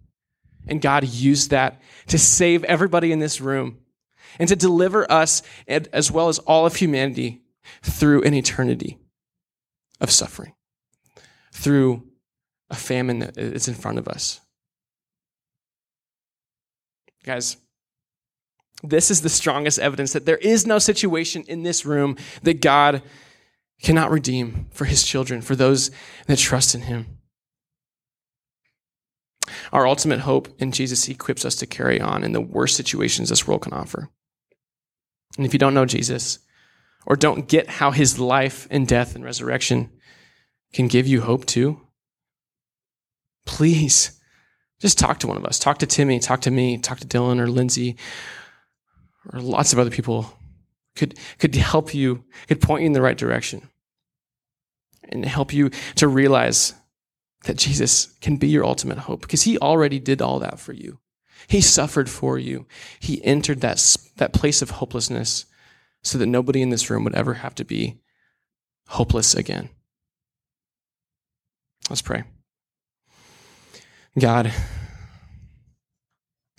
And 0.67 0.83
God 0.83 1.05
used 1.05 1.51
that 1.51 1.81
to 2.09 2.19
save 2.19 2.65
everybody 2.65 3.13
in 3.13 3.21
this 3.21 3.41
room 3.41 3.79
and 4.39 4.49
to 4.49 4.57
deliver 4.57 5.11
us, 5.11 5.43
as 5.67 6.11
well 6.11 6.29
as 6.29 6.39
all 6.41 6.67
of 6.67 6.77
humanity, 6.77 7.43
through 7.83 8.23
an 8.23 8.35
eternity 8.35 8.99
of 10.01 10.11
suffering, 10.11 10.55
through 11.53 12.07
a 12.71 12.75
famine 12.75 13.21
that 13.21 13.39
is 13.39 13.69
in 13.69 13.75
front 13.75 13.99
of 13.99 14.09
us. 14.09 14.41
Guys, 17.25 17.57
this 18.83 19.11
is 19.11 19.23
the 19.23 19.29
strongest 19.29 19.79
evidence 19.79 20.13
that 20.13 20.27
there 20.27 20.37
is 20.37 20.67
no 20.67 20.79
situation 20.79 21.45
in 21.49 21.63
this 21.63 21.85
room 21.85 22.17
that 22.43 22.61
God 22.61 23.03
cannot 23.83 24.11
redeem 24.11 24.67
for 24.71 24.85
his 24.85 25.05
children, 25.05 25.41
for 25.41 25.57
those 25.57 25.91
that 26.27 26.39
trust 26.39 26.75
in 26.75 26.83
him. 26.83 27.19
Our 29.73 29.87
ultimate 29.87 30.21
hope 30.21 30.49
in 30.59 30.73
Jesus 30.73 31.09
equips 31.09 31.45
us 31.45 31.57
to 31.57 31.67
carry 31.67 32.01
on 32.01 32.23
in 32.23 32.33
the 32.33 32.41
worst 32.41 32.77
situations 32.77 33.29
this 33.29 33.47
world 33.47 33.63
can 33.63 33.73
offer. 33.73 34.11
And 35.37 35.47
if 35.47 35.53
you 35.53 35.59
don't 35.59 35.75
know 35.75 35.87
Jesus, 35.87 36.39
or 37.07 37.17
don't 37.17 37.49
get 37.49 37.69
how 37.69 37.91
his 37.91 38.19
life 38.19 38.69
and 38.71 38.87
death 38.87 39.15
and 39.15 39.25
resurrection 39.25 39.91
can 40.73 40.89
give 40.89 41.07
you 41.07 41.23
hope 41.23 41.47
too, 41.47 41.81
please 43.47 44.21
just 44.81 44.99
talk 44.99 45.19
to 45.21 45.27
one 45.27 45.37
of 45.37 45.45
us. 45.45 45.59
Talk 45.59 45.79
to 45.79 45.87
Timmy, 45.87 46.19
talk 46.19 46.43
to 46.43 46.51
me, 46.51 46.79
talk 46.79 46.99
to 46.99 47.07
Dylan 47.07 47.41
or 47.41 47.49
Lindsay, 47.49 47.97
or 49.33 49.41
lots 49.41 49.73
of 49.73 49.79
other 49.79 49.91
people 49.91 50.33
could, 50.97 51.19
could 51.39 51.55
help 51.55 51.95
you, 51.95 52.25
could 52.49 52.61
point 52.61 52.83
you 52.83 52.87
in 52.87 52.93
the 52.93 53.03
right 53.03 53.17
direction 53.17 53.69
and 55.09 55.25
help 55.25 55.53
you 55.53 55.71
to 55.97 56.09
realize 56.09 56.75
that 57.45 57.57
Jesus 57.57 58.07
can 58.21 58.37
be 58.37 58.49
your 58.49 58.65
ultimate 58.65 58.99
hope 58.99 59.21
because 59.21 59.43
he 59.43 59.59
already 59.59 59.99
did 59.99 60.21
all 60.21 60.39
that 60.41 60.59
for 60.59 60.73
you. 60.73 60.99
He 61.47 61.61
suffered 61.61 62.11
for 62.11 62.39
you. 62.39 62.67
He 62.99 63.25
entered 63.25 63.61
that, 63.61 63.97
that 64.17 64.33
place 64.33 64.61
of 64.61 64.71
hopelessness 64.71 65.47
so 66.03 66.19
that 66.19 66.27
nobody 66.27 66.63
in 66.63 66.71
this 66.71 66.91
room 66.91 67.05
would 67.05 67.15
ever 67.15 67.35
have 67.35 67.55
to 67.57 67.65
be 67.65 68.01
hopeless 68.89 69.35
again. 69.35 69.69
Let's 71.89 72.03
pray. 72.03 72.25
God, 74.19 74.53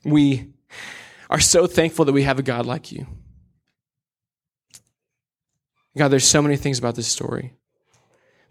we 0.03 0.53
are 1.30 1.39
so 1.39 1.67
thankful 1.67 2.05
that 2.05 2.13
we 2.13 2.23
have 2.23 2.39
a 2.39 2.43
God 2.43 2.65
like 2.65 2.91
you. 2.91 3.05
God, 5.97 6.09
there's 6.09 6.27
so 6.27 6.41
many 6.41 6.55
things 6.55 6.80
about 6.80 6.95
this 6.95 7.07
story 7.07 7.53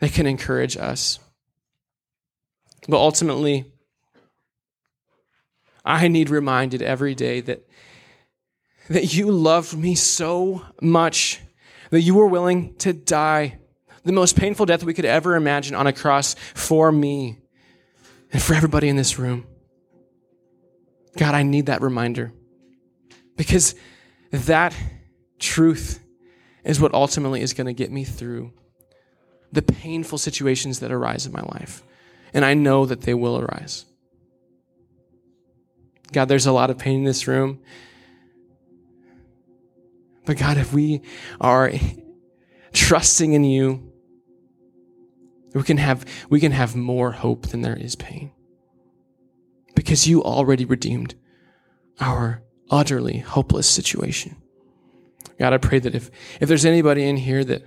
that 0.00 0.12
can 0.12 0.26
encourage 0.26 0.76
us. 0.76 1.18
But 2.88 2.98
ultimately, 2.98 3.64
I 5.84 6.08
need 6.08 6.30
reminded 6.30 6.82
every 6.82 7.14
day 7.14 7.40
that, 7.40 7.66
that 8.88 9.14
you 9.14 9.30
loved 9.30 9.76
me 9.76 9.94
so 9.94 10.62
much 10.80 11.40
that 11.90 12.02
you 12.02 12.14
were 12.14 12.26
willing 12.26 12.74
to 12.76 12.92
die 12.92 13.58
the 14.04 14.12
most 14.12 14.36
painful 14.36 14.66
death 14.66 14.84
we 14.84 14.94
could 14.94 15.04
ever 15.04 15.34
imagine 15.34 15.74
on 15.74 15.86
a 15.86 15.92
cross 15.92 16.34
for 16.54 16.92
me 16.92 17.38
and 18.32 18.42
for 18.42 18.54
everybody 18.54 18.88
in 18.88 18.96
this 18.96 19.18
room. 19.18 19.46
God, 21.16 21.34
I 21.34 21.42
need 21.42 21.66
that 21.66 21.82
reminder 21.82 22.32
because 23.39 23.74
that 24.30 24.76
truth 25.39 26.05
is 26.64 26.78
what 26.78 26.93
ultimately 26.93 27.41
is 27.41 27.55
going 27.55 27.66
to 27.66 27.72
get 27.72 27.91
me 27.91 28.05
through 28.05 28.53
the 29.51 29.62
painful 29.62 30.18
situations 30.18 30.80
that 30.80 30.93
arise 30.93 31.24
in 31.24 31.32
my 31.32 31.41
life 31.41 31.82
and 32.34 32.45
I 32.45 32.55
know 32.55 32.86
that 32.86 33.03
they 33.03 33.14
will 33.14 33.39
arise. 33.39 33.86
God, 36.12 36.26
there's 36.26 36.47
a 36.47 36.53
lot 36.53 36.70
of 36.70 36.78
pain 36.78 36.99
in 36.99 37.05
this 37.05 37.26
room. 37.26 37.61
But 40.24 40.36
God, 40.36 40.59
if 40.59 40.72
we 40.72 41.03
are 41.41 41.72
trusting 42.72 43.32
in 43.32 43.45
you, 43.45 43.93
we 45.55 45.62
can 45.62 45.78
have, 45.78 46.05
we 46.28 46.41
can 46.41 46.53
have 46.53 46.76
more 46.76 47.12
hope 47.12 47.49
than 47.49 47.62
there 47.62 47.76
is 47.76 47.97
pain. 47.97 48.32
Because 49.74 50.07
you 50.07 50.22
already 50.22 50.64
redeemed 50.64 51.14
our 52.01 52.43
utterly 52.70 53.18
hopeless 53.18 53.68
situation. 53.68 54.36
God, 55.38 55.52
I 55.52 55.58
pray 55.58 55.78
that 55.78 55.94
if, 55.94 56.10
if 56.40 56.48
there's 56.48 56.64
anybody 56.64 57.08
in 57.08 57.16
here 57.16 57.44
that 57.44 57.62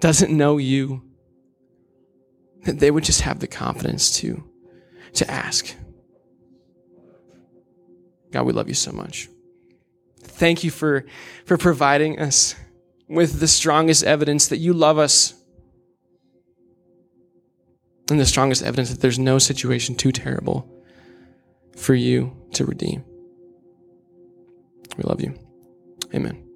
doesn't 0.00 0.36
know 0.36 0.56
you, 0.56 1.02
that 2.64 2.80
they 2.80 2.90
would 2.90 3.04
just 3.04 3.22
have 3.22 3.38
the 3.38 3.46
confidence 3.46 4.10
to, 4.18 4.42
to 5.14 5.30
ask. 5.30 5.74
God, 8.32 8.44
we 8.44 8.52
love 8.52 8.68
you 8.68 8.74
so 8.74 8.92
much. 8.92 9.28
Thank 10.22 10.64
you 10.64 10.70
for, 10.70 11.06
for 11.44 11.56
providing 11.56 12.18
us 12.18 12.54
with 13.08 13.40
the 13.40 13.48
strongest 13.48 14.04
evidence 14.04 14.48
that 14.48 14.58
you 14.58 14.72
love 14.72 14.98
us 14.98 15.34
and 18.10 18.18
the 18.18 18.26
strongest 18.26 18.62
evidence 18.62 18.90
that 18.90 19.00
there's 19.00 19.18
no 19.18 19.38
situation 19.38 19.94
too 19.94 20.12
terrible 20.12 20.79
for 21.76 21.94
you 21.94 22.36
to 22.54 22.64
redeem. 22.64 23.04
We 24.96 25.04
love 25.04 25.20
you. 25.20 25.34
Amen. 26.14 26.49